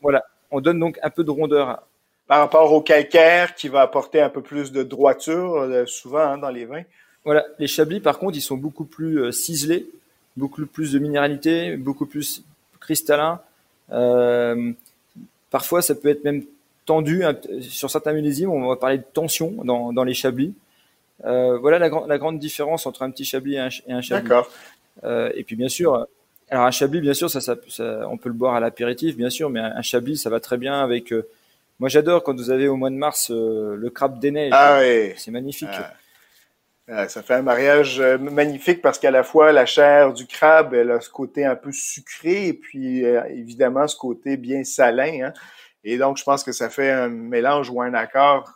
voilà, 0.00 0.24
on 0.50 0.60
donne 0.60 0.78
donc 0.78 0.98
un 1.02 1.10
peu 1.10 1.24
de 1.24 1.30
rondeur 1.30 1.82
par 2.28 2.38
rapport 2.38 2.72
au 2.72 2.80
calcaire 2.80 3.54
qui 3.54 3.68
va 3.68 3.80
apporter 3.82 4.20
un 4.20 4.30
peu 4.30 4.42
plus 4.42 4.70
de 4.72 4.82
droiture 4.82 5.84
souvent 5.86 6.20
hein, 6.20 6.38
dans 6.38 6.50
les 6.50 6.64
vins. 6.64 6.84
Voilà, 7.24 7.44
les 7.58 7.66
chablis 7.66 8.00
par 8.00 8.18
contre, 8.18 8.36
ils 8.36 8.42
sont 8.42 8.56
beaucoup 8.56 8.84
plus 8.84 9.20
euh, 9.20 9.32
ciselés, 9.32 9.86
beaucoup 10.36 10.66
plus 10.66 10.92
de 10.92 10.98
minéralité, 10.98 11.76
beaucoup 11.76 12.06
plus 12.06 12.42
cristallins. 12.80 13.40
Euh, 13.92 14.72
parfois, 15.50 15.82
ça 15.82 15.94
peut 15.94 16.08
être 16.08 16.24
même 16.24 16.42
tendu 16.84 17.24
hein, 17.24 17.36
sur 17.60 17.90
certains 17.90 18.12
millésimes. 18.12 18.50
On 18.50 18.68
va 18.68 18.76
parler 18.76 18.98
de 18.98 19.04
tension 19.12 19.52
dans, 19.64 19.92
dans 19.92 20.04
les 20.04 20.14
chablis. 20.14 20.54
Euh, 21.24 21.58
voilà 21.58 21.78
la, 21.78 21.88
la, 22.08 22.18
grande 22.18 22.38
différence 22.38 22.86
entre 22.86 23.02
un 23.02 23.10
petit 23.10 23.24
chablis 23.24 23.54
et 23.54 23.58
un, 23.58 23.68
et 23.86 23.92
un 23.92 24.00
chablis. 24.00 24.28
D'accord. 24.28 24.50
Euh, 25.04 25.30
et 25.34 25.44
puis 25.44 25.54
bien 25.56 25.68
sûr, 25.68 26.06
alors 26.50 26.66
un 26.66 26.70
chablis, 26.70 27.00
bien 27.00 27.14
sûr, 27.14 27.30
ça, 27.30 27.40
ça, 27.40 27.56
ça 27.68 28.08
on 28.10 28.16
peut 28.16 28.28
le 28.28 28.34
boire 28.34 28.54
à 28.54 28.60
l'apéritif, 28.60 29.16
bien 29.16 29.30
sûr, 29.30 29.48
mais 29.48 29.60
un, 29.60 29.82
chablis, 29.82 30.16
ça 30.16 30.30
va 30.30 30.40
très 30.40 30.56
bien 30.56 30.80
avec. 30.80 31.12
Euh, 31.12 31.28
moi, 31.78 31.88
j'adore 31.88 32.22
quand 32.22 32.34
vous 32.34 32.50
avez 32.50 32.68
au 32.68 32.76
mois 32.76 32.90
de 32.90 32.96
mars 32.96 33.30
le 33.30 33.90
crabe 33.90 34.20
des 34.20 34.30
neiges. 34.30 34.52
Ah 34.54 34.80
oui. 34.80 35.12
C'est 35.16 35.30
magnifique. 35.30 35.68
Ah. 35.72 35.92
Euh, 36.88 37.06
ça 37.06 37.22
fait 37.22 37.34
un 37.34 37.42
mariage 37.42 38.00
euh, 38.00 38.18
magnifique 38.18 38.82
parce 38.82 38.98
qu'à 38.98 39.12
la 39.12 39.22
fois 39.22 39.52
la 39.52 39.66
chair 39.66 40.12
du 40.12 40.26
crabe, 40.26 40.74
elle 40.74 40.90
a 40.90 41.00
ce 41.00 41.10
côté 41.10 41.44
un 41.44 41.54
peu 41.54 41.70
sucré 41.70 42.48
et 42.48 42.54
puis 42.54 43.04
euh, 43.04 43.22
évidemment 43.28 43.86
ce 43.86 43.96
côté 43.96 44.36
bien 44.36 44.64
salin. 44.64 45.26
Hein. 45.26 45.32
Et 45.84 45.96
donc, 45.98 46.16
je 46.16 46.24
pense 46.24 46.44
que 46.44 46.52
ça 46.52 46.70
fait 46.70 46.90
un 46.90 47.08
mélange 47.08 47.70
ou 47.70 47.82
un 47.82 47.92
accord, 47.94 48.48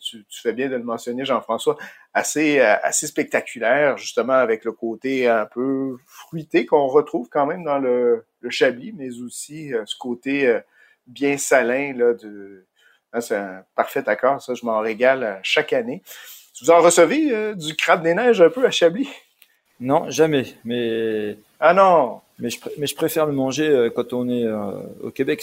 tu, 0.00 0.24
fais 0.30 0.52
bien 0.52 0.68
de 0.68 0.74
le 0.74 0.82
mentionner, 0.82 1.24
Jean-François, 1.24 1.76
assez, 2.12 2.58
assez 2.58 3.06
spectaculaire, 3.06 3.98
justement 3.98 4.32
avec 4.32 4.64
le 4.64 4.72
côté 4.72 5.28
un 5.28 5.46
peu 5.46 5.96
fruité 6.06 6.66
qu'on 6.66 6.88
retrouve 6.88 7.28
quand 7.30 7.46
même 7.46 7.62
dans 7.62 7.78
le, 7.78 8.24
le 8.40 8.50
chablis, 8.50 8.92
mais 8.92 9.10
aussi 9.20 9.72
ce 9.84 9.96
côté 9.96 10.58
bien 11.06 11.38
salin 11.38 11.94
là, 11.96 12.14
ah, 13.12 13.20
c'est 13.20 13.36
un 13.36 13.64
parfait 13.76 14.08
accord, 14.08 14.42
ça, 14.42 14.54
je 14.54 14.66
m'en 14.66 14.80
régale 14.80 15.38
chaque 15.44 15.72
année. 15.72 16.02
Vous 16.60 16.70
en 16.70 16.80
recevez 16.80 17.30
euh, 17.32 17.54
du 17.54 17.74
crabe 17.74 18.02
des 18.02 18.14
neiges 18.14 18.40
un 18.40 18.50
peu 18.50 18.64
à 18.66 18.70
Chablis? 18.70 19.08
Non, 19.80 20.10
jamais. 20.10 20.46
Mais 20.64 21.36
ah 21.58 21.74
non. 21.74 22.20
Mais 22.38 22.50
je, 22.50 22.58
mais 22.78 22.86
je 22.86 22.94
préfère 22.94 23.26
le 23.26 23.32
manger 23.32 23.68
euh, 23.68 23.90
quand 23.90 24.12
on 24.12 24.28
est 24.28 24.46
au 25.02 25.10
Québec. 25.10 25.42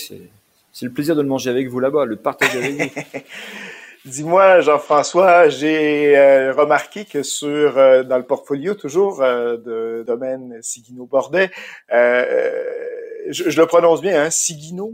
C'est 0.71 0.85
le 0.85 0.91
plaisir 0.91 1.15
de 1.15 1.21
le 1.21 1.27
manger 1.27 1.49
avec 1.49 1.67
vous 1.67 1.79
là-bas, 1.79 2.05
le 2.05 2.15
partager 2.15 2.57
avec 2.57 2.73
vous. 2.73 3.19
Dis-moi, 4.05 4.61
Jean-François, 4.61 5.49
j'ai 5.49 6.15
remarqué 6.55 7.03
que 7.03 7.21
sur 7.21 7.73
dans 8.05 8.17
le 8.17 8.23
portfolio 8.23 8.73
toujours 8.73 9.19
de 9.19 10.05
domaine 10.07 10.57
Sigino 10.61 11.05
Bordet, 11.05 11.51
je, 11.91 12.69
je, 13.27 13.59
le 13.59 13.65
prononce 13.65 13.99
bien, 13.99 14.23
hein, 14.23 14.29
Sigino 14.29 14.93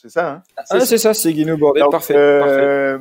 c'est 0.00 0.08
ça, 0.08 0.30
hein? 0.30 0.42
Ah, 0.56 0.80
c'est 0.80 0.96
ça, 0.96 1.12
c'est 1.12 1.30
Guino 1.34 1.58
Bordet, 1.58 1.82
parfait. 1.90 2.14
Euh, 2.16 2.98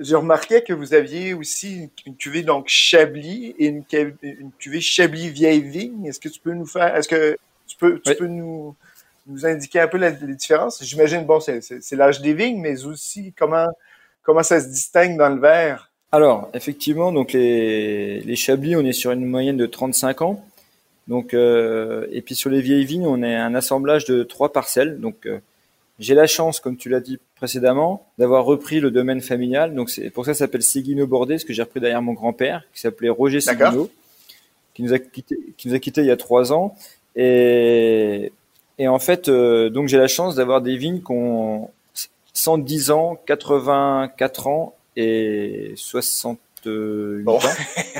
J'ai 0.00 0.16
remarqué 0.16 0.62
que 0.62 0.72
vous 0.72 0.94
aviez 0.94 1.34
aussi 1.34 1.90
une 2.06 2.16
cuvée 2.16 2.42
donc 2.42 2.68
Chablis 2.68 3.54
et 3.58 3.66
une, 3.66 3.84
une 4.22 4.50
cuvée 4.58 4.80
Chablis 4.80 5.28
vieille 5.28 5.60
vigne. 5.60 6.06
Est-ce 6.06 6.18
que 6.18 6.28
tu 6.28 6.40
peux 6.40 6.54
nous 6.54 6.66
faire, 6.66 6.96
est-ce 6.96 7.06
que 7.06 7.36
tu 7.66 7.76
peux, 7.76 8.00
tu 8.00 8.14
peux 8.14 8.26
nous, 8.26 8.74
nous 9.26 9.46
indiquer 9.46 9.80
un 9.80 9.88
peu 9.88 9.98
les 9.98 10.12
différences? 10.34 10.82
J'imagine, 10.82 11.24
bon, 11.24 11.38
c'est 11.38 11.92
l'âge 11.92 12.20
des 12.22 12.32
vignes, 12.32 12.60
mais 12.60 12.84
aussi 12.86 13.34
comment, 13.38 13.66
comment 14.22 14.42
ça 14.42 14.60
se 14.60 14.68
distingue 14.68 15.18
dans 15.18 15.28
le 15.28 15.40
verre? 15.40 15.90
Alors, 16.12 16.50
effectivement, 16.54 17.12
donc 17.12 17.32
les, 17.34 18.20
les 18.20 18.36
Chablis, 18.36 18.76
on 18.76 18.84
est 18.84 18.92
sur 18.92 19.12
une 19.12 19.26
moyenne 19.26 19.56
de 19.56 19.66
35 19.66 20.22
ans. 20.22 20.44
Donc, 21.08 21.34
euh, 21.34 22.06
et 22.10 22.22
puis 22.22 22.34
sur 22.34 22.50
les 22.50 22.60
vieilles 22.60 22.84
vignes, 22.84 23.06
on 23.06 23.22
est 23.22 23.34
un 23.34 23.54
assemblage 23.54 24.04
de 24.06 24.22
trois 24.22 24.52
parcelles. 24.52 25.00
Donc, 25.00 25.26
euh, 25.26 25.40
j'ai 26.00 26.14
la 26.14 26.26
chance, 26.26 26.60
comme 26.60 26.78
tu 26.78 26.88
l'as 26.88 27.00
dit 27.00 27.18
précédemment, 27.36 28.06
d'avoir 28.18 28.46
repris 28.46 28.80
le 28.80 28.90
domaine 28.90 29.20
familial. 29.20 29.74
Donc 29.74 29.90
c'est 29.90 30.08
pour 30.10 30.24
ça 30.24 30.32
ça 30.32 30.40
s'appelle 30.40 30.62
Seguino 30.62 31.06
Bordet, 31.06 31.38
ce 31.38 31.44
que 31.44 31.52
j'ai 31.52 31.62
repris 31.62 31.78
derrière 31.78 32.00
mon 32.00 32.14
grand-père, 32.14 32.64
qui 32.72 32.80
s'appelait 32.80 33.10
Roger 33.10 33.40
Seguino, 33.40 33.90
qui 34.74 34.82
nous 34.82 34.94
a 34.94 34.98
quitté, 34.98 35.36
qui 35.58 35.68
nous 35.68 35.74
a 35.74 35.78
quitté 35.78 36.00
il 36.00 36.06
y 36.06 36.10
a 36.10 36.16
trois 36.16 36.54
ans. 36.54 36.74
Et, 37.16 38.32
et 38.78 38.88
en 38.88 38.98
fait, 38.98 39.28
euh, 39.28 39.68
donc 39.68 39.88
j'ai 39.88 39.98
la 39.98 40.08
chance 40.08 40.36
d'avoir 40.36 40.62
des 40.62 40.76
vignes 40.76 41.02
qui 41.02 41.12
ont 41.12 41.70
110 42.32 42.90
ans, 42.90 43.20
84 43.26 44.46
ans 44.46 44.74
et 44.96 45.74
68 45.76 47.28
ans. 47.28 47.38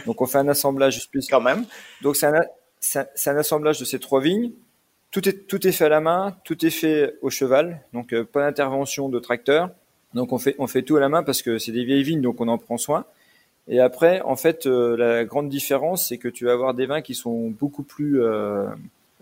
Donc 0.07 0.23
on 0.23 0.27
fait 0.27 0.39
un 0.39 0.49
assemblage 0.49 1.01
spécial. 1.01 1.39
Quand 1.39 1.45
même. 1.45 1.67
Donc 2.01 2.17
c'est 2.17 2.27
un, 2.27 2.45
c'est 2.81 3.31
un 3.31 3.37
assemblage 3.37 3.79
de 3.79 3.85
ces 3.85 3.99
trois 3.99 4.23
vignes 4.23 4.53
tout 5.11 5.29
est, 5.29 5.47
tout 5.47 5.67
est 5.67 5.73
fait 5.73 5.85
à 5.85 5.89
la 5.89 6.01
main, 6.01 6.37
tout 6.45 6.65
est 6.65 6.71
fait 6.71 7.17
au 7.23 7.31
cheval, 7.31 7.81
donc 7.93 8.13
euh, 8.13 8.25
pas 8.25 8.43
d'intervention 8.43 9.09
de 9.09 9.19
tracteur. 9.19 9.71
Donc 10.15 10.33
on 10.33 10.39
fait, 10.39 10.57
on 10.59 10.67
fait 10.67 10.83
tout 10.83 10.97
à 10.97 11.01
la 11.01 11.09
main 11.09 11.23
parce 11.23 11.43
que 11.43 11.59
c'est 11.59 11.73
des 11.73 11.85
vieilles 11.85 12.03
vignes, 12.03 12.21
donc 12.21 12.41
on 12.41 12.49
en 12.49 12.59
prend 12.59 12.79
soin. 12.79 13.05
Et 13.69 13.79
après, 13.79 14.21
en 14.23 14.37
fait, 14.37 14.67
euh, 14.67 14.97
la 14.97 15.25
grande 15.25 15.49
différence, 15.49 16.09
c'est 16.09 16.19
que 16.19 16.29
tu 16.29 16.45
vas 16.45 16.53
avoir 16.53 16.75
des 16.75 16.87
vins 16.87 17.03
qui 17.03 17.15
sont 17.15 17.51
beaucoup 17.51 17.85
plus... 17.85 18.21
Euh, 18.21 18.67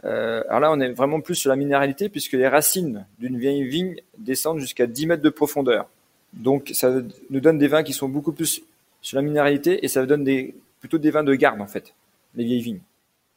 euh, 0.04 0.42
alors 0.48 0.60
là, 0.60 0.72
on 0.72 0.80
est 0.80 0.92
vraiment 0.92 1.20
plus 1.20 1.34
sur 1.34 1.50
la 1.50 1.56
minéralité 1.56 2.08
puisque 2.08 2.32
les 2.32 2.48
racines 2.48 3.04
d'une 3.18 3.38
vieille 3.38 3.64
vigne 3.64 3.96
descendent 4.16 4.58
jusqu'à 4.58 4.86
10 4.86 5.06
mètres 5.06 5.22
de 5.22 5.28
profondeur. 5.28 5.88
Donc 6.32 6.70
ça 6.72 6.90
nous 7.30 7.40
donne 7.40 7.58
des 7.58 7.68
vins 7.68 7.82
qui 7.82 7.92
sont 7.92 8.08
beaucoup 8.08 8.32
plus 8.32 8.62
sur 9.02 9.16
la 9.16 9.22
minéralité 9.22 9.84
et 9.84 9.88
ça 9.88 10.06
donne 10.06 10.24
des, 10.24 10.54
plutôt 10.80 10.98
des 10.98 11.10
vins 11.10 11.24
de 11.24 11.34
garde 11.34 11.60
en 11.60 11.66
fait, 11.66 11.94
les 12.34 12.44
vieilles 12.44 12.62
vignes. 12.62 12.80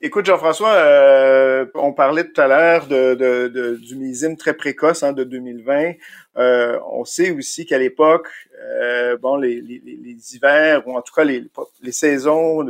Écoute, 0.04 0.26
Jean-François, 0.26 0.74
euh, 0.74 1.68
on 1.76 1.94
parlait 1.94 2.24
tout 2.24 2.42
à 2.42 2.48
l'heure 2.48 2.88
de, 2.88 3.14
de, 3.14 3.48
de, 3.50 3.76
du 3.76 3.96
millésime 3.96 4.36
très 4.36 4.56
précoce 4.56 5.04
hein, 5.04 5.14
de 5.14 5.24
2020. 5.24 5.94
Euh, 6.38 6.80
on 6.92 7.06
sait 7.06 7.30
aussi 7.30 7.68
qu'à 7.68 7.78
l'époque, 7.78 8.28
euh, 8.64 9.16
bon, 9.18 9.36
les, 9.36 9.62
les, 9.62 9.80
les, 9.86 10.34
hivers 10.34 10.88
ou 10.88 10.98
en 10.98 11.04
tout 11.04 11.14
cas 11.14 11.24
les, 11.24 11.44
les 11.84 11.92
saisons, 11.92 12.66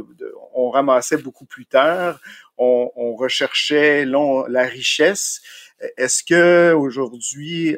on 0.53 0.71
ramassait 0.71 1.15
beaucoup 1.15 1.45
plus 1.45 1.65
tard. 1.65 2.19
On, 2.57 2.91
on 2.97 3.15
recherchait 3.15 4.03
la 4.03 4.63
richesse. 4.63 5.41
Est-ce 5.97 6.23
que 6.23 6.73
aujourd'hui, 6.73 7.75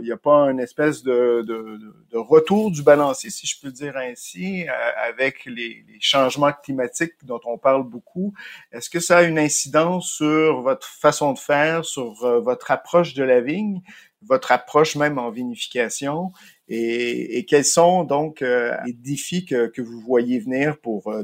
il 0.00 0.04
n'y 0.04 0.12
a 0.12 0.16
pas 0.16 0.50
une 0.50 0.60
espèce 0.60 1.02
de, 1.02 1.42
de, 1.46 1.78
de, 2.10 2.16
retour 2.16 2.70
du 2.70 2.82
balancier, 2.82 3.28
si 3.28 3.46
je 3.46 3.60
peux 3.60 3.70
dire 3.70 3.96
ainsi, 3.96 4.66
euh, 4.66 4.72
avec 5.08 5.44
les, 5.44 5.84
les, 5.86 5.98
changements 6.00 6.52
climatiques 6.52 7.12
dont 7.22 7.40
on 7.44 7.58
parle 7.58 7.84
beaucoup? 7.84 8.32
Est-ce 8.72 8.88
que 8.88 9.00
ça 9.00 9.18
a 9.18 9.22
une 9.24 9.38
incidence 9.38 10.10
sur 10.10 10.62
votre 10.62 10.86
façon 10.86 11.34
de 11.34 11.38
faire, 11.38 11.84
sur 11.84 12.24
euh, 12.24 12.40
votre 12.40 12.70
approche 12.70 13.12
de 13.12 13.22
la 13.22 13.40
vigne, 13.42 13.82
votre 14.22 14.50
approche 14.50 14.96
même 14.96 15.18
en 15.18 15.30
vinification? 15.30 16.32
Et, 16.68 17.38
et 17.38 17.44
quels 17.44 17.66
sont 17.66 18.04
donc 18.04 18.40
euh, 18.40 18.74
les 18.86 18.94
défis 18.94 19.44
que, 19.44 19.66
que, 19.66 19.82
vous 19.82 20.00
voyez 20.00 20.38
venir 20.38 20.78
pour, 20.78 21.14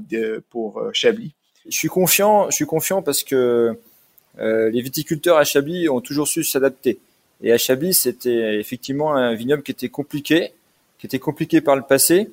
pour 0.51 0.83
Chablis? 0.93 1.35
Je 1.67 1.77
suis 1.77 1.89
confiant, 1.89 2.51
je 2.51 2.57
suis 2.57 2.67
confiant 2.67 3.01
parce 3.01 3.25
que 3.25 3.79
les 4.41 4.81
viticulteurs 4.81 5.37
à 5.37 5.45
Chablis 5.45 5.89
ont 5.89 6.01
toujours 6.01 6.27
su 6.27 6.43
s'adapter. 6.45 6.99
Et 7.43 7.53
à 7.53 7.59
Chablis, 7.59 7.95
c'était 7.95 8.59
effectivement 8.59 9.15
un 9.15 9.35
vignoble 9.35 9.63
qui 9.63 9.73
était 9.73 9.89
compliqué, 9.89 10.53
qui 10.99 11.07
était 11.07 11.19
compliqué 11.19 11.61
par 11.61 11.77
le 11.77 11.83
passé, 11.83 12.31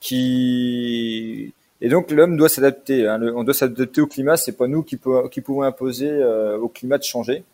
qui 0.00 1.52
et 1.84 1.88
donc 1.90 2.10
l'homme 2.10 2.38
doit 2.38 2.48
s'adapter. 2.48 3.06
Hein. 3.06 3.20
On 3.34 3.44
doit 3.44 3.52
s'adapter 3.52 4.00
au 4.00 4.06
climat. 4.06 4.38
C'est 4.38 4.56
pas 4.56 4.66
nous 4.66 4.82
qui, 4.82 4.96
pouvons 4.96 5.62
imposer 5.62 6.08
euh, 6.08 6.58
au 6.58 6.68
climat 6.68 6.96
de 6.96 7.02
changer. 7.02 7.44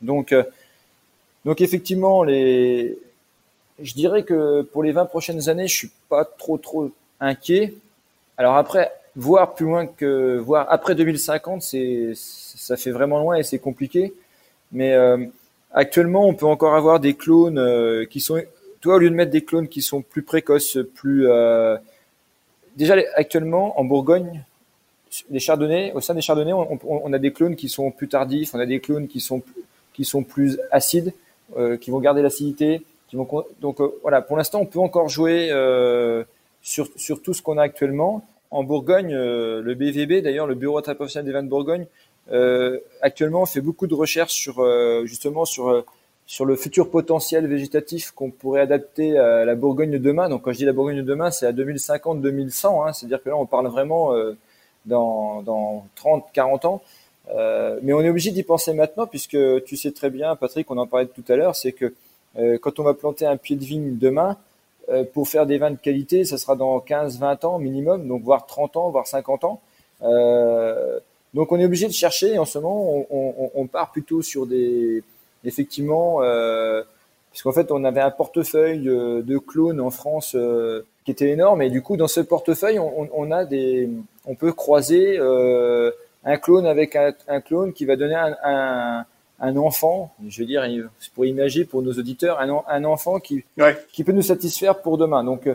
Donc, 0.00 0.32
euh, 0.32 0.44
donc 1.44 1.60
effectivement, 1.60 2.24
je 2.24 2.94
dirais 3.80 4.22
que 4.22 4.62
pour 4.62 4.84
les 4.84 4.92
20 4.92 5.06
prochaines 5.06 5.48
années, 5.48 5.66
je 5.66 5.76
suis 5.76 5.90
pas 6.08 6.24
trop 6.24 6.56
trop 6.56 6.92
inquiet. 7.18 7.74
Alors 8.36 8.56
après, 8.56 8.92
voir 9.16 9.54
plus 9.54 9.66
loin 9.66 9.86
que 9.86 10.38
voir 10.38 10.66
après 10.70 10.94
2050, 10.94 11.60
c'est 11.60 12.12
ça 12.56 12.76
fait 12.76 12.90
vraiment 12.90 13.20
loin 13.20 13.36
et 13.36 13.42
c'est 13.42 13.58
compliqué. 13.58 14.12
Mais 14.72 14.92
euh, 14.92 15.24
actuellement, 15.72 16.26
on 16.26 16.34
peut 16.34 16.46
encore 16.46 16.74
avoir 16.74 17.00
des 17.00 17.14
clones 17.14 17.58
euh, 17.58 18.04
qui 18.04 18.20
sont, 18.20 18.40
toi, 18.80 18.96
au 18.96 18.98
lieu 18.98 19.10
de 19.10 19.14
mettre 19.14 19.30
des 19.30 19.42
clones 19.42 19.68
qui 19.68 19.82
sont 19.82 20.02
plus 20.02 20.22
précoces, 20.22 20.78
plus 20.94 21.28
euh, 21.28 21.76
déjà 22.76 22.96
actuellement 23.14 23.78
en 23.78 23.84
Bourgogne, 23.84 24.44
les 25.30 25.40
chardonnays, 25.40 25.92
au 25.92 26.00
sein 26.00 26.14
des 26.14 26.20
chardonnays, 26.20 26.52
on, 26.52 27.12
a 27.12 27.18
des 27.18 27.32
clones 27.32 27.56
qui 27.56 27.68
sont 27.68 27.90
plus 27.90 28.06
tardifs, 28.06 28.54
on 28.54 28.60
a 28.60 28.66
des 28.66 28.78
clones 28.78 29.08
qui 29.08 29.18
sont 29.18 29.42
qui 29.92 30.04
sont 30.04 30.22
plus 30.22 30.60
acides, 30.70 31.12
qui 31.80 31.90
vont 31.90 31.98
garder 31.98 32.22
l'acidité, 32.22 32.82
vont 33.12 33.44
donc 33.60 33.80
voilà. 34.02 34.22
Pour 34.22 34.36
l'instant, 34.36 34.60
on 34.60 34.66
peut 34.66 34.78
encore 34.78 35.08
jouer 35.08 35.50
sur 36.62 36.88
sur 36.94 37.20
tout 37.20 37.34
ce 37.34 37.42
qu'on 37.42 37.58
a 37.58 37.62
actuellement 37.62 38.24
en 38.52 38.62
Bourgogne, 38.62 39.12
le 39.12 39.74
BVB, 39.74 40.22
d'ailleurs, 40.22 40.46
le 40.46 40.54
Bureau 40.54 40.80
professionnel 40.80 41.26
des 41.26 41.32
vins 41.32 41.42
de 41.42 41.48
Bourgogne, 41.48 41.86
actuellement, 43.00 43.42
on 43.42 43.46
fait 43.46 43.60
beaucoup 43.60 43.86
de 43.86 43.94
recherches 43.94 44.34
sur 44.34 44.60
euh, 44.60 45.04
justement 45.06 45.44
sur 45.44 45.68
euh, 45.68 45.84
sur 46.26 46.44
le 46.44 46.54
futur 46.54 46.90
potentiel 46.90 47.46
végétatif 47.46 48.12
qu'on 48.12 48.30
pourrait 48.30 48.60
adapter 48.60 49.18
à 49.18 49.44
la 49.44 49.54
Bourgogne 49.56 49.90
de 49.90 49.98
demain. 49.98 50.28
Donc 50.28 50.42
quand 50.42 50.52
je 50.52 50.58
dis 50.58 50.64
la 50.64 50.72
Bourgogne 50.72 50.98
de 50.98 51.02
demain, 51.02 51.30
c'est 51.32 51.46
à 51.46 51.52
2050-2100. 51.52 52.86
Hein, 52.86 52.92
C'est-à-dire 52.92 53.20
que 53.22 53.30
là, 53.30 53.36
on 53.36 53.46
parle 53.46 53.66
vraiment 53.66 54.14
dans, 54.86 55.42
dans 55.42 55.86
30-40 55.96 56.66
ans. 56.68 56.82
Euh, 57.34 57.78
mais 57.82 57.92
on 57.92 58.00
est 58.00 58.08
obligé 58.08 58.30
d'y 58.30 58.42
penser 58.42 58.72
maintenant 58.74 59.06
puisque 59.06 59.36
tu 59.64 59.76
sais 59.76 59.92
très 59.92 60.10
bien, 60.10 60.34
Patrick, 60.36 60.70
on 60.70 60.78
en 60.78 60.86
parlait 60.86 61.06
tout 61.06 61.24
à 61.28 61.36
l'heure, 61.36 61.54
c'est 61.54 61.72
que 61.72 61.94
euh, 62.38 62.58
quand 62.60 62.78
on 62.80 62.82
va 62.82 62.94
planter 62.94 63.26
un 63.26 63.36
pied 63.36 63.56
de 63.56 63.64
vigne 63.64 63.98
demain, 63.98 64.36
euh, 64.88 65.04
pour 65.04 65.28
faire 65.28 65.46
des 65.46 65.58
vins 65.58 65.70
de 65.70 65.76
qualité, 65.76 66.24
ça 66.24 66.38
sera 66.38 66.56
dans 66.56 66.78
15-20 66.78 67.46
ans 67.46 67.58
minimum, 67.58 68.08
donc 68.08 68.22
voire 68.22 68.46
30 68.46 68.76
ans, 68.76 68.90
voire 68.90 69.06
50 69.06 69.44
ans. 69.44 69.60
Donc 71.34 71.52
on 71.52 71.58
est 71.58 71.64
obligé 71.64 71.86
de 71.86 71.92
chercher. 71.92 72.38
En 72.38 72.44
ce 72.44 72.58
moment, 72.58 73.06
on, 73.10 73.50
on, 73.54 73.66
part 73.66 73.92
plutôt 73.92 74.22
sur 74.22 74.46
des, 74.46 75.02
effectivement, 75.44 76.22
euh, 76.22 76.82
puisqu'en 77.30 77.52
fait 77.52 77.70
on 77.70 77.84
avait 77.84 78.00
un 78.00 78.10
portefeuille 78.10 78.84
de 78.84 79.38
clones 79.38 79.80
en 79.80 79.90
France 79.90 80.34
euh, 80.34 80.84
qui 81.04 81.12
était 81.12 81.30
énorme. 81.30 81.62
Et 81.62 81.70
du 81.70 81.82
coup, 81.82 81.96
dans 81.96 82.08
ce 82.08 82.20
portefeuille, 82.20 82.78
on, 82.78 83.08
on 83.12 83.30
a 83.30 83.44
des, 83.44 83.88
on 84.26 84.34
peut 84.34 84.52
croiser 84.52 85.18
euh, 85.18 85.90
un 86.24 86.36
clone 86.36 86.66
avec 86.66 86.96
un, 86.96 87.12
un, 87.28 87.40
clone 87.40 87.72
qui 87.72 87.84
va 87.84 87.96
donner 87.96 88.14
un, 88.14 88.36
un, 88.42 89.04
un, 89.40 89.56
enfant. 89.56 90.12
Je 90.28 90.40
veux 90.40 90.46
dire, 90.46 90.66
pour 91.14 91.24
imaginer 91.24 91.64
pour 91.64 91.82
nos 91.82 91.92
auditeurs, 91.92 92.40
un, 92.40 92.62
un 92.68 92.84
enfant 92.84 93.20
qui, 93.20 93.44
qui 93.92 94.04
peut 94.04 94.12
nous 94.12 94.22
satisfaire 94.22 94.80
pour 94.82 94.98
demain. 94.98 95.24
Donc, 95.24 95.46
euh, 95.46 95.54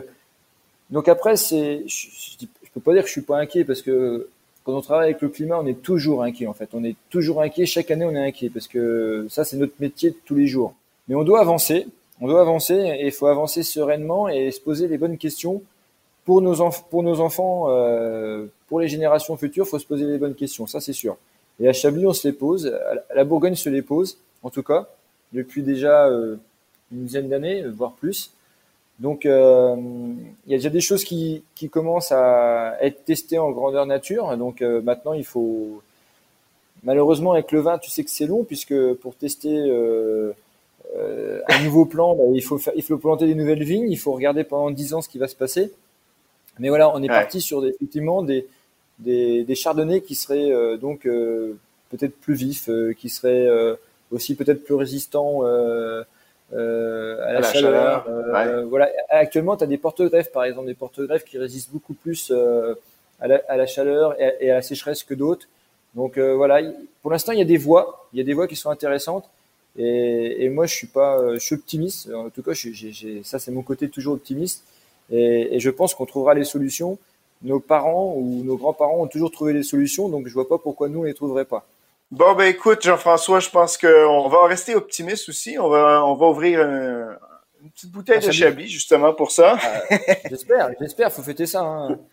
donc 0.90 1.08
après, 1.08 1.36
c'est, 1.36 1.84
je, 1.86 2.08
je, 2.40 2.46
je 2.62 2.70
peux 2.72 2.80
pas 2.80 2.92
dire 2.92 3.02
que 3.02 3.08
je 3.08 3.12
suis 3.12 3.22
pas 3.22 3.38
inquiet 3.38 3.64
parce 3.64 3.82
que 3.82 4.28
quand 4.66 4.74
on 4.74 4.80
travaille 4.80 5.10
avec 5.10 5.22
le 5.22 5.28
climat, 5.28 5.60
on 5.60 5.66
est 5.66 5.80
toujours 5.80 6.24
inquiet 6.24 6.48
en 6.48 6.52
fait. 6.52 6.70
On 6.72 6.82
est 6.82 6.96
toujours 7.08 7.40
inquiet. 7.40 7.66
Chaque 7.66 7.92
année, 7.92 8.04
on 8.04 8.10
est 8.10 8.26
inquiet 8.26 8.50
parce 8.50 8.66
que 8.66 9.28
ça, 9.30 9.44
c'est 9.44 9.56
notre 9.56 9.74
métier 9.78 10.10
de 10.10 10.16
tous 10.24 10.34
les 10.34 10.48
jours. 10.48 10.74
Mais 11.06 11.14
on 11.14 11.22
doit 11.22 11.40
avancer. 11.40 11.86
On 12.20 12.26
doit 12.26 12.40
avancer 12.40 12.74
et 12.74 13.06
il 13.06 13.12
faut 13.12 13.28
avancer 13.28 13.62
sereinement 13.62 14.28
et 14.28 14.50
se 14.50 14.60
poser 14.60 14.88
les 14.88 14.98
bonnes 14.98 15.18
questions 15.18 15.62
pour 16.24 16.42
nos, 16.42 16.60
enfants, 16.60 17.66
euh, 17.68 18.46
pour 18.66 18.80
les 18.80 18.88
générations 18.88 19.36
futures. 19.36 19.66
Il 19.66 19.70
faut 19.70 19.78
se 19.78 19.86
poser 19.86 20.04
les 20.04 20.18
bonnes 20.18 20.34
questions. 20.34 20.66
Ça, 20.66 20.80
c'est 20.80 20.92
sûr. 20.92 21.16
Et 21.60 21.68
à 21.68 21.72
Chablis, 21.72 22.04
on 22.04 22.12
se 22.12 22.26
les 22.26 22.34
pose. 22.34 22.66
À 23.10 23.14
la 23.14 23.22
Bourgogne 23.22 23.54
se 23.54 23.70
les 23.70 23.82
pose, 23.82 24.18
en 24.42 24.50
tout 24.50 24.64
cas, 24.64 24.88
depuis 25.32 25.62
déjà 25.62 26.06
euh, 26.06 26.34
une 26.90 27.04
dizaine 27.04 27.28
d'années, 27.28 27.62
voire 27.68 27.92
plus. 27.92 28.32
Donc, 28.98 29.26
euh, 29.26 29.76
il 30.46 30.52
y 30.52 30.54
a 30.54 30.56
déjà 30.56 30.70
des 30.70 30.80
choses 30.80 31.04
qui, 31.04 31.42
qui, 31.54 31.68
commencent 31.68 32.12
à 32.12 32.76
être 32.80 33.04
testées 33.04 33.38
en 33.38 33.50
grandeur 33.50 33.84
nature. 33.86 34.34
Donc, 34.36 34.62
euh, 34.62 34.80
maintenant, 34.80 35.12
il 35.12 35.24
faut. 35.24 35.82
Malheureusement, 36.82 37.32
avec 37.32 37.52
le 37.52 37.60
vin, 37.60 37.78
tu 37.78 37.90
sais 37.90 38.04
que 38.04 38.10
c'est 38.10 38.26
long, 38.26 38.44
puisque 38.44 38.74
pour 38.94 39.14
tester 39.16 39.54
euh, 39.54 40.32
euh 40.96 41.40
un 41.48 41.64
nouveau 41.64 41.84
plan, 41.84 42.14
bah, 42.14 42.24
il, 42.32 42.42
faut 42.42 42.60
il 42.74 42.82
faut 42.82 42.96
planter 42.96 43.26
des 43.26 43.34
nouvelles 43.34 43.64
vignes, 43.64 43.90
il 43.90 43.98
faut 43.98 44.12
regarder 44.12 44.44
pendant 44.44 44.70
10 44.70 44.94
ans 44.94 45.02
ce 45.02 45.08
qui 45.08 45.18
va 45.18 45.28
se 45.28 45.36
passer. 45.36 45.72
Mais 46.58 46.68
voilà, 46.68 46.94
on 46.94 47.02
est 47.02 47.08
parti 47.08 47.40
sur 47.40 47.60
des, 47.60 47.68
effectivement 47.68 48.22
des, 48.22 48.46
des, 48.98 49.44
des, 49.44 49.54
chardonnays 49.54 50.00
qui 50.00 50.14
seraient 50.14 50.50
euh, 50.50 50.76
donc 50.76 51.02
peut-être 51.02 52.16
plus 52.20 52.34
vifs, 52.34 52.70
qui 52.98 53.08
seraient 53.08 53.48
aussi 54.10 54.34
peut-être 54.34 54.64
plus 54.64 54.74
résistants. 54.74 55.40
Euh, 55.42 56.02
euh, 56.52 57.26
à, 57.26 57.32
la 57.32 57.42
chaleur. 57.42 58.06
Euh, 58.08 58.64
voilà. 58.66 58.88
Actuellement, 59.08 59.56
tu 59.56 59.64
as 59.64 59.66
des 59.66 59.78
porte-greffes, 59.78 60.30
par 60.30 60.44
exemple, 60.44 60.66
des 60.66 60.74
porte-greffes 60.74 61.24
qui 61.24 61.38
résistent 61.38 61.72
beaucoup 61.72 61.94
plus 61.94 62.30
euh, 62.30 62.74
à 63.20 63.26
la, 63.26 63.40
à, 63.48 63.56
la, 63.56 63.66
chaleur 63.66 64.20
et 64.20 64.50
à, 64.50 64.54
la 64.54 64.62
sécheresse 64.62 65.02
que 65.02 65.14
d'autres. 65.14 65.48
Donc 65.94 66.18
voilà, 66.18 66.60
pour 67.00 67.10
l'instant, 67.10 67.32
il 67.32 67.38
y 67.38 67.42
a 67.42 67.46
des 67.46 67.56
voies, 67.56 68.06
il 68.12 68.18
y 68.18 68.20
a 68.20 68.24
des 68.24 68.34
voies 68.34 68.46
qui 68.46 68.56
sont 68.56 68.70
intéressantes. 68.70 69.24
Et, 69.78 70.44
et 70.44 70.48
moi, 70.50 70.66
je 70.66 70.74
suis 70.74 70.86
pas, 70.86 71.34
je 71.34 71.38
suis 71.38 71.54
optimiste. 71.54 72.10
En 72.12 72.28
tout 72.30 72.42
cas, 72.42 72.52
j'ai, 72.52 73.22
ça, 73.24 73.38
c'est 73.38 73.50
mon 73.50 73.62
côté 73.62 73.88
toujours 73.88 74.14
optimiste. 74.14 74.64
Et, 75.10 75.56
et 75.56 75.60
je 75.60 75.70
pense 75.70 75.94
qu'on 75.94 76.06
trouvera 76.06 76.34
les 76.34 76.44
solutions. 76.44 76.98
Nos 77.42 77.60
parents 77.60 78.14
ou 78.16 78.42
nos 78.44 78.56
grands-parents 78.56 79.02
ont 79.02 79.06
toujours 79.06 79.30
trouvé 79.30 79.52
les 79.52 79.62
solutions, 79.62 80.08
donc 80.08 80.26
je 80.26 80.32
vois 80.32 80.48
pas 80.48 80.58
pourquoi 80.58 80.88
nous 80.88 81.00
on 81.00 81.02
les 81.04 81.14
trouverait 81.14 81.44
pas. 81.44 81.66
Bon, 82.10 82.34
ben 82.34 82.44
écoute, 82.44 82.82
Jean-François, 82.82 83.40
je 83.40 83.50
pense 83.50 83.76
qu'on 83.76 84.28
va 84.28 84.46
rester 84.46 84.74
optimiste 84.74 85.28
aussi. 85.28 85.58
On 85.58 85.68
va, 85.68 86.04
on 86.04 86.14
va 86.14 86.26
ouvrir 86.26 86.60
une 86.60 87.70
petite 87.72 87.90
bouteille 87.90 88.24
de 88.24 88.30
Chablis, 88.30 88.68
justement, 88.68 89.12
pour 89.12 89.32
ça. 89.32 89.58
Ah, 89.60 89.96
j'espère, 90.28 90.70
j'espère, 90.80 91.12
faut 91.12 91.22
fêter 91.22 91.46
ça. 91.46 91.60
Hein. 91.60 91.98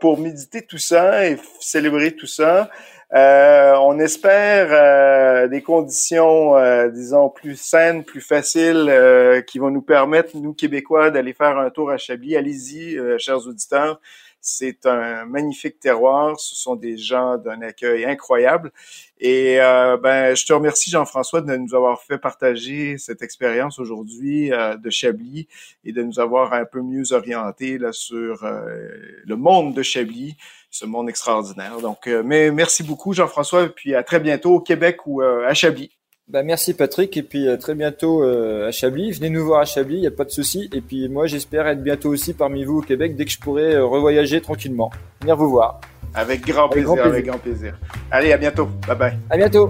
Pour 0.00 0.18
méditer 0.18 0.60
tout 0.60 0.76
ça 0.76 1.26
et 1.26 1.38
célébrer 1.60 2.14
tout 2.16 2.26
ça, 2.26 2.68
euh, 3.14 3.74
on 3.76 3.98
espère 4.00 4.68
euh, 4.72 5.46
des 5.46 5.62
conditions, 5.62 6.56
euh, 6.56 6.88
disons, 6.88 7.28
plus 7.28 7.56
saines, 7.56 8.02
plus 8.02 8.20
faciles, 8.20 8.88
euh, 8.88 9.40
qui 9.40 9.60
vont 9.60 9.70
nous 9.70 9.82
permettre, 9.82 10.36
nous, 10.36 10.52
Québécois, 10.52 11.10
d'aller 11.10 11.32
faire 11.32 11.58
un 11.58 11.70
tour 11.70 11.90
à 11.90 11.96
Chablis. 11.96 12.36
Allez-y, 12.36 12.98
chers 13.18 13.46
auditeurs. 13.46 14.00
C'est 14.46 14.84
un 14.84 15.24
magnifique 15.24 15.80
terroir. 15.80 16.38
Ce 16.38 16.54
sont 16.54 16.76
des 16.76 16.98
gens 16.98 17.38
d'un 17.38 17.62
accueil 17.62 18.04
incroyable. 18.04 18.72
Et 19.18 19.58
euh, 19.58 19.96
ben, 19.96 20.36
je 20.36 20.44
te 20.44 20.52
remercie, 20.52 20.90
Jean-François, 20.90 21.40
de 21.40 21.56
nous 21.56 21.74
avoir 21.74 22.02
fait 22.02 22.18
partager 22.18 22.98
cette 22.98 23.22
expérience 23.22 23.78
aujourd'hui 23.78 24.52
euh, 24.52 24.76
de 24.76 24.90
Chablis 24.90 25.48
et 25.82 25.92
de 25.92 26.02
nous 26.02 26.20
avoir 26.20 26.52
un 26.52 26.66
peu 26.66 26.82
mieux 26.82 27.14
orienté 27.14 27.78
là, 27.78 27.90
sur 27.92 28.44
euh, 28.44 28.88
le 29.24 29.36
monde 29.36 29.72
de 29.72 29.82
Chablis, 29.82 30.36
ce 30.70 30.84
monde 30.84 31.08
extraordinaire. 31.08 31.80
Donc, 31.80 32.06
mais 32.06 32.50
merci 32.50 32.82
beaucoup, 32.82 33.14
Jean-François, 33.14 33.70
puis 33.70 33.94
à 33.94 34.02
très 34.02 34.20
bientôt 34.20 34.56
au 34.56 34.60
Québec 34.60 35.06
ou 35.06 35.22
à 35.22 35.54
Chablis. 35.54 35.96
Bah, 36.26 36.42
merci 36.42 36.72
Patrick 36.72 37.16
et 37.18 37.22
puis 37.22 37.48
à 37.48 37.58
très 37.58 37.74
bientôt 37.74 38.22
euh, 38.22 38.68
à 38.68 38.72
Chablis. 38.72 39.12
Venez 39.12 39.28
nous 39.28 39.44
voir 39.44 39.60
à 39.60 39.64
Chablis, 39.66 39.96
il 39.96 40.00
n'y 40.00 40.06
a 40.06 40.10
pas 40.10 40.24
de 40.24 40.30
souci. 40.30 40.70
Et 40.72 40.80
puis 40.80 41.08
moi 41.08 41.26
j'espère 41.26 41.66
être 41.66 41.82
bientôt 41.82 42.08
aussi 42.08 42.32
parmi 42.32 42.64
vous 42.64 42.78
au 42.78 42.82
Québec 42.82 43.14
dès 43.14 43.26
que 43.26 43.30
je 43.30 43.38
pourrai 43.38 43.74
euh, 43.74 43.84
revoyager 43.84 44.40
tranquillement. 44.40 44.90
Venir 45.20 45.36
vous 45.36 45.50
voir. 45.50 45.80
Avec 46.14 46.46
grand, 46.46 46.68
plaisir, 46.68 46.86
grand 46.86 46.96
plaisir, 46.96 47.12
avec 47.12 47.26
grand 47.26 47.38
plaisir. 47.38 47.78
Allez, 48.10 48.32
à 48.32 48.38
bientôt. 48.38 48.68
Bye 48.86 48.96
bye. 48.96 49.18
À 49.28 49.36
bientôt. 49.36 49.68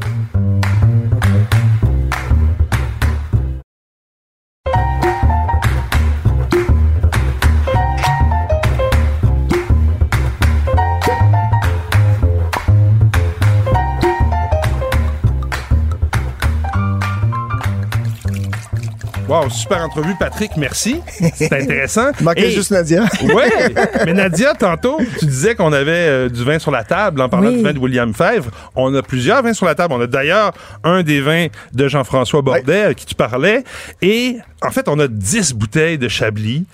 Wow, 19.34 19.50
super 19.50 19.82
entrevue, 19.82 20.14
Patrick. 20.16 20.56
Merci. 20.56 21.00
C'est 21.34 21.52
intéressant. 21.52 22.12
Manquait 22.20 22.52
juste 22.52 22.70
Nadia. 22.70 23.02
oui, 23.22 23.74
mais 24.06 24.12
Nadia, 24.12 24.54
tantôt, 24.54 25.00
tu 25.18 25.26
disais 25.26 25.56
qu'on 25.56 25.72
avait 25.72 25.90
euh, 25.90 26.28
du 26.28 26.44
vin 26.44 26.60
sur 26.60 26.70
la 26.70 26.84
table 26.84 27.20
en 27.20 27.28
parlant 27.28 27.50
du 27.50 27.60
vin 27.60 27.72
de 27.72 27.80
William 27.80 28.14
Fèvre. 28.14 28.52
On 28.76 28.94
a 28.94 29.02
plusieurs 29.02 29.42
vins 29.42 29.52
sur 29.52 29.66
la 29.66 29.74
table. 29.74 29.92
On 29.92 30.00
a 30.00 30.06
d'ailleurs 30.06 30.52
un 30.84 31.02
des 31.02 31.20
vins 31.20 31.48
de 31.72 31.88
Jean-François 31.88 32.42
Bordet, 32.42 32.82
à 32.82 32.94
qui 32.94 33.06
tu 33.06 33.16
parlais. 33.16 33.64
Et 34.02 34.36
en 34.62 34.70
fait, 34.70 34.88
on 34.88 35.00
a 35.00 35.08
10 35.08 35.54
bouteilles 35.54 35.98
de 35.98 36.06
Chablis 36.06 36.64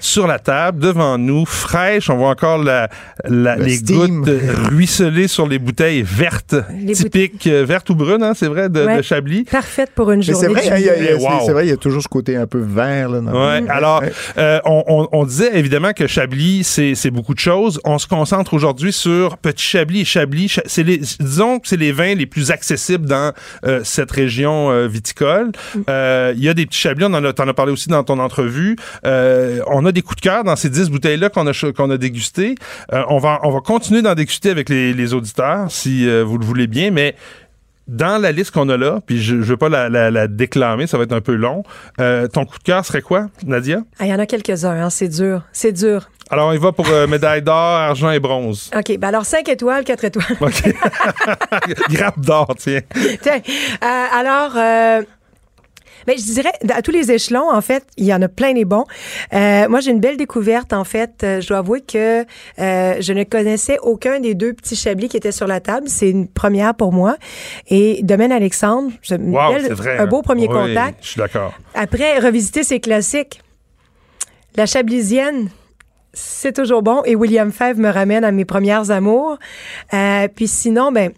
sur 0.00 0.26
la 0.26 0.38
table, 0.38 0.80
devant 0.80 1.18
nous, 1.18 1.44
fraîche. 1.46 2.10
On 2.10 2.16
voit 2.16 2.30
encore 2.30 2.58
la, 2.58 2.88
les 3.28 3.78
gouttes 3.78 4.28
ruisseler 4.70 5.28
sur 5.28 5.46
les 5.46 5.58
bouteilles 5.58 6.02
vertes, 6.02 6.54
typiques, 6.94 7.46
euh, 7.46 7.64
vertes 7.64 7.90
ou 7.90 7.94
brunes, 7.94 8.22
hein, 8.22 8.32
c'est 8.34 8.48
vrai, 8.48 8.68
de, 8.68 9.02
Chablis. 9.02 9.44
Parfaite 9.44 9.90
pour 9.94 10.10
une 10.10 10.22
journée. 10.22 10.40
C'est 10.40 10.48
vrai, 10.48 10.62
c'est 11.44 11.52
vrai, 11.52 11.66
il 11.66 11.70
y 11.70 11.72
a 11.72 11.76
toujours 11.76 12.02
ce 12.02 12.08
côté 12.08 12.36
un 12.36 12.46
peu 12.46 12.58
vert. 12.58 13.08
Là, 13.08 13.20
ouais, 13.20 13.68
alors, 13.68 14.02
euh, 14.38 14.60
on, 14.64 15.08
on, 15.12 15.24
disait 15.24 15.58
évidemment 15.58 15.92
que 15.92 16.06
Chablis, 16.06 16.64
c'est 16.64 17.10
beaucoup 17.10 17.34
de 17.34 17.38
choses. 17.38 17.80
On 17.84 17.98
se 17.98 18.06
concentre 18.06 18.54
aujourd'hui 18.54 18.92
sur 18.92 19.38
Petit 19.38 19.64
Chablis 19.64 20.00
et 20.00 20.04
Chablis. 20.04 20.56
C'est 20.66 20.82
les, 20.82 20.98
disons 20.98 21.58
que 21.58 21.68
c'est 21.68 21.76
les 21.76 21.92
vins 21.92 22.14
les 22.14 22.26
plus 22.26 22.50
accessibles 22.50 23.06
dans 23.06 23.32
euh, 23.64 23.80
cette 23.84 24.10
région 24.10 24.86
viticole. 24.86 25.52
Mm. 25.74 25.80
Il 26.36 26.42
y 26.42 26.48
a 26.48 26.54
des 26.54 26.66
petits 26.66 26.80
Chablis, 26.80 27.04
on 27.04 27.14
en 27.14 27.24
a, 27.24 27.28
en 27.28 27.48
as 27.48 27.54
parlé 27.54 27.72
aussi 27.72 27.88
dans 27.88 28.04
ton 28.04 28.18
entrevue. 28.18 28.76
on 29.04 29.85
a 29.86 29.92
des 29.92 30.02
coups 30.02 30.16
de 30.16 30.20
cœur 30.20 30.44
dans 30.44 30.56
ces 30.56 30.70
10 30.70 30.90
bouteilles-là 30.90 31.30
qu'on 31.30 31.46
a, 31.46 31.72
qu'on 31.72 31.90
a 31.90 31.96
dégustées. 31.96 32.54
Euh, 32.92 33.02
on, 33.08 33.18
va, 33.18 33.40
on 33.42 33.50
va 33.50 33.60
continuer 33.60 34.02
d'en 34.02 34.14
déguster 34.14 34.50
avec 34.50 34.68
les, 34.68 35.14
auditeurs, 35.14 35.70
si 35.70 36.08
euh, 36.08 36.24
vous 36.24 36.38
le 36.38 36.44
voulez 36.44 36.66
bien, 36.66 36.90
mais 36.90 37.14
dans 37.86 38.20
la 38.20 38.32
liste 38.32 38.50
qu'on 38.50 38.68
a 38.68 38.76
là, 38.76 39.00
puis 39.06 39.22
je 39.22 39.36
ne 39.36 39.42
veux 39.42 39.56
pas 39.56 39.68
la, 39.68 40.26
déclamer, 40.26 40.86
ça 40.86 40.98
va 40.98 41.04
être 41.04 41.12
un 41.12 41.20
peu 41.20 41.34
long, 41.34 41.62
euh, 42.00 42.26
ton 42.26 42.44
coup 42.44 42.58
de 42.58 42.64
cœur 42.64 42.84
serait 42.84 43.02
quoi, 43.02 43.26
Nadia? 43.46 43.82
Ah, 43.98 44.06
il 44.06 44.10
y 44.10 44.14
en 44.14 44.18
a 44.18 44.26
quelques-uns, 44.26 44.82
hein, 44.82 44.90
c'est 44.90 45.08
dur. 45.08 45.42
C'est 45.52 45.72
dur. 45.72 46.10
Alors, 46.28 46.52
il 46.54 46.58
va 46.58 46.72
pour 46.72 46.88
médaille 47.08 47.42
d'or, 47.42 47.54
argent 47.54 48.10
et 48.10 48.18
bronze. 48.18 48.72
OK. 48.76 48.98
Ben 48.98 49.08
alors, 49.08 49.24
5 49.24 49.48
étoiles, 49.48 49.84
4 49.84 50.04
étoiles. 50.06 50.36
OK. 50.40 50.74
Grappe 51.90 52.18
d'or, 52.18 52.52
tiens. 52.58 52.80
Tiens. 53.22 53.40
alors, 53.80 54.56
mais 56.06 56.16
je 56.16 56.24
dirais, 56.24 56.52
à 56.70 56.82
tous 56.82 56.90
les 56.90 57.10
échelons, 57.10 57.50
en 57.50 57.60
fait, 57.60 57.84
il 57.96 58.04
y 58.04 58.14
en 58.14 58.22
a 58.22 58.28
plein 58.28 58.52
des 58.52 58.64
bons. 58.64 58.84
Euh, 59.32 59.68
moi, 59.68 59.80
j'ai 59.80 59.90
une 59.90 60.00
belle 60.00 60.16
découverte, 60.16 60.72
en 60.72 60.84
fait. 60.84 61.22
Euh, 61.22 61.40
je 61.40 61.48
dois 61.48 61.58
avouer 61.58 61.80
que 61.80 62.24
euh, 62.58 62.96
je 63.00 63.12
ne 63.12 63.24
connaissais 63.24 63.78
aucun 63.82 64.20
des 64.20 64.34
deux 64.34 64.52
petits 64.52 64.76
chablis 64.76 65.08
qui 65.08 65.16
étaient 65.16 65.32
sur 65.32 65.46
la 65.46 65.60
table. 65.60 65.88
C'est 65.88 66.10
une 66.10 66.28
première 66.28 66.74
pour 66.74 66.92
moi. 66.92 67.16
Et 67.68 68.00
Domaine 68.02 68.32
Alexandre, 68.32 68.92
wow, 69.10 69.58
vrai, 69.70 69.98
un 69.98 70.06
beau 70.06 70.22
premier 70.22 70.46
contact. 70.46 70.98
Je 71.02 71.08
suis 71.08 71.18
d'accord. 71.18 71.54
Après, 71.74 72.18
revisiter 72.18 72.62
ses 72.62 72.80
classiques. 72.80 73.40
La 74.56 74.64
chablisienne, 74.64 75.50
c'est 76.12 76.54
toujours 76.54 76.82
bon. 76.82 77.02
Et 77.04 77.14
William 77.14 77.52
Fèvre 77.52 77.78
me 77.78 77.90
ramène 77.90 78.24
à 78.24 78.32
mes 78.32 78.44
premières 78.46 78.90
amours. 78.90 79.38
Euh, 79.92 80.28
puis 80.34 80.48
sinon, 80.48 80.90
ben 80.90 81.12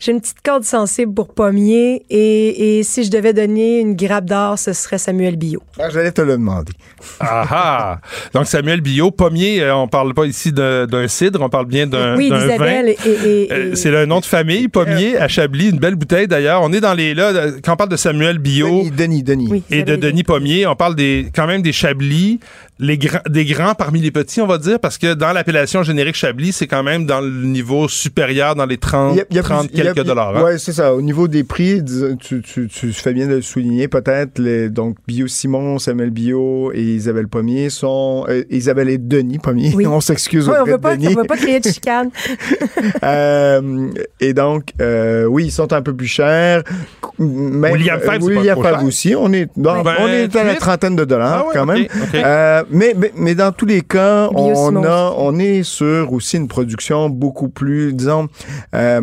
j'ai 0.00 0.12
une 0.12 0.20
petite 0.20 0.40
corde 0.42 0.64
sensible 0.64 1.12
pour 1.12 1.34
pommier 1.34 2.02
et, 2.08 2.78
et, 2.78 2.82
si 2.82 3.04
je 3.04 3.10
devais 3.10 3.34
donner 3.34 3.80
une 3.80 3.94
grappe 3.94 4.24
d'or, 4.24 4.58
ce 4.58 4.72
serait 4.72 4.96
Samuel 4.96 5.36
Bio. 5.36 5.62
Ah, 5.78 5.90
J'allais 5.90 6.10
te 6.10 6.22
le 6.22 6.32
demander. 6.32 6.72
Ah, 7.20 7.46
ah 7.50 8.00
Donc 8.32 8.46
Samuel 8.46 8.80
Bio, 8.80 9.10
pommier, 9.10 9.60
euh, 9.60 9.76
on 9.76 9.88
parle 9.88 10.14
pas 10.14 10.24
ici 10.24 10.52
d'un 10.52 11.06
cidre, 11.06 11.42
on 11.42 11.50
parle 11.50 11.66
bien 11.66 11.86
d'un 11.86 12.16
oui, 12.16 12.30
vin. 12.30 12.86
Et, 12.86 12.96
et, 13.04 13.52
euh, 13.52 13.74
C'est 13.74 13.90
le 13.90 14.06
nom 14.06 14.20
de 14.20 14.24
famille, 14.24 14.68
pommier 14.68 15.18
à 15.18 15.28
Chablis, 15.28 15.68
une 15.68 15.78
belle 15.78 15.96
bouteille 15.96 16.26
d'ailleurs. 16.26 16.62
On 16.62 16.72
est 16.72 16.80
dans 16.80 16.94
les 16.94 17.12
là 17.12 17.50
quand 17.62 17.74
on 17.74 17.76
parle 17.76 17.90
de 17.90 17.96
Samuel 17.96 18.38
Bio 18.38 18.68
Denis, 18.68 19.22
Denis, 19.22 19.22
Denis. 19.22 19.64
et 19.70 19.82
de 19.82 19.96
Denis 19.96 20.24
Pommier, 20.24 20.66
on 20.66 20.76
parle 20.76 20.94
des 20.94 21.30
quand 21.34 21.46
même 21.46 21.60
des 21.60 21.72
Chablis 21.72 22.40
les 22.80 22.98
des 23.28 23.44
grands 23.44 23.74
parmi 23.74 24.00
les 24.00 24.10
petits, 24.10 24.40
on 24.40 24.46
va 24.46 24.58
dire, 24.58 24.80
parce 24.80 24.98
que 24.98 25.14
dans 25.14 25.32
l'appellation 25.32 25.82
générique 25.82 26.16
Chablis, 26.16 26.52
c'est 26.52 26.66
quand 26.66 26.82
même 26.82 27.06
dans 27.06 27.20
le 27.20 27.44
niveau 27.44 27.88
supérieur, 27.88 28.54
dans 28.54 28.66
les 28.66 28.78
30, 28.78 29.20
30 29.28 29.70
quelques 29.70 30.02
dollars. 30.02 30.36
Hein. 30.36 30.42
Oui, 30.44 30.58
c'est 30.58 30.72
ça. 30.72 30.94
Au 30.94 31.02
niveau 31.02 31.28
des 31.28 31.44
prix, 31.44 31.82
tu, 32.20 32.42
tu, 32.42 32.68
tu, 32.68 32.92
fais 32.92 33.12
bien 33.12 33.26
de 33.26 33.34
le 33.34 33.42
souligner, 33.42 33.88
peut-être, 33.88 34.38
les, 34.38 34.70
donc 34.70 34.96
Bio 35.06 35.26
Simon, 35.26 35.78
Samuel 35.78 36.10
Bio 36.10 36.72
et 36.72 36.82
Isabelle 36.82 37.28
Pommier 37.28 37.70
sont... 37.70 38.24
Euh, 38.28 38.44
Isabelle 38.50 38.88
et 38.88 38.98
Denis 38.98 39.38
Pommier, 39.38 39.74
on 39.86 40.00
s'excuse 40.00 40.48
oui, 40.48 40.54
auprès 40.58 40.74
on 40.74 40.78
pas, 40.78 40.96
de 40.96 41.02
Denis. 41.02 41.14
On 41.14 41.20
veut 41.20 41.26
pas 41.26 41.36
créer 41.36 41.60
de 41.60 41.68
chicane. 41.68 42.10
euh, 43.02 43.90
et 44.20 44.32
donc, 44.32 44.72
euh, 44.80 45.24
oui, 45.24 45.46
ils 45.46 45.52
sont 45.52 45.72
un 45.72 45.82
peu 45.82 45.94
plus 45.94 46.06
chers. 46.06 46.62
Même, 47.18 47.72
William 47.72 48.00
Fèvre, 48.00 48.24
William 48.24 48.62
Fèvre 48.62 48.84
aussi. 48.84 49.14
On 49.14 49.32
est, 49.32 49.50
dans, 49.56 49.82
on 49.82 50.08
est 50.08 50.34
à 50.34 50.44
la 50.44 50.54
trentaine 50.54 50.96
de 50.96 51.04
dollars, 51.04 51.46
ah 51.48 51.52
quand 51.52 51.66
même. 51.66 51.86
Euh, 52.14 52.62
mais, 52.70 52.94
mais, 52.96 53.12
mais 53.16 53.34
dans 53.34 53.52
tous 53.52 53.66
les 53.66 53.82
cas, 53.82 54.28
on, 54.34 54.84
a, 54.84 55.14
on 55.16 55.38
est 55.38 55.62
sur 55.62 56.12
aussi 56.12 56.36
une 56.36 56.48
production 56.48 57.08
beaucoup 57.08 57.48
plus, 57.48 57.92
disons, 57.92 58.28
euh, 58.74 59.00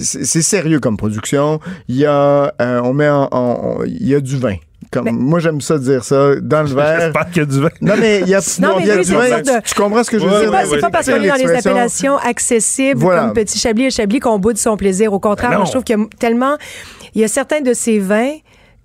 c'est 0.00 0.42
sérieux 0.42 0.80
comme 0.80 0.96
production. 0.96 1.60
Il 1.88 1.96
y 1.96 2.06
a, 2.06 2.52
euh, 2.60 2.80
on 2.82 2.92
met 2.92 3.08
en, 3.08 3.78
il 3.86 4.08
y 4.08 4.14
a 4.14 4.20
du 4.20 4.36
vin. 4.36 4.56
Comme, 4.90 5.10
moi, 5.10 5.38
j'aime 5.38 5.60
ça 5.60 5.78
dire 5.78 6.02
ça. 6.02 6.36
Dans 6.40 6.62
le 6.62 6.68
verre. 6.68 7.12
pas 7.14 7.24
qu'il 7.24 7.38
y 7.38 7.40
a 7.40 7.44
du 7.44 7.60
vin. 7.60 7.68
Non, 7.82 7.94
mais 7.98 8.20
il 8.20 8.28
y 8.28 8.34
a, 8.34 8.40
non, 8.60 8.76
mais 8.76 8.84
il 8.84 8.88
y 8.88 8.90
a 8.90 9.02
du 9.02 9.12
vin. 9.12 9.60
Tu, 9.62 9.74
comprends 9.74 10.02
ce 10.02 10.10
que 10.10 10.18
je 10.18 10.24
veux 10.24 10.30
dire? 10.30 10.60
C'est 10.70 10.80
pas, 10.80 10.90
parce 10.90 11.06
qu'on 11.06 11.22
est 11.22 11.28
dans 11.28 11.34
les 11.34 11.50
appellations 11.50 12.16
accessibles 12.16 13.00
comme 13.00 13.32
Petit 13.32 13.58
Chablis 13.58 13.86
et 13.86 13.90
Chablis 13.90 14.20
qu'on 14.20 14.38
bout 14.38 14.52
de 14.52 14.58
son 14.58 14.76
plaisir. 14.76 15.12
Au 15.12 15.20
contraire, 15.20 15.50
moi, 15.52 15.64
je 15.64 15.70
trouve 15.70 15.84
qu'il 15.84 15.98
y 15.98 16.02
a 16.02 16.04
tellement. 16.18 16.56
Il 17.14 17.20
y 17.20 17.24
a 17.24 17.28
certains 17.28 17.60
de 17.60 17.72
ces 17.72 17.98
vins 17.98 18.36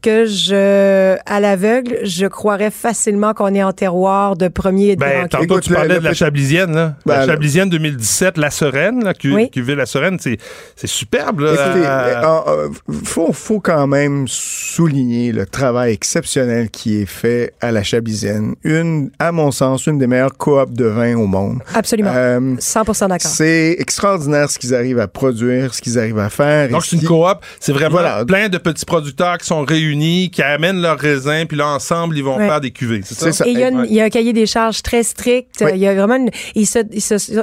que 0.04 0.26
je, 0.26 1.16
à 1.26 1.40
l'aveugle, 1.40 2.00
je 2.04 2.26
croirais 2.26 2.72
facilement 2.72 3.34
qu'on 3.34 3.56
est 3.56 3.64
en 3.64 3.72
terroir 3.72 4.36
de 4.36 4.50
premier 4.50 4.90
et 4.90 4.96
de 4.96 5.00
ben, 5.00 5.28
Tantôt, 5.30 5.62
tu 5.62 5.74
parlais 5.74 5.98
de 5.98 6.04
la 6.04 6.14
Chablisienne, 6.14 6.76
là. 6.76 6.96
la 7.06 7.20
ben, 7.20 7.26
Chablisienne 7.26 7.70
2017, 7.70 8.38
la 8.38 8.52
Sereine, 8.52 9.04
là, 9.04 9.14
qui, 9.14 9.32
oui. 9.32 9.50
qui 9.50 9.62
la 9.62 9.86
Sereine, 9.86 10.18
c'est, 10.20 10.38
c'est 10.76 10.88
superbe, 10.88 11.40
là. 11.40 11.54
Écoutez, 11.54 11.88
euh, 11.88 12.70
faut, 13.06 13.32
faut 13.32 13.62
quand 13.62 13.88
même 13.88 14.28
souligner 14.28 15.32
le 15.32 15.46
travail 15.46 15.94
exceptionnel 15.94 16.70
qui 16.70 17.02
est 17.02 17.06
fait 17.06 17.54
à 17.62 17.72
la 17.72 17.82
Chablisienne. 17.82 18.56
Une, 18.66 19.10
à 19.20 19.32
mon 19.32 19.52
sens, 19.52 19.88
une 19.88 20.00
des 20.00 20.08
meilleures 20.08 20.38
coops 20.38 20.74
de 20.74 20.86
vin 20.86 21.16
au 21.16 21.28
monde. 21.28 21.60
Absolument. 21.74 22.12
Euh, 22.14 22.56
100% 22.58 23.08
d'accord. 23.08 23.32
C'est 23.32 23.78
extraordinaire 23.80 24.50
ce 24.50 24.60
qu'ils 24.60 24.76
arrivent 24.76 25.00
à 25.00 25.08
produire, 25.08 25.74
ce 25.74 25.82
qu'ils 25.82 25.98
arrivent 25.98 26.20
à 26.20 26.30
faire. 26.30 26.68
Donc, 26.68 26.84
c'est 26.84 26.98
une 26.98 27.04
coop. 27.04 27.38
C'est 27.62 27.72
vraiment 27.72 28.26
plein 28.26 28.50
de 28.50 28.58
petits 28.58 28.86
producteurs 28.86 29.38
qui 29.38 29.46
sont 29.46 29.64
réunis 29.64 29.93
qui 30.32 30.42
amènent 30.42 30.82
leurs 30.82 31.00
raisins, 31.00 31.46
puis 31.48 31.58
là, 31.58 31.68
ensemble, 31.68 32.18
ils 32.18 32.24
vont 32.24 32.38
faire 32.38 32.62
des 32.62 32.72
cuvées. 32.72 33.02
C'est 33.04 33.32
ça? 33.32 33.46
Et 33.48 33.52
il 33.52 33.60
y, 33.60 34.00
a 34.02 34.04
un 34.04 34.10
cahier 34.10 34.34
des 34.34 34.46
charges 34.46 34.82
très 34.82 35.04
strict. 35.04 35.64
Il 35.74 35.80
y 35.80 35.88
a 35.88 35.94
vraiment 35.94 36.26
ils, 36.56 36.66
se, 36.66 36.80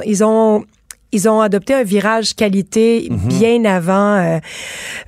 ils, 0.05 0.23
ont 0.23 0.65
ils 1.11 1.27
ont 1.27 1.41
adopté 1.41 1.73
un 1.73 1.83
virage 1.83 2.35
qualité 2.35 3.07
mhm. 3.09 3.17
bien 3.27 3.65
avant, 3.65 4.17
euh, 4.17 4.39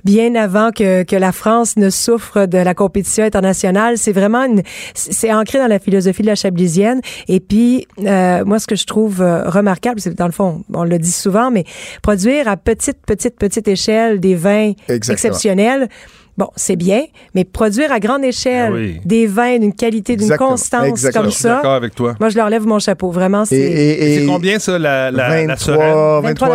bien 0.04 0.34
avant 0.34 0.70
que, 0.70 1.02
que 1.02 1.16
la 1.16 1.32
France 1.32 1.76
ne 1.76 1.90
souffre 1.90 2.46
de 2.46 2.58
la 2.58 2.74
compétition 2.74 3.24
internationale. 3.24 3.98
C'est 3.98 4.12
vraiment 4.12 4.46
c'est 4.94 5.32
ancré 5.32 5.58
dans 5.58 5.66
la 5.66 5.78
philosophie 5.78 6.22
de 6.22 6.26
la 6.26 6.34
chablisienne. 6.34 7.00
Et 7.28 7.40
puis, 7.40 7.86
euh, 8.00 8.44
moi, 8.44 8.58
ce 8.58 8.66
que 8.66 8.76
je 8.76 8.84
trouve 8.84 9.22
euh, 9.22 9.48
remarquable, 9.48 10.00
c'est 10.00 10.14
dans 10.14 10.26
le 10.26 10.32
fond, 10.32 10.62
on 10.72 10.84
le 10.84 10.98
dit 10.98 11.12
souvent, 11.12 11.50
mais 11.50 11.64
produire 12.02 12.48
à 12.48 12.56
petite, 12.56 12.98
petite, 13.06 13.36
petite 13.36 13.68
échelle 13.68 14.20
des 14.20 14.34
vins 14.34 14.72
exceptionnels 14.88 15.88
Bon, 16.36 16.48
c'est 16.56 16.74
bien, 16.74 17.02
mais 17.34 17.44
produire 17.44 17.92
à 17.92 18.00
grande 18.00 18.24
échelle 18.24 18.96
ah 18.96 19.00
des 19.04 19.26
vins 19.28 19.58
d'une 19.58 19.72
qualité, 19.72 20.16
d'une 20.16 20.36
constance 20.36 21.06
comme 21.12 21.30
ça. 21.30 21.56
d'accord 21.56 21.74
avec 21.74 21.94
toi. 21.94 22.14
Moi, 22.18 22.28
je 22.28 22.36
leur 22.36 22.50
lève 22.50 22.66
mon 22.66 22.80
chapeau. 22.80 23.10
Vraiment, 23.10 23.44
c'est. 23.44 24.18
C'est 24.18 24.26
combien 24.26 24.58
ça, 24.58 24.78
la, 24.78 25.10
la, 25.12 25.44
23, 25.46 25.76
la 25.76 26.20
23 26.22 26.48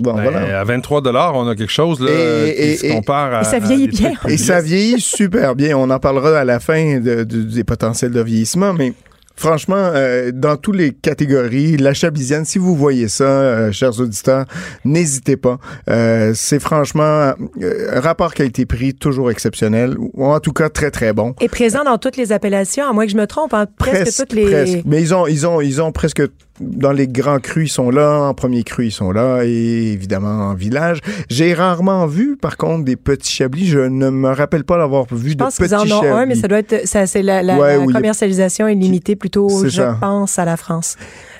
Bon, 0.00 0.14
ben, 0.14 0.22
voilà. 0.22 0.60
À 0.60 0.64
23 0.64 1.02
on 1.34 1.48
a 1.48 1.54
quelque 1.54 1.72
chose 1.72 2.00
là, 2.00 2.10
qui 2.52 2.76
se 2.76 2.92
compare 2.92 3.34
à. 3.34 3.40
Et 3.40 3.44
ça 3.44 3.58
vieillit 3.58 3.88
bien. 3.88 4.12
Et 4.28 4.36
ça 4.36 4.60
vieillit 4.60 5.00
super 5.00 5.54
bien. 5.54 5.76
On 5.76 5.88
en 5.90 5.98
parlera 5.98 6.38
à 6.38 6.44
la 6.44 6.60
fin 6.60 6.98
de, 6.98 7.24
des 7.24 7.64
potentiels 7.64 8.12
de 8.12 8.20
vieillissement, 8.20 8.72
mais 8.72 8.92
Franchement, 9.38 9.76
euh, 9.76 10.30
dans 10.32 10.56
toutes 10.56 10.76
les 10.76 10.92
catégories, 10.92 11.76
la 11.76 11.92
chablisienne, 11.92 12.46
si 12.46 12.58
vous 12.58 12.74
voyez 12.74 13.08
ça, 13.08 13.24
euh, 13.24 13.72
chers 13.72 14.00
auditeurs, 14.00 14.46
n'hésitez 14.84 15.36
pas. 15.36 15.58
Euh, 15.90 16.32
c'est 16.34 16.58
franchement 16.58 17.32
un 17.62 18.00
rapport 18.00 18.32
qualité-prix 18.32 18.94
toujours 18.94 19.30
exceptionnel, 19.30 19.94
ou 19.98 20.24
en 20.24 20.40
tout 20.40 20.52
cas 20.52 20.70
très 20.70 20.90
très 20.90 21.12
bon. 21.12 21.34
Et 21.40 21.48
présent 21.48 21.84
dans 21.84 21.98
toutes 21.98 22.16
les 22.16 22.32
appellations, 22.32 22.88
à 22.88 22.92
moins 22.94 23.04
que 23.04 23.12
je 23.12 23.16
me 23.16 23.26
trompe, 23.26 23.52
hein, 23.52 23.66
presque, 23.76 24.16
toutes 24.16 24.32
les. 24.32 24.50
Presque. 24.50 24.78
Mais 24.86 25.02
ils 25.02 25.14
ont, 25.14 25.26
ils 25.26 25.46
ont, 25.46 25.60
ils 25.60 25.82
ont 25.82 25.92
presque 25.92 26.22
dans 26.60 26.92
les 26.92 27.08
grands 27.08 27.38
crus, 27.38 27.70
ils 27.70 27.72
sont 27.72 27.90
là. 27.90 28.20
En 28.20 28.34
premier 28.34 28.64
cru, 28.64 28.86
ils 28.86 28.92
sont 28.92 29.10
là. 29.10 29.42
Et 29.44 29.92
évidemment, 29.92 30.48
en 30.48 30.54
village. 30.54 31.00
J'ai 31.28 31.54
rarement 31.54 32.06
vu, 32.06 32.36
par 32.36 32.56
contre, 32.56 32.84
des 32.84 32.96
petits 32.96 33.32
chablis. 33.32 33.66
Je 33.66 33.80
ne 33.80 34.10
me 34.10 34.30
rappelle 34.30 34.64
pas 34.64 34.76
l'avoir 34.76 35.04
vu 35.12 35.34
de 35.34 35.44
petits 35.44 35.56
chablis. 35.56 35.68
Je 35.68 35.74
pense 35.74 35.82
qu'ils 35.84 35.92
en 35.92 35.98
ont 35.98 36.16
un, 36.16 36.26
mais 36.26 36.34
ça 36.34 36.48
doit 36.48 36.58
être, 36.58 36.86
ça, 36.86 37.06
c'est 37.06 37.22
la, 37.22 37.42
la, 37.42 37.78
commercialisation 37.86 38.68
est 38.68 38.74
limitée 38.74 39.16
plutôt, 39.16 39.66
je 39.66 39.82
pense, 40.00 40.38
à 40.38 40.44
la 40.44 40.56
France. 40.56 40.96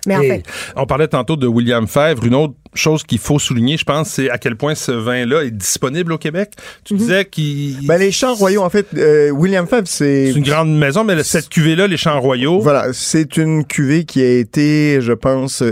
Mais 0.07 0.17
en 0.17 0.23
fait. 0.23 0.43
On 0.77 0.87
parlait 0.87 1.09
tantôt 1.09 1.37
de 1.37 1.47
William 1.47 1.87
Fèvre. 1.87 2.25
Une 2.25 2.35
autre 2.35 2.55
chose 2.75 3.03
qu'il 3.03 3.19
faut 3.19 3.39
souligner, 3.39 3.77
je 3.77 3.85
pense, 3.85 4.11
c'est 4.11 4.31
à 4.31 4.39
quel 4.39 4.57
point 4.57 4.75
ce 4.75 4.93
vin-là 4.93 5.45
est 5.45 5.51
disponible 5.51 6.13
au 6.13 6.19
Québec. 6.19 6.53
Tu 6.85 6.95
mhm. 6.95 7.01
disais 7.01 7.25
qu'il... 7.25 7.87
Ben, 7.87 7.99
les 7.99 8.13
Champs 8.13 8.35
Royaux, 8.35 8.63
en 8.63 8.71
fait, 8.71 8.87
euh, 8.97 9.31
William 9.31 9.67
Fèvre, 9.67 9.87
c'est... 9.87 10.33
C'est 10.33 10.39
une 10.39 10.45
grande 10.45 10.77
maison, 10.77 11.05
mais 11.05 11.23
cette 11.23 11.49
cuvée-là, 11.49 11.87
les 11.87 11.97
Champs 11.97 12.21
Royaux... 12.21 12.61
Voilà, 12.61 12.93
c'est 12.93 13.37
une 13.37 13.65
cuvée 13.65 14.05
qui 14.05 14.23
a 14.23 14.39
été, 14.39 15.01
je 15.01 15.13
pense, 15.13 15.63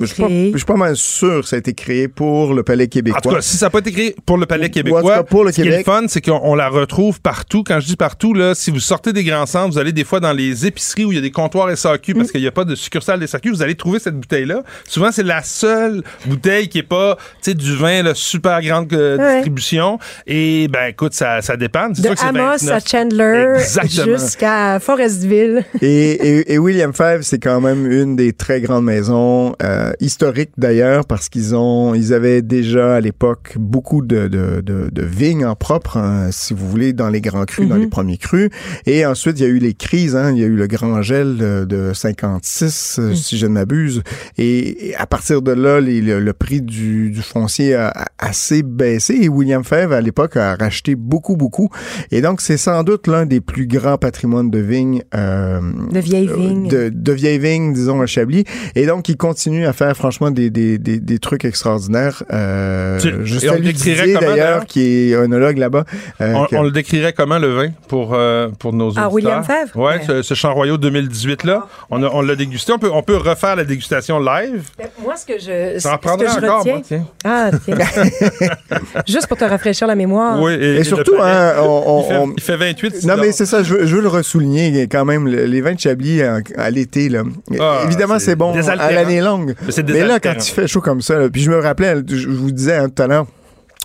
je 0.00 0.06
suis, 0.06 0.64
pas, 0.66 0.74
mal 0.74 0.96
sûr 0.96 1.42
que 1.42 1.46
ça 1.46 1.54
a 1.54 1.58
été 1.60 1.72
créé 1.72 2.08
pour 2.08 2.52
le 2.52 2.64
Palais 2.64 2.88
québécois. 2.88 3.18
En 3.18 3.20
tout 3.20 3.34
cas, 3.36 3.40
si 3.40 3.56
ça 3.56 3.66
n'a 3.66 3.70
pas 3.70 3.78
été 3.78 3.92
créé 3.92 4.16
pour 4.26 4.38
le 4.38 4.46
Palais 4.46 4.68
québécois, 4.68 5.22
pour 5.22 5.44
le 5.44 5.52
ce 5.52 5.62
qui 5.62 5.68
est 5.68 5.78
le 5.78 5.84
fun, 5.84 6.02
c'est 6.08 6.20
qu'on 6.20 6.54
la 6.56 6.68
retrouve 6.68 7.20
partout. 7.20 7.62
Quand 7.62 7.78
je 7.78 7.86
dis 7.86 7.96
partout, 7.96 8.34
là, 8.34 8.54
si 8.56 8.72
vous 8.72 8.80
sortez 8.80 9.12
des 9.12 9.22
grands 9.22 9.46
centres, 9.46 9.72
vous 9.72 9.78
allez 9.78 9.92
des 9.92 10.02
fois 10.02 10.18
dans 10.18 10.32
les 10.32 10.66
épiceries 10.66 11.04
où 11.04 11.12
il 11.12 11.14
y 11.16 11.18
a 11.18 11.20
des 11.20 11.30
comptoirs 11.30 11.76
SAQ 11.76 12.14
parce 12.14 12.28
mm. 12.28 12.32
qu'il 12.32 12.40
n'y 12.40 12.46
a 12.46 12.52
pas 12.52 12.64
de 12.64 12.74
succursale 12.74 13.26
SAQ, 13.26 13.50
vous 13.50 13.62
allez 13.62 13.76
trouver 13.76 14.00
cette 14.00 14.16
bouteille-là. 14.16 14.64
Souvent, 14.88 15.12
c'est 15.12 15.22
la 15.22 15.42
seule 15.42 16.02
bouteille 16.26 16.68
qui 16.68 16.78
est 16.78 16.82
pas, 16.82 17.16
tu 17.16 17.52
sais, 17.52 17.54
du 17.54 17.76
vin, 17.76 18.02
là, 18.02 18.14
super 18.14 18.60
grande 18.62 18.92
euh, 18.92 19.36
distribution. 19.36 19.98
Et, 20.26 20.66
ben, 20.68 20.86
écoute, 20.88 21.14
ça, 21.14 21.40
ça 21.40 21.56
dépend. 21.56 21.88
De 21.90 22.08
Amos 22.24 22.68
à 22.68 22.80
Chandler 22.80 23.58
jusqu'à 23.88 24.80
Forestville. 24.80 25.64
Et, 25.80 26.52
et, 26.52 26.58
William 26.58 26.92
Five, 26.92 27.22
c'est 27.22 27.38
quand 27.38 27.60
même 27.60 27.90
une 27.90 28.16
des 28.16 28.32
très 28.32 28.60
grandes 28.60 28.84
maisons. 28.84 29.54
Euh, 29.62 29.83
euh, 29.84 29.92
historique 30.00 30.50
d'ailleurs 30.58 31.06
parce 31.06 31.28
qu'ils 31.28 31.54
ont, 31.54 31.94
ils 31.94 32.12
avaient 32.12 32.42
déjà 32.42 32.96
à 32.96 33.00
l'époque 33.00 33.54
beaucoup 33.58 34.02
de, 34.02 34.28
de, 34.28 34.60
de, 34.60 35.02
vignes 35.02 35.44
en 35.44 35.54
propre, 35.54 35.96
hein, 35.96 36.28
si 36.30 36.54
vous 36.54 36.68
voulez, 36.68 36.92
dans 36.92 37.08
les 37.08 37.20
grands 37.20 37.44
crus, 37.44 37.68
dans 37.68 37.76
les 37.76 37.84
mhm. 37.84 37.90
premiers 37.90 38.16
crus. 38.16 38.50
Et 38.86 39.04
ensuite, 39.06 39.38
il 39.38 39.42
y 39.42 39.46
a 39.46 39.48
eu 39.48 39.58
les 39.58 39.74
crises. 39.74 40.16
Hein, 40.16 40.32
il 40.32 40.38
y 40.38 40.44
a 40.44 40.46
eu 40.46 40.56
le 40.56 40.66
grand 40.66 41.02
gel 41.02 41.36
de, 41.36 41.92
56, 41.94 42.96
euh, 42.98 43.08
mhm. 43.08 43.14
si 43.14 43.38
je 43.38 43.46
ne 43.46 43.52
m'abuse. 43.52 44.02
Et, 44.38 44.94
à 44.98 45.06
partir 45.06 45.42
de 45.42 45.52
là, 45.52 45.80
le, 45.80 46.32
prix 46.32 46.62
du, 46.62 47.10
du, 47.10 47.22
foncier 47.22 47.74
a, 47.74 47.92
assez 48.18 48.62
baissé. 48.62 49.18
Et 49.22 49.28
William 49.28 49.64
Fèvre, 49.64 49.94
à 49.94 50.00
l'époque, 50.00 50.36
a 50.36 50.54
racheté 50.54 50.94
beaucoup, 50.94 51.36
beaucoup. 51.36 51.68
Et 52.10 52.20
donc, 52.20 52.40
c'est 52.40 52.56
sans 52.56 52.82
doute 52.82 53.06
l'un 53.06 53.26
des 53.26 53.40
plus 53.40 53.66
grands 53.66 53.98
patrimoines 53.98 54.50
de 54.50 54.58
vignes. 54.58 55.02
Euh, 55.14 55.60
de 55.92 56.00
vieilles 56.00 56.28
vignes. 56.28 56.68
De, 56.68 56.88
de 56.88 57.12
vieilles 57.12 57.38
vignes, 57.38 57.72
disons, 57.72 58.00
à 58.00 58.06
Chablis. 58.06 58.44
Et 58.74 58.86
donc, 58.86 59.08
il 59.08 59.16
continue 59.16 59.66
à 59.66 59.72
faire 59.74 59.96
franchement 59.96 60.30
des, 60.30 60.50
des, 60.50 60.78
des, 60.78 60.98
des 60.98 61.18
trucs 61.18 61.44
extraordinaires. 61.44 62.22
Euh, 62.32 62.98
je 62.98 63.38
salue 63.38 63.70
Didier 63.70 64.14
d'ailleurs, 64.14 64.66
qui 64.66 65.10
est 65.10 65.14
œnologue 65.14 65.58
là-bas. 65.58 65.84
Euh, 66.20 66.34
on, 66.52 66.62
le 66.62 66.70
décrirait 66.70 67.12
comment 67.12 67.38
le 67.38 67.48
vin 67.48 67.68
pour, 67.88 68.14
euh, 68.14 68.48
pour 68.58 68.72
nos 68.72 68.88
auditeurs? 68.88 69.04
Ah, 69.06 69.12
William 69.12 69.44
Fèvre? 69.44 69.76
Ouais, 69.76 70.00
Ce, 70.06 70.22
ce, 70.22 70.34
Champ 70.34 70.54
Royaux 70.54 70.78
2018-là. 70.78 71.66
On, 71.90 72.02
on 72.02 72.22
l'a 72.22 72.36
dégusté. 72.36 72.72
On 72.72 72.78
peut, 72.78 72.90
on 72.92 73.02
peut 73.02 73.16
refaire 73.16 73.56
la 73.56 73.64
dégustation 73.64 74.18
live. 74.18 74.70
Ben, 74.78 74.88
moi, 75.02 75.16
ce 75.16 75.26
que 75.26 75.38
je. 75.38 75.78
Ça 75.78 75.94
en 75.94 75.98
prendrait 75.98 76.28
encore, 76.28 76.60
retiens, 76.60 76.80
tiens. 76.80 77.06
Ah, 77.24 77.50
tiens. 77.64 77.76
Juste 79.06 79.26
pour 79.26 79.36
te 79.36 79.44
rafraîchir 79.44 79.86
la 79.86 79.94
mémoire. 79.94 80.40
Oui, 80.40 80.54
et, 80.54 80.84
surtout, 80.84 81.16
hein, 81.20 81.54
on, 81.62 82.32
il, 82.36 82.42
fait, 82.42 82.56
28. 82.56 83.04
Non, 83.04 83.14
mais 83.20 83.32
c'est 83.32 83.46
ça, 83.46 83.62
je 83.62 83.74
veux, 83.74 83.86
je 83.86 83.96
veux 83.96 84.02
le 84.02 84.08
ressouligner 84.08 84.86
quand 84.88 85.04
même. 85.04 85.26
Les 85.26 85.60
vins 85.60 85.74
de 85.74 85.80
Chablis 85.80 86.22
à, 86.22 86.70
l'été, 86.70 87.08
là. 87.08 87.22
Ah, 87.60 87.80
Évidemment, 87.84 88.18
c'est 88.18 88.36
bon 88.36 88.54
à 88.54 88.92
l'année 88.92 89.20
longue. 89.20 89.54
Mais 89.86 90.04
là, 90.04 90.20
quand 90.20 90.34
il 90.36 90.50
fait 90.50 90.66
chaud 90.66 90.80
comme 90.80 91.00
ça, 91.00 91.28
puis 91.30 91.42
je 91.42 91.50
me 91.50 91.58
rappelais, 91.58 91.96
je 92.06 92.28
vous 92.28 92.50
disais 92.50 92.76
hein, 92.76 92.88
tout 92.88 93.02
à 93.02 93.06
l'heure, 93.06 93.26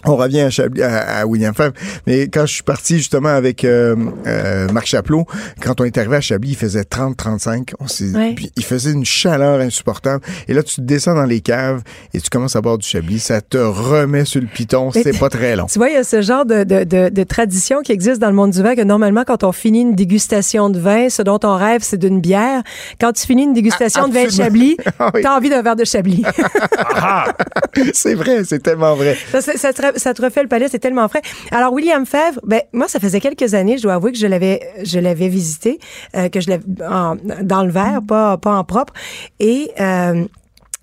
on 0.06 0.16
revient 0.16 0.50
à, 0.82 1.26
William 1.26 1.54
Fèvre, 1.54 1.74
mais 2.08 2.28
quand 2.28 2.46
je 2.46 2.54
suis 2.54 2.64
parti 2.64 2.98
justement 2.98 3.30
avec 3.30 3.64
euh, 3.64 3.96
euh, 4.28 4.70
Marc 4.72 4.88
Chaplot, 4.88 5.26
quand 5.62 5.82
on 5.82 5.84
est 5.84 5.98
arrivé 5.98 6.16
à 6.16 6.22
Chablis, 6.22 6.52
il 6.52 6.56
faisait 6.56 6.82
30-35, 6.82 8.36
puis 8.36 8.52
il 8.56 8.64
faisait 8.64 8.92
une 8.92 9.06
chaleur 9.06 9.60
insupportable. 9.60 10.24
Et 10.48 10.54
là, 10.54 10.64
tu 10.64 10.82
descends 10.82 11.16
dans 11.16 11.26
les 11.26 11.42
caves 11.42 11.82
et 12.14 12.22
tu 12.22 12.30
commences 12.30 12.56
à 12.56 12.62
boire 12.62 12.78
du 12.78 12.88
Chablis, 12.88 13.20
ça 13.20 13.42
te 13.42 13.58
remet 13.58 14.26
sur 14.26 14.42
le 14.42 14.48
piton, 14.48 14.92
c'est 14.92 15.18
pas 15.18 15.30
très 15.30 15.56
long. 15.56 15.66
Tu 15.66 15.80
vois, 15.80 15.90
il 15.90 15.96
y 15.96 15.98
a 15.98 16.04
ce 16.04 16.22
genre 16.22 16.46
de, 16.46 16.64
de, 16.64 17.10
de, 17.10 17.24
tradition 17.24 17.82
qui 17.82 17.92
existe 17.92 18.20
dans 18.20 18.30
le 18.30 18.36
monde 18.36 18.52
du 18.52 18.62
vin 18.62 18.76
que 18.76 18.82
normalement, 18.82 19.24
quand 19.26 19.44
on 19.44 19.52
finit 19.52 19.82
une 19.82 19.96
dégustation 19.96 20.70
de 20.70 20.80
vin, 20.80 21.10
ce 21.10 21.22
dont 21.22 21.40
on 21.44 21.56
rêve, 21.56 21.82
c'est 21.84 21.98
d'une 21.98 22.22
bière. 22.22 22.64
Quand 23.00 23.12
tu 23.12 23.26
finis 23.26 23.44
une 23.44 23.54
dégustation 23.54 24.08
de 24.08 24.14
vin 24.14 24.26
de 24.26 24.32
Chablis, 24.32 24.78
ah 25.00 25.12
t'as 25.22 25.36
envie 25.36 25.50
d'un 25.50 25.62
verre 25.62 25.76
de 25.76 25.84
Chablis. 25.84 26.24
Ah! 26.96 27.26
c'est 27.94 28.16
vrai, 28.16 28.44
c'est 28.46 28.62
tellement 28.64 28.96
vrai. 28.96 29.18
Ça, 29.32 29.42
ça, 29.42 29.54
ça 29.58 29.74
te 29.92 30.22
refait 30.22 30.42
le 30.42 30.48
palais, 30.48 30.68
c'est 30.70 30.80
tellement 30.80 31.08
frais. 31.08 31.22
Alors, 31.52 31.74
William 31.74 32.06
Fèvre, 32.06 32.40
ben, 32.44 32.62
moi, 32.74 32.88
ça 32.88 33.00
faisait 33.00 33.20
quelques 33.20 33.54
années, 33.54 33.78
je 33.78 33.84
dois 33.84 33.94
avouer 33.94 34.12
que 34.12 34.18
je 34.18 34.28
l'avais, 34.28 34.62
je 34.84 35.00
l'avais 35.00 35.28
visité, 35.28 35.80
euh, 36.16 36.30
que 36.30 36.40
je 36.40 36.50
l'avais 36.50 36.64
dans 36.66 37.64
le 37.64 37.72
verre, 37.72 38.02
pas, 38.08 38.38
pas 38.38 38.56
en 38.56 38.64
propre. 38.64 38.94
Et, 39.40 39.72
euh, 39.80 40.26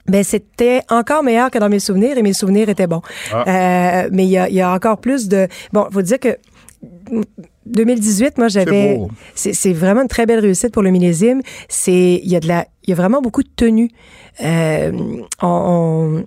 ben 0.08 0.22
c'était 0.22 0.82
encore 0.88 1.24
meilleur 1.24 1.50
que 1.50 1.58
dans 1.58 1.68
mes 1.68 1.80
souvenirs 1.80 2.16
et 2.16 2.22
mes 2.22 2.32
souvenirs 2.32 2.68
étaient 2.68 2.86
bons. 2.86 3.02
Ah. 3.32 4.04
Euh, 4.04 4.08
mais 4.12 4.24
il 4.24 4.30
y 4.30 4.38
a, 4.38 4.48
y 4.48 4.60
a 4.60 4.72
encore 4.72 4.98
plus 4.98 5.26
de 5.26 5.48
bon, 5.72 5.88
faut 5.90 6.02
dire 6.02 6.20
que 6.20 6.38
2018, 7.66 8.38
moi, 8.38 8.48
j'avais. 8.48 9.00
C'est 9.34 9.72
vraiment 9.72 10.02
une 10.02 10.08
très 10.08 10.26
belle 10.26 10.40
réussite 10.40 10.72
pour 10.72 10.82
le 10.82 10.90
millésime. 10.90 11.42
C'est, 11.68 12.20
il 12.22 12.30
y 12.30 12.36
a 12.36 12.40
de 12.40 12.48
la, 12.48 12.66
il 12.84 12.90
y 12.90 12.92
a 12.92 12.96
vraiment 12.96 13.20
beaucoup 13.20 13.42
de 13.42 13.48
tenues. 13.54 13.90
Euh, 14.42 14.92
on, 15.42 15.48
on 15.48 16.26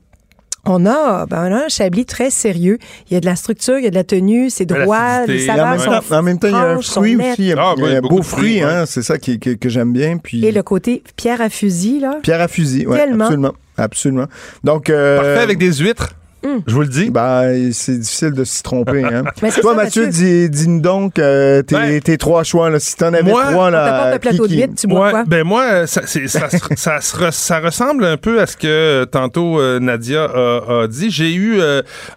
a, 0.85 1.25
ben, 1.25 1.49
on 1.49 1.55
a 1.55 1.65
un 1.65 1.69
Chablis 1.69 2.05
très 2.05 2.29
sérieux. 2.29 2.77
Il 3.09 3.13
y 3.13 3.17
a 3.17 3.19
de 3.19 3.25
la 3.25 3.35
structure, 3.35 3.77
il 3.77 3.83
y 3.83 3.87
a 3.87 3.89
de 3.89 3.95
la 3.95 4.03
tenue, 4.03 4.49
c'est 4.49 4.65
droit, 4.65 5.25
les 5.25 5.45
saveurs 5.45 5.79
sont 5.81 6.13
En 6.13 6.21
même 6.21 6.39
temps, 6.39 6.47
il 6.47 6.53
y 6.53 6.55
a 6.55 6.71
un 6.71 6.81
fruit 6.81 7.15
aussi. 7.15 7.35
Il 7.39 7.45
y 7.45 7.53
a, 7.53 7.55
ah, 7.59 7.75
un 7.77 8.01
beau 8.01 8.21
fruit, 8.21 8.61
hein, 8.61 8.85
c'est 8.85 9.01
ça 9.01 9.17
qui, 9.17 9.39
que, 9.39 9.51
que 9.51 9.69
j'aime 9.69 9.93
bien. 9.93 10.17
Puis... 10.17 10.45
Et 10.45 10.51
le 10.51 10.63
côté 10.63 11.03
pierre 11.15 11.41
à 11.41 11.49
fusil, 11.49 11.99
là. 11.99 12.19
Pierre 12.21 12.41
à 12.41 12.47
fusil, 12.47 12.85
oui, 12.87 12.99
absolument. 12.99 13.53
Absolument. 13.77 14.25
Donc, 14.63 14.89
euh, 14.89 15.17
Parfait 15.17 15.43
avec 15.43 15.57
des 15.57 15.73
huîtres. 15.73 16.15
Hmm. 16.43 16.59
Je 16.65 16.73
vous 16.73 16.81
le 16.81 16.87
dis. 16.87 17.09
Ben, 17.09 17.71
c'est 17.73 17.97
difficile 17.99 18.31
de 18.31 18.43
s'y 18.43 18.63
tromper. 18.63 19.03
Hein. 19.03 19.23
Toi, 19.61 19.75
Mathieu, 19.75 20.07
dis-nous 20.07 20.79
donc 20.79 21.19
euh, 21.19 21.61
tes, 21.61 21.99
tes, 21.99 22.17
trois 22.17 22.43
choix. 22.43 22.69
Là. 22.69 22.79
Si 22.79 22.95
t'en 22.95 23.07
avais 23.07 23.23
moi, 23.23 23.51
trois, 23.51 23.69
là. 23.69 24.17
Plateau 24.19 24.47
de 24.47 24.53
vide, 24.53 24.75
tu 24.75 24.87
bois 24.87 25.09
quoi? 25.11 25.23
Ben, 25.25 25.43
moi, 25.43 25.85
ça, 25.85 26.01
ça, 26.05 26.49
ça, 27.01 27.31
ça, 27.31 27.59
ressemble 27.59 28.05
un 28.05 28.17
peu 28.17 28.39
à 28.39 28.47
ce 28.47 28.55
que 28.55 28.67
euh, 28.67 29.05
tantôt 29.05 29.59
euh, 29.59 29.79
Nadia 29.79 30.23
a, 30.23 30.83
a 30.83 30.87
dit. 30.87 31.09
J'ai 31.09 31.33
eu 31.33 31.59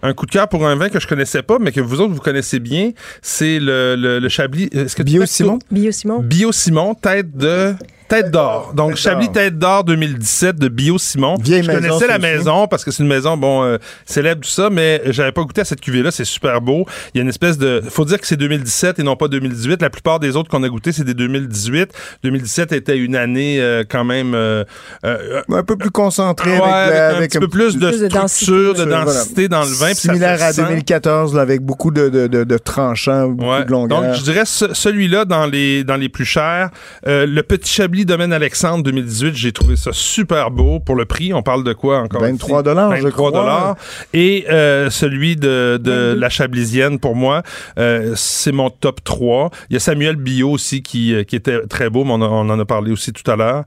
un 0.03 0.15
coup 0.15 0.27
de 0.27 0.31
cœur 0.31 0.49
pour 0.49 0.67
un 0.67 0.77
vin 0.77 0.89
que 0.89 1.01
je 1.01 1.07
connaissais 1.09 1.43
pas, 1.43 1.59
mais 1.59 1.73
que 1.73 1.81
vous 1.81 2.01
autres, 2.01 2.13
vous 2.13 2.21
connaissez 2.21 2.61
bien. 2.61 2.93
C'est 3.23 3.59
le, 3.59 3.97
le, 3.97 4.19
le 4.19 4.29
Chablis. 4.29 4.69
Est-ce 4.73 4.95
que 4.95 5.03
Bio 5.03 5.27
Simon? 5.27 5.59
Bio 5.71 5.91
Simon. 5.91 6.21
Bio 6.21 6.53
Simon, 6.53 6.95
tête 6.95 7.37
de. 7.37 7.75
Tête 8.13 8.31
d'or. 8.31 8.75
Donc, 8.75 8.97
Chablis 8.97 9.33
Tête 9.33 9.59
d'or 9.59 9.85
2017 9.85 10.57
de 10.57 10.69
Bio 10.69 10.99
Simon. 10.99 11.37
Vieille 11.43 11.63
je 11.63 11.71
connaissais 11.71 12.07
la 12.07 12.19
maison 12.19 12.69
parce 12.69 12.85
que 12.85 12.91
c'est 12.91 13.03
une 13.03 13.09
maison, 13.09 13.39
bon, 13.39 13.65
euh, 13.65 13.79
célèbre, 14.05 14.43
tout 14.43 14.51
ça, 14.51 14.69
mais 14.69 15.01
j'avais 15.07 15.33
pas 15.33 15.41
goûté 15.41 15.63
à 15.63 15.65
cette 15.65 15.81
cuvée-là. 15.81 16.11
C'est 16.11 16.27
super 16.27 16.61
beau. 16.61 16.85
Il 17.15 17.17
y 17.17 17.21
a 17.21 17.23
une 17.23 17.31
espèce 17.31 17.57
de. 17.57 17.83
Faut 17.89 18.05
dire 18.05 18.21
que 18.21 18.27
c'est 18.27 18.37
2017 18.37 18.99
et 18.99 19.03
non 19.03 19.17
pas 19.17 19.29
2018. 19.29 19.81
La 19.81 19.89
plupart 19.89 20.21
des 20.21 20.37
autres 20.37 20.51
qu'on 20.51 20.63
a 20.63 20.69
goûté, 20.69 20.93
c'est 20.93 21.05
des 21.05 21.15
2018. 21.15 21.91
2017 22.23 22.73
était 22.73 22.99
une 22.99 23.17
année 23.17 23.63
euh, 23.63 23.83
quand 23.89 24.05
même. 24.05 24.35
Euh, 24.35 24.65
un 25.03 25.63
peu 25.63 25.77
plus 25.79 25.91
concentrée 25.91 26.59
avec, 26.59 27.17
un 27.17 27.27
petit 27.27 27.39
peu 27.39 27.49
plus 27.49 27.79
de 27.79 27.93
structure, 27.93 28.75
de 28.75 28.85
densité, 28.85 29.49
dans 29.49 29.63
le 29.63 29.75
vin. 29.75 29.95
Similaire 29.95 30.43
à 30.43 30.53
2014, 30.53 31.39
avec 31.39 31.63
beaucoup 31.63 31.91
de, 31.91 32.11
de, 32.11 32.27
de, 32.27 32.59
tranchants, 32.59 33.29
beaucoup 33.29 33.65
de 33.65 33.71
longueur. 33.71 34.03
Donc, 34.03 34.15
je 34.17 34.23
dirais 34.23 34.45
celui-là 34.45 35.25
dans 35.25 35.47
les, 35.47 35.83
dans 35.83 35.97
les 35.97 36.11
plus 36.11 36.27
chers. 36.27 36.69
le 37.07 37.41
petit 37.41 37.73
Chablis 37.73 38.02
Domaine 38.05 38.33
Alexandre 38.33 38.85
2018, 38.85 39.35
j'ai 39.35 39.53
trouvé 39.53 39.77
ça 39.77 39.91
super 39.93 40.51
beau 40.51 40.81
pour 40.81 40.95
le 40.95 41.05
prix. 41.05 41.33
On 41.33 41.43
parle 41.43 41.65
de 41.65 41.73
quoi 41.73 41.99
encore 41.99 42.23
23 42.23 42.63
dollars, 42.63 42.97
je 42.97 43.09
crois. 43.09 43.31
dollars. 43.31 43.77
Et 44.13 44.47
euh, 44.51 44.91
celui 44.91 45.37
de, 45.37 45.79
de 45.83 46.15
la 46.17 46.29
Chablisienne 46.29 46.99
pour 46.99 47.15
moi, 47.15 47.43
euh, 47.79 48.13
c'est 48.17 48.53
mon 48.53 48.71
top 48.71 49.03
3. 49.05 49.51
Il 49.71 49.75
y 49.75 49.77
a 49.77 49.81
Samuel 49.81 50.17
Bio 50.17 50.51
aussi 50.51 50.83
qui, 50.83 51.15
euh, 51.15 51.25
qui 51.25 51.37
était 51.37 51.67
très 51.67 51.91
beau, 51.91 52.05
mais 52.05 52.13
on, 52.13 52.23
en 52.23 52.61
a 52.61 52.65
parlé 52.65 52.93
aussi 52.93 53.13
tout 53.13 53.29
à 53.31 53.37
l'heure. 53.37 53.65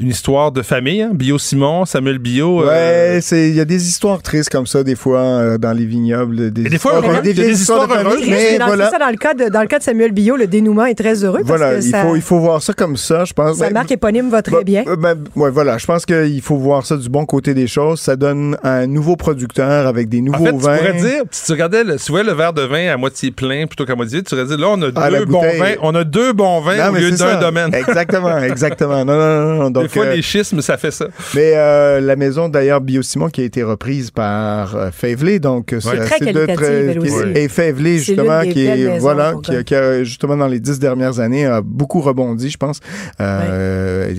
une 0.00 0.08
histoire 0.08 0.52
de 0.52 0.62
famille, 0.62 1.02
hein? 1.02 1.10
Bio 1.12 1.38
Simon, 1.38 1.84
Samuel 1.84 2.18
Bio. 2.18 2.64
Ouais, 2.64 3.20
c'est 3.22 3.48
il 3.48 3.54
y 3.54 3.60
a 3.60 3.64
des 3.64 3.88
histoires 3.88 4.22
tristes 4.22 4.50
comme 4.50 4.66
ça 4.66 4.82
des 4.82 4.96
fois 4.96 5.58
dans 5.58 5.72
les 5.72 5.86
vignobles. 5.86 6.50
Des, 6.50 6.64
des 6.64 6.78
fois, 6.78 7.00
il 7.02 7.12
y 7.12 7.16
a 7.16 7.20
des, 7.20 7.50
histoires 7.50 7.90
heureuses. 7.90 8.22
Mais, 8.28 8.58
voilà. 8.58 8.90
ça, 8.90 8.98
dans 8.98 9.10
le 9.10 9.16
cas 9.16 9.34
de 9.34 9.48
dans 9.48 9.60
le 9.60 9.66
cas 9.66 9.78
de 9.78 9.84
Samuel 9.84 10.12
Bio, 10.12 10.36
le 10.36 10.46
dénouement 10.46 10.86
est 10.86 10.94
très 10.94 11.24
heureux. 11.24 11.40
Voilà, 11.44 11.78
il 11.78 11.94
faut 11.94 12.16
il 12.16 12.22
faut 12.22 12.38
voir 12.38 12.62
ça 12.62 12.72
comme 12.72 12.96
ça 12.96 13.11
je 13.24 13.32
pense. 13.32 13.58
Sa 13.58 13.70
marque 13.70 13.92
éponyme 13.92 14.30
va 14.30 14.42
très 14.42 14.64
bien. 14.64 14.84
Ben, 14.98 15.16
ouais, 15.36 15.50
voilà. 15.50 15.78
Je 15.78 15.86
pense 15.86 16.06
qu'il 16.06 16.40
faut 16.42 16.56
voir 16.56 16.86
ça 16.86 16.96
du 16.96 17.08
bon 17.08 17.26
côté 17.26 17.54
des 17.54 17.66
choses. 17.66 18.00
Ça 18.00 18.16
donne 18.16 18.56
un 18.62 18.86
nouveau 18.86 19.16
producteur 19.16 19.86
avec 19.86 20.08
des 20.08 20.20
nouveaux 20.20 20.48
en 20.48 20.58
fait, 20.58 20.66
vins. 20.66 20.76
Tu 20.76 20.84
pourrais 20.84 21.00
dire, 21.00 21.22
si 21.30 21.46
tu 21.46 21.52
regardais, 21.52 21.84
le, 21.84 21.96
tu 21.96 22.12
vois 22.12 22.22
le 22.22 22.32
verre 22.32 22.52
de 22.52 22.62
vin 22.62 22.88
à 22.92 22.96
moitié 22.96 23.30
plein 23.30 23.66
plutôt 23.66 23.84
qu'à 23.84 23.94
moitié 23.94 24.18
vide, 24.18 24.26
tu 24.26 24.34
pourrais 24.34 24.46
dire, 24.46 24.58
là, 24.58 24.68
on 24.70 24.82
a 24.82 24.90
ah, 24.94 25.10
deux 25.10 25.24
bons 25.24 25.42
vins. 25.42 25.74
On 25.82 25.94
a 25.94 26.04
deux 26.04 26.32
bons 26.32 26.60
vins 26.60 26.90
au 26.90 26.94
lieu 26.94 27.10
d'un 27.10 27.40
domaine. 27.40 27.74
Exactement, 27.74 28.38
exactement. 28.42 29.04
Non, 29.04 29.16
non, 29.16 29.54
non. 29.54 29.70
Donc, 29.70 29.84
Des 29.84 29.88
fois, 29.88 30.06
euh, 30.06 30.14
les 30.14 30.22
schismes, 30.22 30.60
ça 30.60 30.76
fait 30.76 30.90
ça. 30.90 31.06
Mais 31.34 31.52
euh, 31.54 32.00
la 32.00 32.16
maison, 32.16 32.48
d'ailleurs, 32.48 32.80
Biosimon, 32.80 33.28
qui 33.28 33.42
a 33.42 33.44
été 33.44 33.62
reprise 33.62 34.10
par 34.10 34.76
euh, 34.76 34.90
donc 35.40 35.74
c'est 35.80 35.96
très 36.04 36.98
aussi. 36.98 37.14
Et 37.34 37.48
Faveley, 37.48 37.98
justement, 37.98 38.42
qui 38.42 38.66
est, 38.66 38.98
voilà, 38.98 39.34
qui, 39.42 39.64
qui, 39.64 39.74
a, 39.74 40.04
justement, 40.04 40.36
dans 40.36 40.46
les 40.46 40.60
dix 40.60 40.78
dernières 40.78 41.20
années, 41.20 41.46
a 41.46 41.60
beaucoup 41.60 42.00
rebondi, 42.00 42.50
je 42.50 42.56
pense. 42.56 42.80
Euh, 43.20 44.10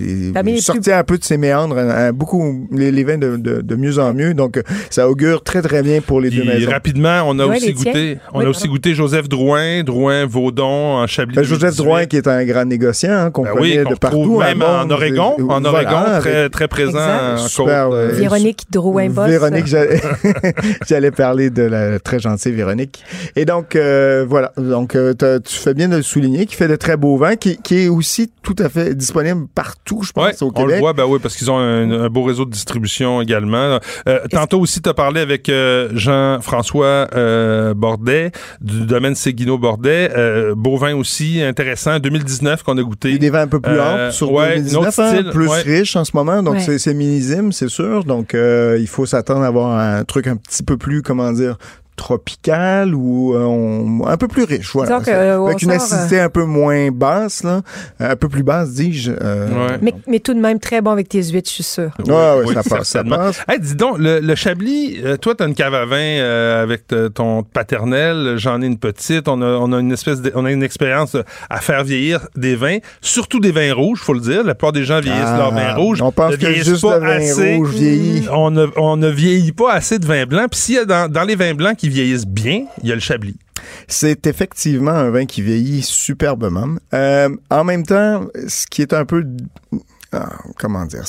sortir 0.60 0.98
un 0.98 1.04
peu 1.04 1.18
de 1.18 1.24
ses 1.24 1.38
méandres, 1.38 1.78
beaucoup 2.14 2.68
les, 2.72 3.04
vins 3.04 3.18
de, 3.18 3.38
de, 3.38 3.76
mieux 3.76 4.00
en 4.00 4.14
mieux. 4.14 4.34
Donc, 4.34 4.62
ça 4.90 5.10
augure 5.10 5.44
très, 5.44 5.62
très 5.62 5.82
bien 5.82 6.02
pour 6.02 6.22
les 6.22 6.30
deux 6.30 6.44
maisons. 6.44 6.70
Rapidement, 6.70 7.24
on 7.26 7.40
a 7.40 7.46
aussi 7.46 7.74
goûté, 7.74 8.18
on 8.34 8.40
a 8.40 8.48
aussi 8.48 8.68
goûté 8.68 8.94
Joseph 8.96 9.30
Drouin, 9.30 9.84
Drouin, 9.84 10.26
Vaudon, 10.26 10.98
en 10.98 11.08
Chablis. 11.08 11.36
Ben, 11.36 11.44
Joseph 11.44 11.76
Drouin, 11.76 12.06
qui 12.06 12.18
est 12.18 12.28
un 12.28 12.44
grand 12.46 12.66
négociant, 12.66 13.12
hein, 13.12 13.32
qu'on 13.32 13.44
ben 13.44 13.54
connaît 13.54 13.86
de 13.86 13.96
partout. 13.96 14.40
Même 14.40 14.62
en 14.62 14.90
Oregon, 14.90 15.36
en 15.50 15.64
Oregon, 15.66 16.20
très, 16.20 16.50
très 16.50 16.68
présent 16.68 17.38
Super, 17.38 17.92
euh, 17.92 18.08
Véronique 18.10 18.64
Drouin-Boss. 18.72 19.30
Véronique, 19.30 19.68
j'allais 20.88 21.12
parler 21.12 21.50
de 21.50 21.64
la 21.64 22.00
très 22.00 22.20
gentille 22.20 22.54
Véronique. 22.54 23.04
Et 23.36 23.46
donc, 23.46 23.76
euh, 23.76 24.26
voilà. 24.28 24.52
Donc, 24.58 24.98
tu 25.20 25.56
fais 25.56 25.74
bien 25.74 25.90
de 25.90 25.98
le 25.98 26.02
souligner, 26.02 26.46
qui 26.46 26.56
fait 26.56 26.68
de 26.68 26.76
très 26.76 26.98
beaux 26.98 27.18
vins, 27.18 27.36
qui, 27.36 27.58
qui 27.58 27.86
est 27.86 27.88
aussi 27.88 28.32
tout 28.42 28.56
à 28.64 28.70
fait 28.70 28.96
disponible 28.96 29.48
partout, 29.54 30.02
je 30.04 30.12
pense, 30.12 30.42
au 30.42 30.52
Québec. 30.52 30.56
On 30.56 30.74
le 30.74 30.80
voit, 30.80 30.94
ben 30.94 31.06
oui, 31.06 31.20
parce 31.22 31.36
qu'ils 31.36 31.52
ont 31.52 31.58
un, 31.58 32.10
beau 32.10 32.24
réseau 32.24 32.46
de 32.46 32.52
distribution 32.52 33.22
également. 33.22 33.80
Euh, 34.08 34.20
tantôt 34.32 34.60
aussi, 34.60 34.82
tu 34.82 34.90
as 34.90 34.94
parlé 34.94 35.22
avec 35.22 35.50
euh, 35.50 35.90
Jean-François 35.94 37.08
euh, 37.14 37.74
Bordet 37.74 38.32
du 38.62 38.86
domaine 38.86 39.16
Séguino-Bordet. 39.16 40.54
beau 40.56 40.78
vin 40.78 40.96
aussi, 40.96 41.42
intéressant. 41.42 42.00
2019 42.00 42.64
qu'on 42.64 42.78
a 42.78 42.84
goûté. 42.84 43.18
Des 43.18 43.30
vins 43.30 43.42
un 43.42 43.48
peu 43.48 43.60
plus 43.60 43.80
amples 43.80 44.12
sur 44.12 44.32
2019, 44.32 45.00
hein, 45.00 45.24
plus 45.32 45.48
riches 45.48 45.96
en 45.96 46.06
ce 46.06 46.12
moment. 46.16 46.42
Donc, 46.44 46.60
c'est 46.60 46.94
millésime, 46.94 47.52
c'est 47.52 47.70
sûr. 47.70 48.04
Donc, 48.04 48.34
il 48.34 48.88
faut 48.88 49.06
s'attendre 49.06 49.42
à 49.42 49.48
avoir 49.48 49.78
un 49.78 50.04
truc 50.04 50.28
un 50.28 50.36
petit 50.36 50.64
peu 50.64 50.78
plus, 50.78 51.02
comment 51.02 51.32
dire, 51.32 51.58
tropical 51.96 52.96
ou 52.96 53.36
euh, 53.36 54.06
un 54.06 54.18
peu 54.18 54.28
plus 54.28 54.44
riche, 54.44 54.72
voilà. 54.74 55.00
Euh, 55.08 55.46
avec 55.46 55.62
une 55.62 55.72
acidité 55.72 56.20
un 56.20 56.30
peu 56.30 56.44
moins 56.44 56.92
basse, 56.92 57.44
là, 57.44 57.62
un 58.00 58.16
peu 58.16 58.30
plus 58.30 58.44
basse, 58.44 58.72
dis-je. 58.72 59.12
Euh. 59.12 59.78
Mais, 59.82 59.94
mais, 60.08 60.20
tout 60.20 60.34
de 60.34 60.40
même 60.40 60.60
très 60.60 60.82
bon 60.82 60.92
avec 60.92 61.10
tes 61.10 61.22
huîtres, 61.24 61.50
je 61.50 61.56
suis 61.56 61.64
sûr. 61.64 61.92
Ouais, 62.08 62.44
oui, 62.46 62.54
ça 62.54 62.64
passe, 62.64 62.90
ça 62.90 63.04
passe. 63.04 63.42
Hey, 63.48 63.60
dis 63.60 63.76
donc, 63.76 63.98
le, 64.00 64.36
Chablis, 64.36 65.00
toi, 65.22 65.36
tu 65.36 65.44
as 65.44 65.48
une 65.48 65.54
cave 65.54 65.74
à 65.74 65.86
vin 65.86 66.62
avec 66.62 66.84
ton 67.14 67.44
paternel, 67.44 68.36
j'en 68.38 68.62
ai 68.62 68.66
une 68.66 68.80
petite, 68.80 69.28
on 69.28 69.42
a, 69.42 69.46
on 69.46 69.72
a 69.72 69.80
une 69.80 69.92
espèce 69.92 70.20
on 70.36 70.46
a 70.46 70.52
une 70.52 70.64
expérience 70.64 71.16
à 71.50 71.60
faire 71.60 71.84
vieillir 71.84 72.28
des 72.36 72.56
vins, 72.56 72.78
surtout 73.02 73.40
des 73.40 73.52
vins 73.52 73.74
rouges, 73.74 74.00
faut 74.00 74.14
le 74.14 74.20
dire. 74.20 74.44
La 74.44 74.56
plupart 74.56 74.72
des 74.72 74.84
gens 74.84 75.00
vieillissent 75.00 75.38
leurs 75.38 75.54
vins 75.54 75.70
ah, 75.70 75.76
rouges. 75.76 76.02
On 76.02 76.12
pense 76.12 76.36
que 76.38 76.54
juste 76.54 76.84
le 76.84 77.00
vin 77.00 77.18
assez, 77.18 77.56
rouge 77.56 77.70
vieillit. 77.70 78.28
On 78.32 78.52
ne, 78.52 78.68
on 78.78 78.98
ne 78.98 79.10
vieillit 79.10 79.52
pas 79.52 79.74
assez 79.74 80.00
de 80.00 80.06
vin 80.06 80.26
blanc. 80.26 80.46
Puis 80.50 80.60
s'il 80.60 80.76
y 80.76 80.80
a 80.80 80.86
dans, 80.86 81.12
dans 81.12 81.24
les 81.24 81.36
vins 81.36 81.54
blancs 81.54 81.78
qui 81.84 81.90
vieillissent 81.90 82.26
bien, 82.26 82.66
il 82.82 82.88
y 82.88 82.94
a 82.94 82.96
le 82.96 83.02
Chablis. 83.02 83.36
C'est 83.90 84.26
effectivement 84.26 84.92
un 84.92 85.10
vin 85.10 85.26
qui 85.26 85.42
vieillit 85.42 85.82
superbement. 85.82 86.78
Euh, 86.94 87.28
en 87.50 87.66
même 87.66 87.86
temps, 87.86 88.28
ce 88.48 88.66
qui 88.68 88.82
est 88.82 88.94
un 88.94 89.04
peu 89.04 89.26
ah, 90.14 90.30
comment 90.60 90.86
dire? 90.86 91.04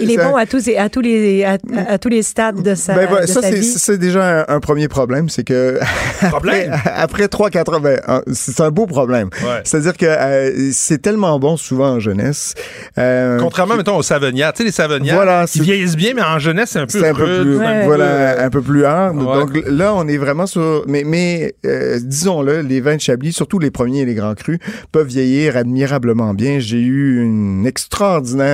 Il 0.00 0.10
est 0.10 0.16
bon 0.16 0.36
à 0.36 0.46
tous 0.46 0.68
à 0.76 0.88
tous 0.88 1.00
les 1.00 1.44
à, 1.44 1.98
tous 1.98 2.08
les 2.08 2.22
stades 2.22 2.62
de 2.62 2.74
sa, 2.74 2.94
ben, 2.94 3.26
ça 3.26 3.40
c'est 3.42 3.98
déjà 3.98 4.44
un, 4.48 4.60
premier 4.60 4.88
problème, 4.88 5.28
c'est 5.28 5.44
que 5.44 5.78
problème? 6.28 6.74
après, 6.84 7.28
3 7.28 7.50
4 7.50 7.80
ben, 7.80 8.00
c'est 8.32 8.60
un 8.60 8.70
beau 8.70 8.86
problème. 8.86 9.30
C'est-à-dire 9.64 9.96
que 9.96 10.06
euh, 10.06 10.70
c'est 10.72 11.00
tellement 11.00 11.38
bon 11.38 11.56
souvent 11.56 11.92
en 11.92 12.00
jeunesse. 12.00 12.54
Euh, 12.98 13.38
Contrairement 13.38 13.76
mettons 13.76 13.96
aux 13.96 14.02
savonnières, 14.02 14.52
tu 14.52 14.58
sais 14.58 14.64
les 14.64 14.72
savonnières 14.72 15.14
voilà, 15.14 15.46
qui 15.46 15.60
vieillissent 15.60 15.96
bien 15.96 16.12
mais 16.14 16.22
en 16.22 16.38
jeunesse 16.38 16.70
c'est 16.70 16.80
un 16.80 16.86
peu 16.86 17.04
un 17.04 17.14
peu 17.14 17.42
plus 17.42 17.54
voilà, 17.56 18.44
un 18.44 18.50
peu 18.50 18.62
plus 18.62 18.84
hard. 18.84 19.18
Donc 19.18 19.58
là 19.66 19.94
on 19.94 20.06
est 20.06 20.18
vraiment 20.18 20.46
sur 20.46 20.84
mais 20.86 21.04
mais 21.04 21.54
euh, 21.64 21.98
disons-le, 22.02 22.60
les 22.60 22.80
vins 22.80 22.96
de 22.96 23.00
Chablis, 23.00 23.32
surtout 23.32 23.58
les 23.58 23.70
premiers 23.70 24.00
et 24.00 24.04
les 24.04 24.14
grands 24.14 24.34
crus 24.34 24.58
peuvent 24.92 25.06
vieillir 25.06 25.56
admirablement 25.56 26.34
bien. 26.34 26.58
J'ai 26.58 26.80
eu 26.80 27.22
une 27.22 27.66
extraordinaire 27.66 28.49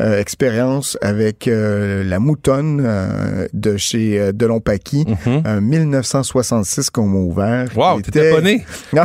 euh, 0.00 0.20
expérience 0.20 0.98
avec 1.02 1.46
euh, 1.46 2.02
la 2.02 2.18
moutonne 2.18 2.82
euh, 2.84 3.46
de 3.52 3.76
chez 3.76 4.32
Delon 4.32 4.58
Paquis, 4.58 5.06
1966 5.46 6.90
qu'on 6.90 7.06
m'a 7.06 7.18
ouvert. 7.18 7.66
Wow, 7.76 8.00
t'étais 8.00 8.32
pas 8.32 8.40
né? 8.40 8.64
Non. 8.92 9.04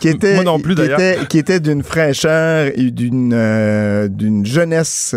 qui 0.00 0.08
était, 0.08 0.34
Moi 0.34 0.42
non 0.42 0.58
plus, 0.58 0.74
d'ailleurs. 0.74 1.28
Qui 1.28 1.38
était, 1.38 1.60
d'une 1.60 1.84
fraîcheur 1.84 2.72
et 2.74 2.90
d'une 2.90 4.08
d'une 4.10 4.44
jeunesse 4.44 5.14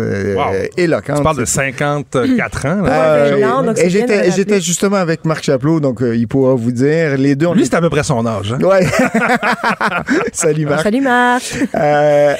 éloquente. 0.76 1.16
Tu 1.16 1.22
parles 1.22 1.38
de 1.38 1.44
54 1.44 2.66
ans. 2.66 2.82
Là. 2.82 3.74
et 3.76 3.90
j'étais 3.90 4.60
justement 4.60 4.96
avec 4.96 5.24
Marc 5.24 5.42
Chaplot, 5.44 5.80
donc 5.80 6.00
il 6.00 6.28
pourra 6.28 6.54
vous 6.54 6.72
dire. 6.72 7.16
Les 7.18 7.34
deux, 7.34 7.52
Lui, 7.52 7.66
c'est 7.66 7.74
à 7.74 7.80
peu 7.80 7.90
près 7.90 8.04
son 8.04 8.24
âge. 8.26 8.52
Hein? 8.52 8.64
Ouais. 8.64 8.86
Salut 10.32 10.66
Marc. 10.66 10.82
Salut 10.82 11.00
Marc. 11.00 11.44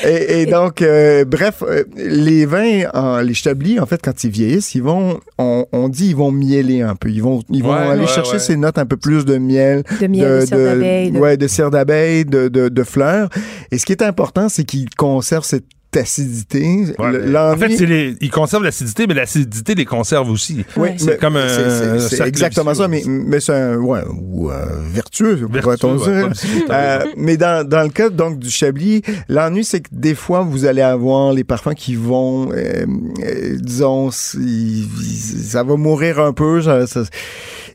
et, 0.05 0.43
et, 0.43 0.47
donc, 0.47 0.85
bref, 1.27 1.63
les 1.97 2.47
vins, 2.47 2.85
en, 2.95 3.21
les 3.21 3.35
chablis, 3.35 3.79
en 3.81 3.87
fait, 3.87 4.01
quand 4.03 4.25
ils 4.25 4.31
vieillissent, 4.31 4.75
ils 4.75 4.83
vont, 4.83 5.21
on, 5.39 5.67
on 5.73 5.89
dit, 5.89 6.09
ils 6.11 6.17
vont 6.17 6.31
mieler 6.31 6.83
un 6.83 6.95
peu. 6.95 7.11
Ils 7.11 7.23
vont, 7.23 7.43
ils 7.51 7.63
vont 7.63 7.71
Ouais, 7.71 7.79
aller 7.79 8.01
ouais, 8.03 8.07
chercher 8.07 8.33
ouais. 8.33 8.39
ces 8.39 8.57
notes 8.57 8.79
un 8.79 8.87
peu 8.87 8.97
plus 8.97 9.25
de 9.25 9.39
miel, 9.39 9.83
De 10.01 10.07
miel, 10.07 10.41
de, 10.41 10.47
cire 10.47 10.59
d'abeille. 10.59 11.11
de- 11.13 11.19
ouais, 11.19 11.37
de 11.37 11.47
cire 11.49 11.71
d'abeille, 11.71 12.25
de, 12.25 12.49
de, 12.49 12.69
de 12.69 12.83
fleurs. 12.83 13.29
Et 13.71 13.79
ce 13.79 13.87
qui 13.87 13.93
est 13.93 14.03
important, 14.03 14.49
c'est 14.49 14.65
qu'ils 14.65 14.91
conservent 14.97 15.45
cette 15.45 15.65
acidité. 15.97 16.85
Ouais, 16.99 17.07
en 17.09 17.13
fait, 17.13 17.27
l'ennui- 17.69 17.77
c'est 17.77 17.87
les, 17.87 18.17
ils 18.21 18.31
conservent 18.31 18.63
l'acidité, 18.65 19.07
mais 19.07 19.15
l'acidité 19.15 19.75
les 19.75 19.85
conserve 19.85 20.31
aussi. 20.31 20.65
Oui, 20.77 20.91
mais 21.07 21.17
comme 21.17 21.37
un- 21.37 21.49
c'est- 21.49 22.01
c'est- 22.09 22.17
c'est 22.17 22.29
exactement 22.29 22.75
ça, 22.75 22.89
mais, 22.89 23.03
c'est 23.41 23.53
un, 23.55 23.77
ouais, 23.77 24.01
ou, 24.21 24.51
euh, 24.51 24.67
vertueux, 24.93 25.47
pourrait-on 25.61 25.95
dire. 25.97 26.31
Euh, 26.71 27.05
mais 27.17 27.37
dans, 27.37 27.67
dans 27.67 27.83
le 27.83 27.89
cas 27.91 28.11
donc 28.11 28.39
du 28.39 28.51
Chablis, 28.51 29.03
l'ennui 29.29 29.65
c'est 29.65 29.81
que 29.81 29.89
des 29.93 30.15
fois 30.15 30.43
vous 30.43 30.65
allez 30.67 30.83
avoir 30.83 31.33
les 31.33 31.45
parfums 31.45 31.75
qui 31.75 31.95
vont, 31.95 32.51
euh, 32.53 32.85
euh, 33.25 33.57
disons, 33.59 34.11
ça 34.11 35.63
va 35.63 35.77
mourir 35.77 36.19
un 36.21 36.33
peu. 36.33 36.63
ça- 36.63 36.87
ça- 36.87 37.03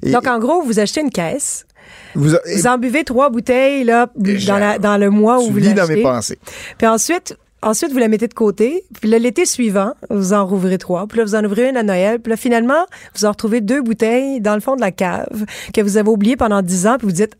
et- 0.04 0.12
Donc, 0.12 0.28
en 0.28 0.40
gros, 0.40 0.62
vous 0.64 0.80
achetez 0.80 1.02
une 1.02 1.10
caisse. 1.12 1.66
vous, 2.16 2.30
Vous 2.56 2.68
en 2.68 2.78
buvez 2.78 3.04
trois 3.04 3.30
bouteilles 3.30 3.84
là, 3.84 4.08
dans, 4.16 4.58
la- 4.58 4.78
dans 4.80 4.98
le 4.98 5.10
mois 5.10 5.40
où 5.40 5.50
vous 5.52 5.58
lis 5.58 5.74
dans 5.74 5.88
mes 5.88 5.96
l'achetez. 5.96 6.02
pensées. 6.04 6.40
Puis 6.78 6.88
ensuite, 6.88 7.36
ensuite, 7.64 7.92
vous 7.92 7.98
la 7.98 8.08
mettez 8.08 8.28
de 8.28 8.34
côté. 8.34 8.84
Puis 9.00 9.10
l'été 9.10 9.46
suivant, 9.46 9.94
vous 10.10 10.34
en 10.34 10.46
rouvrez 10.46 10.78
trois. 10.78 11.08
Puis 11.08 11.20
là, 11.20 11.26
vous 11.26 11.36
en 11.36 11.44
ouvrez 11.44 11.70
une 11.70 11.78
à 11.78 11.84
Noël. 11.84 12.20
Puis 12.20 12.30
là, 12.30 12.38
finalement, 12.38 12.86
vous 13.16 13.26
en 13.26 13.30
retrouvez 13.32 13.62
deux 13.62 13.82
bouteilles 13.82 14.42
dans 14.42 14.56
le 14.56 14.62
fond 14.62 14.76
de 14.76 14.82
la 14.82 14.92
cave 14.92 15.46
que 15.74 15.82
vous 15.82 15.98
avez 15.98 16.10
oubliées 16.10 16.38
pendant 16.38 16.62
dix 16.62 16.88
ans. 16.88 16.98
Puis 16.98 17.08
vous 17.08 17.14
dites, 17.14 17.36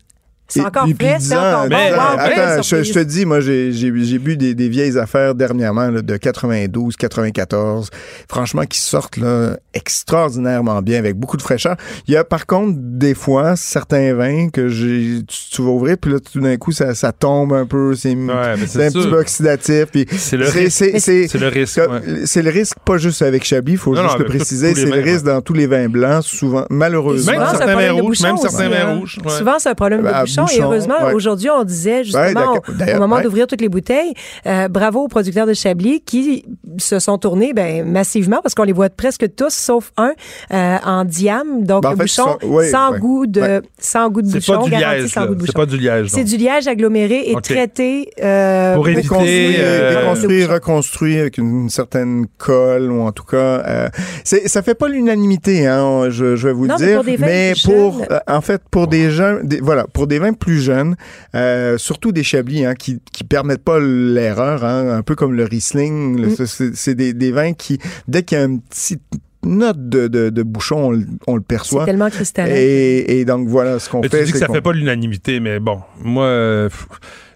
c'est 0.46 0.60
encore 0.60 0.86
frais, 0.98 1.16
c'est 1.20 1.34
encore 1.36 1.68
bon. 1.68 1.76
attends, 1.76 2.62
je, 2.62 2.92
te 2.92 2.98
dis, 3.00 3.24
moi, 3.24 3.40
j'ai 3.40 3.72
j'ai- 3.72 3.92
j'ai 4.04 4.18
bu 4.18 4.36
des, 4.36 4.54
des 4.54 4.68
vieilles 4.68 4.98
affaires 4.98 5.34
dernièrement, 5.34 5.88
là, 5.88 6.02
de 6.02 6.16
92, 6.16 6.96
94, 6.96 7.88
franchement, 8.28 8.64
qui 8.64 8.78
sortent 8.78 9.16
là, 9.16 9.56
extraordinairement 9.72 10.82
bien, 10.82 10.98
avec 10.98 11.16
beaucoup 11.16 11.36
de 11.36 11.42
fraîcheur. 11.42 11.76
Il 12.06 12.14
y 12.14 12.16
a 12.16 12.24
par 12.24 12.46
contre, 12.46 12.74
des 12.78 13.14
fois, 13.14 13.56
certains 13.56 14.14
vins 14.14 14.48
que 14.50 14.68
j'ai, 14.68 15.22
tu, 15.26 15.38
tu 15.52 15.62
vas 15.62 15.70
ouvrir, 15.70 15.96
puis 15.98 16.12
là, 16.12 16.18
tout 16.20 16.40
d'un 16.40 16.56
coup, 16.56 16.72
ça, 16.72 16.94
ça 16.94 17.12
tombe 17.12 17.52
un 17.52 17.66
peu, 17.66 17.94
c'est 17.94 18.14
Ouais, 18.14 18.32
un 18.32 18.56
petit 18.56 18.92
peu 19.08 19.18
oxydatif. 19.18 19.86
Puis 19.92 20.06
C'est 20.16 20.36
le 20.36 20.46
risque. 20.48 20.84
c'est- 20.98 21.34
le 21.38 21.48
risque. 21.48 21.78
ouais. 21.78 22.26
C'est 22.26 22.42
le 22.42 22.50
risque 22.50 22.76
pas 22.84 22.96
juste 22.98 23.22
avec 23.22 23.44
Chablis, 23.44 23.72
il 23.72 23.78
faut 23.78 23.94
Non, 23.94 24.02
juste 24.02 24.14
non, 24.14 24.18
le 24.20 24.24
préciser, 24.26 24.74
c'est 24.74 24.84
le 24.84 25.00
risque 25.00 25.24
dans 25.24 25.40
tous 25.40 25.52
les 25.54 25.66
vins 25.66 25.88
blancs, 25.88 26.22
souvent, 26.24 26.66
malheureusement. 26.70 27.32
Même 27.32 27.42
certains 27.50 27.74
vins 27.76 27.92
rouges, 27.92 28.20
même 28.20 28.36
certains 28.36 28.68
vins 28.68 28.94
rouges. 28.98 29.18
Souvent, 29.38 29.58
c'est 29.58 29.70
un 29.70 29.74
problème 29.74 30.02
de 30.02 30.08
Et 30.54 30.60
heureusement, 30.62 30.94
ouais. 31.04 31.12
aujourd'hui, 31.12 31.48
on 31.50 31.64
disait 31.64 32.04
justement, 32.04 32.54
au- 32.56 32.98
moment 32.98 33.16
ouais. 33.16 33.22
d'ouvrir 33.22 33.46
toutes 33.46 33.60
les 33.60 33.68
bouteilles, 33.68 34.14
euh, 34.46 34.68
bravo 34.68 35.00
aux 35.00 35.08
producteurs 35.08 35.46
de 35.46 35.54
Chablis 35.54 36.00
qui 36.00 36.44
se 36.78 36.98
sont 36.98 37.18
tournés 37.18 37.52
ben, 37.52 37.84
massivement 37.84 38.40
parce 38.42 38.54
qu'on 38.54 38.64
les 38.64 38.72
voit 38.72 38.88
presque 38.90 39.26
tous, 39.36 39.52
sauf 39.52 39.92
un, 39.96 40.12
euh, 40.52 40.76
en 40.84 41.04
diam. 41.04 41.64
Donc, 41.64 41.82
Ben, 41.82 41.88
en 41.88 41.92
le 41.92 41.96
fait, 41.98 42.02
bouchon 42.04 42.38
ouais, 42.42 42.68
sans, 42.70 42.92
ouais. 42.92 42.98
Goût 42.98 43.26
de, 43.26 43.40
Ouais. 43.40 43.60
sans 43.78 44.08
goût 44.10 44.22
de 44.22 44.28
C'est 44.28 44.34
bouchon, 44.38 44.58
pas 44.58 44.64
du 44.64 44.70
garanti 44.70 45.00
liège. 45.02 45.10
sans 45.10 45.20
là. 45.20 45.26
goût 45.26 45.34
de 45.34 45.40
C'est 45.40 45.46
bouchon. 45.46 45.58
pas 45.58 45.66
du 45.66 45.76
liège. 45.78 46.08
C'est 46.08 46.24
du 46.24 46.36
liège 46.36 46.66
aggloméré 46.68 47.30
et 47.30 47.34
traité 47.42 48.10
euh, 48.22 48.74
Pour 48.74 48.88
éviter, 48.88 49.02
Déconstruit, 49.02 49.54
euh, 49.58 50.00
déconstruit, 50.00 50.44
reconstruit 50.44 51.18
avec 51.18 51.38
une 51.38 51.68
certaine 51.68 52.26
colle 52.38 52.90
ou 52.90 53.02
en 53.02 53.12
tout 53.12 53.24
cas, 53.24 53.36
euh, 53.66 53.88
ça 54.24 54.62
fait 54.62 54.74
pas 54.74 54.88
l'unanimité, 54.88 55.66
hein, 55.66 56.08
je, 56.10 56.36
je 56.36 56.48
vais 56.48 56.54
vous 56.54 56.66
Non, 56.66 56.76
le 56.78 56.80
mais 56.80 56.86
dire, 56.86 56.96
pour 56.96 57.04
des 57.04 57.18
mais 57.18 57.52
pour, 57.64 58.00
euh, 58.10 58.18
en 58.28 58.40
fait, 58.40 58.62
pour 58.70 58.86
des 58.86 59.10
gens, 59.10 59.38
des- 59.42 59.60
voilà, 59.60 59.86
pour 59.92 60.06
des 60.06 60.18
vins 60.24 60.32
plus 60.32 60.60
jeunes, 60.60 60.96
euh, 61.34 61.78
surtout 61.78 62.12
des 62.12 62.22
chablis, 62.22 62.64
hein, 62.64 62.74
qui 62.74 63.00
qui 63.12 63.24
permettent 63.24 63.64
pas 63.64 63.78
l'erreur, 63.80 64.64
hein, 64.64 64.88
un 64.98 65.02
peu 65.02 65.14
comme 65.14 65.32
le 65.34 65.44
Riesling, 65.44 66.20
le- 66.20 66.28
Mm. 66.28 66.46
c'est, 66.74 66.94
des, 66.94 67.12
des 67.12 67.30
vins 67.32 67.52
qui, 67.52 67.78
dès 68.08 68.22
qu'il 68.22 68.38
y 68.38 68.40
a 68.40 68.44
un 68.44 68.56
petit 68.56 68.98
note 69.46 69.88
de, 69.90 70.08
de, 70.08 70.30
de 70.30 70.42
bouchon, 70.42 70.76
on, 70.86 70.90
le- 70.92 71.06
on 71.26 71.34
le 71.36 71.42
C'est 71.42 71.46
perçoit. 71.46 71.84
tellement 71.84 72.08
cristallin. 72.10 72.52
Et, 72.56 73.20
et 73.20 73.24
donc 73.26 73.46
voilà, 73.48 73.78
ce 73.78 73.88
qu'on 73.90 74.02
fait, 74.02 74.08
tu 74.08 74.24
dis 74.24 74.32
que 74.32 74.38
ça 74.38 74.48
fait 74.48 74.62
pas 74.62 74.72
l'unanimité, 74.72 75.38
mais 75.40 75.60
bon, 75.60 75.80
moi, 76.02 76.24
euh, 76.24 76.68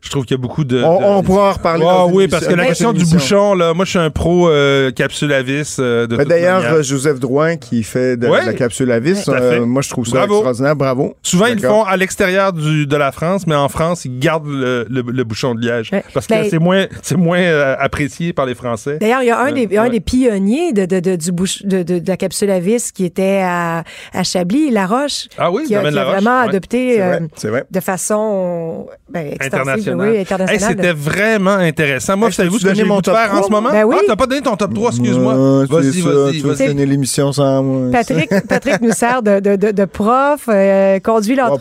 je 0.01 0.11
trouve 0.11 0.25
qu'il 0.25 0.37
y 0.37 0.41
a 0.41 0.43
beaucoup 0.43 0.65
de. 0.65 0.83
on, 0.83 1.01
de- 1.01 1.05
on 1.05 1.23
pourra 1.23 1.51
en 1.51 1.53
reparler. 1.53 1.85
Ah 1.89 2.07
oui, 2.07 2.29
parce 2.29 2.47
que 2.47 2.55
la 2.55 2.67
question 2.67 2.93
du 2.93 3.05
bouchon, 3.05 3.55
là, 3.55 3.75
moi, 3.75 3.85
je 3.85 3.91
suis 3.91 3.99
un 3.99 4.11
pro 4.11 4.49
euh, 4.49 4.91
capsule 4.91 5.33
à 5.33 5.43
vis 5.43 5.77
euh, 5.81 6.07
de 6.07 6.17
Ben, 6.17 6.27
D'ailleurs, 6.27 6.61
manière. 6.61 6.75
euh, 6.77 6.83
Joseph 6.83 7.19
Drouin 7.21 7.57
qui 7.57 7.83
fait 7.83 8.17
de, 8.17 8.29
Ouais. 8.29 8.43
de 8.43 8.47
la 8.47 8.53
capsule 8.55 8.91
à 8.93 9.01
vis, 9.01 9.29
euh, 9.29 9.65
moi 9.65 9.83
je 9.83 9.89
trouve 9.91 10.07
ça 10.07 10.19
Bravo. 10.19 10.35
extraordinaire, 10.35 10.77
bravo. 10.77 11.15
Souvent, 11.23 11.47
ils 11.47 11.61
le 11.61 11.69
font 11.69 11.85
à 11.85 11.97
l'extérieur 11.97 12.53
du- 12.53 12.87
de 12.87 12.97
la 12.97 13.13
France, 13.13 13.47
mais 13.47 13.55
en 13.55 13.69
France, 13.69 14.05
ils 14.05 14.19
gardent 14.19 14.47
le, 14.49 14.87
le- 14.89 15.03
le 15.03 15.25
bouchon 15.25 15.55
de 15.55 15.61
liège. 15.61 15.91
Ouais. 15.93 16.05
Parce 16.15 16.27
que 16.27 16.35
Ben- 16.35 16.47
c'est 16.51 16.59
moins, 16.59 16.87
c'est 17.03 17.17
moins 17.17 17.39
euh, 17.41 17.75
apprécié 17.79 18.33
par 18.33 18.47
les 18.47 18.55
Français. 18.55 18.99
D'ailleurs, 19.01 19.23
il 19.23 19.27
y 19.27 19.31
a 19.31 19.41
un, 19.41 19.53
Ouais, 19.53 19.67
des, 19.67 19.77
un 19.79 19.89
des 19.89 20.01
pionniers 20.01 20.73
de, 20.73 20.85
de, 20.85 21.01
de, 21.01 21.17
du 21.17 21.33
bouche, 21.33 21.63
de, 21.63 21.83
de, 21.83 21.99
de 21.99 22.09
la 22.09 22.17
capsule 22.17 22.51
à 22.51 22.61
vis 22.61 22.93
qui 22.93 23.05
était 23.05 23.41
à, 23.43 23.85
à 24.13 24.23
Chablis, 24.25 24.71
La 24.71 24.87
Roche, 24.87 25.29
Ah 25.39 25.51
oui, 25.51 25.65
qui 25.67 25.75
a, 25.75 25.81
qui 25.81 25.99
a 25.99 26.05
vraiment 26.05 26.41
adopté 26.41 26.99
vrai, 26.99 27.21
vrai. 27.45 27.65
de 27.71 27.81
façon 27.81 28.87
ben, 29.11 29.27
extensive, 29.33 29.88
International. 29.93 30.11
oui, 30.11 30.17
Hey, 30.17 30.23
internationale. 30.23 30.77
C'était 30.77 30.93
vraiment 30.93 31.51
intéressant. 31.57 32.17
Moi, 32.17 32.29
Hey, 32.29 32.33
je 32.33 32.37
savez-vous 32.37 32.59
ce 32.59 32.67
que 32.67 32.75
j'ai 32.75 32.85
mon 32.85 33.01
top 33.01 33.15
faire 33.17 33.33
en 33.33 33.37
trois? 33.37 33.47
ce 33.47 33.51
moment? 33.53 33.71
Ben 33.71 33.85
oui. 33.85 33.97
Ah, 33.99 34.03
t'as 34.07 34.17
pas 34.17 34.27
donné 34.27 34.41
ton 34.43 34.57
top 34.57 34.75
3, 34.75 34.91
excuse-moi. 34.91 35.35
Vas-y, 35.67 36.01
vas-y, 36.01 36.41
Tu 36.41 36.47
vas-y. 36.47 36.67
donner 36.69 36.87
l'émission 36.87 37.33
sans 37.33 37.63
moi. 37.63 37.91
Patrick, 37.93 38.31
Patrick 38.49 38.81
nous 38.81 38.93
sert 38.93 39.23
de, 39.23 39.41
de, 39.41 39.57
de, 39.57 39.71
de 39.71 39.85
prof, 39.85 40.43
euh, 40.49 40.99
conduit 41.01 41.37
toi 41.37 41.57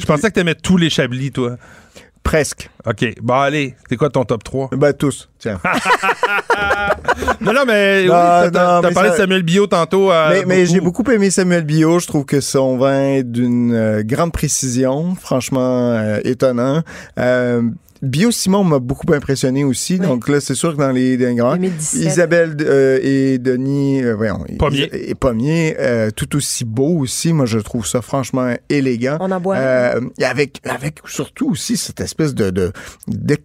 Je 0.00 0.06
pensais 0.06 0.28
que 0.28 0.34
t'aimais 0.34 0.54
tous 0.54 0.76
les 0.76 0.90
chablis, 0.90 1.30
toi. 1.32 1.56
Presque. 2.26 2.68
OK. 2.84 3.14
Bon, 3.22 3.34
allez. 3.34 3.74
C'est 3.88 3.96
quoi 3.96 4.10
ton 4.10 4.24
top 4.24 4.42
3? 4.44 4.70
Ben, 4.72 4.92
tous. 4.92 5.28
Tiens. 5.38 5.60
Non, 7.40 7.52
non, 7.52 7.62
mais 7.66 8.02
oui, 8.02 8.08
t'as 8.52 8.80
parlé 8.82 8.94
ça- 8.94 9.10
de 9.10 9.16
Samuel 9.16 9.42
Bio 9.42 9.66
tantôt. 9.66 10.10
euh, 10.10 10.42
mais 10.46 10.66
j'ai 10.66 10.80
beaucoup 10.80 11.02
aimé 11.10 11.30
Samuel 11.30 11.64
Bio. 11.64 11.98
Je 11.98 12.06
trouve 12.06 12.24
que 12.24 12.40
son 12.40 12.76
vin 12.76 13.14
est 13.14 13.22
d'une 13.22 13.72
euh, 13.74 14.02
grande 14.04 14.32
précision, 14.32 15.14
franchement 15.14 15.92
euh, 15.92 16.18
étonnant. 16.24 16.82
Bio 18.02 18.30
Simon 18.30 18.64
m'a 18.64 18.78
beaucoup 18.78 19.12
impressionné 19.12 19.64
aussi. 19.64 19.94
Oui. 20.00 20.06
Donc 20.06 20.28
là, 20.28 20.40
c'est 20.40 20.54
sûr 20.54 20.72
que 20.74 20.78
dans 20.78 20.90
les. 20.92 21.16
2017. 21.16 22.02
Isabelle 22.02 22.56
euh, 22.60 22.98
et 23.02 23.38
Denis, 23.38 24.02
euh, 24.02 24.14
voyons, 24.14 24.44
Pommier. 24.58 24.88
Et 24.92 25.14
Pommier, 25.14 25.76
euh, 25.78 26.10
tout 26.14 26.36
aussi 26.36 26.64
beau 26.64 26.98
aussi. 26.98 27.32
Moi, 27.32 27.46
je 27.46 27.58
trouve 27.58 27.86
ça 27.86 28.02
franchement 28.02 28.54
élégant. 28.68 29.18
On 29.20 29.30
en 29.30 29.40
boit. 29.40 29.56
un. 29.56 29.60
Euh, 29.60 30.00
et 30.18 30.24
avec, 30.24 30.60
avec 30.64 30.98
surtout 31.06 31.50
aussi 31.50 31.76
cette 31.76 32.00
espèce 32.00 32.34
de, 32.34 32.50
de 32.50 32.72
d'ex- 33.08 33.42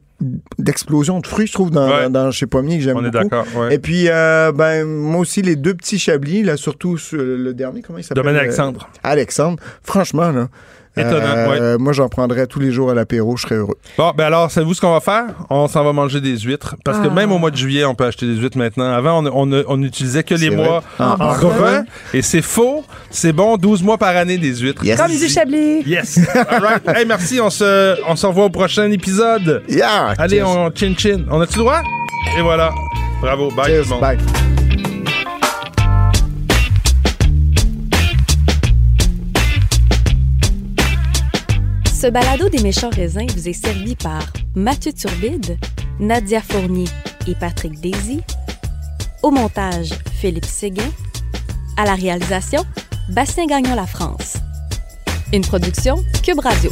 d'explosion 0.59 1.19
de 1.19 1.25
fruits, 1.25 1.47
je 1.47 1.53
trouve, 1.53 1.71
dans, 1.71 1.89
Ouais. 1.89 2.09
dans, 2.09 2.29
chez 2.31 2.45
Pommier, 2.45 2.77
que 2.77 2.83
j'aime 2.83 2.97
On 2.97 3.05
est 3.05 3.09
beaucoup. 3.09 3.23
d'accord. 3.29 3.45
ouais. 3.57 3.73
Et 3.75 3.79
puis, 3.79 4.05
euh, 4.07 4.51
ben, 4.51 4.85
moi 4.85 5.19
aussi, 5.21 5.41
les 5.41 5.55
deux 5.55 5.73
petits 5.73 5.97
chablis, 5.97 6.43
là, 6.43 6.57
surtout 6.57 6.97
sur 6.97 7.17
le 7.17 7.53
dernier, 7.55 7.81
comment 7.81 7.97
il 7.97 8.03
s'appelle? 8.03 8.23
Domaine 8.23 8.35
Euh, 8.37 8.41
Alexandre. 8.43 8.89
Alexandre. 9.01 9.57
Franchement, 9.81 10.29
là. 10.31 10.49
Étonnant, 10.97 11.23
euh, 11.25 11.77
Moi, 11.77 11.93
j'en 11.93 12.09
prendrais 12.09 12.47
tous 12.47 12.59
les 12.59 12.71
jours 12.71 12.91
à 12.91 12.93
l'apéro, 12.93 13.37
je 13.37 13.43
serais 13.43 13.55
heureux. 13.55 13.77
Bon, 13.97 14.11
ben 14.15 14.25
alors, 14.25 14.51
savez-vous 14.51 14.73
ce 14.73 14.81
qu'on 14.81 14.91
va 14.91 14.99
faire? 14.99 15.25
On 15.49 15.67
s'en 15.67 15.83
va 15.83 15.93
manger 15.93 16.19
des 16.19 16.37
huîtres. 16.39 16.75
Parce 16.83 16.97
que 16.99 17.07
Ah. 17.07 17.13
même 17.13 17.31
au 17.31 17.37
mois 17.37 17.49
de 17.51 17.55
juillet, 17.55 17.85
on 17.85 17.95
peut 17.95 18.05
acheter 18.05 18.25
des 18.27 18.35
huîtres 18.35 18.57
maintenant. 18.57 18.91
Avant, 18.91 19.23
on, 19.25 19.47
on, 19.51 19.63
on 19.67 19.81
utilisait 19.83 20.23
que 20.23 20.33
les 20.33 20.49
C'est 20.49 20.55
mois 20.55 20.83
vrai. 20.97 21.05
en 21.05 21.11
En 21.13 21.35
brun. 21.37 21.83
Et 22.13 22.21
c'est 22.21 22.41
faux. 22.41 22.83
C'est 23.09 23.31
bon, 23.33 23.55
12 23.57 23.83
mois 23.83 23.97
par 23.97 24.15
année 24.17 24.37
des 24.37 24.53
huîtres. 24.55 24.83
Yes. 24.83 24.99
Comme 24.99 25.11
du 25.11 25.27
Chablis. 25.29 25.83
Yes. 25.85 26.19
All 26.49 26.61
right. 26.63 26.87
Hey, 26.89 27.05
merci. 27.05 27.39
On 27.41 27.49
se, 27.49 27.95
on 28.07 28.15
se 28.15 28.25
revoit 28.25 28.45
au 28.45 28.49
prochain 28.49 28.91
épisode. 28.91 29.63
Yeah! 29.69 30.13
Allez, 30.17 30.37
Cheers. 30.39 30.47
on 30.49 30.71
chin 30.75 30.93
chin. 30.97 31.23
On 31.31 31.39
a-tu 31.39 31.57
le 31.57 31.63
droit? 31.63 31.81
Et 32.37 32.41
voilà. 32.41 32.71
Bravo. 33.21 33.49
Bye 33.51 33.65
Cheers. 33.67 33.83
tout 33.83 33.89
le 33.89 33.95
monde. 33.95 34.01
Bye. 34.01 34.50
Ce 42.01 42.07
balado 42.07 42.49
des 42.49 42.63
méchants 42.63 42.89
raisins 42.89 43.27
vous 43.35 43.47
est 43.47 43.53
servi 43.53 43.95
par 43.95 44.23
Mathieu 44.55 44.91
Turbide, 44.91 45.59
Nadia 45.99 46.41
Fournier 46.41 46.87
et 47.27 47.35
Patrick 47.35 47.79
Daisy. 47.79 48.21
Au 49.21 49.29
montage, 49.29 49.93
Philippe 50.11 50.45
Séguin. 50.45 50.89
À 51.77 51.85
la 51.85 51.93
réalisation, 51.93 52.65
Bastien 53.09 53.45
Gagnon 53.45 53.75
La 53.75 53.85
France. 53.85 54.37
Une 55.31 55.43
production 55.43 56.03
Cube 56.23 56.39
Radio. 56.39 56.71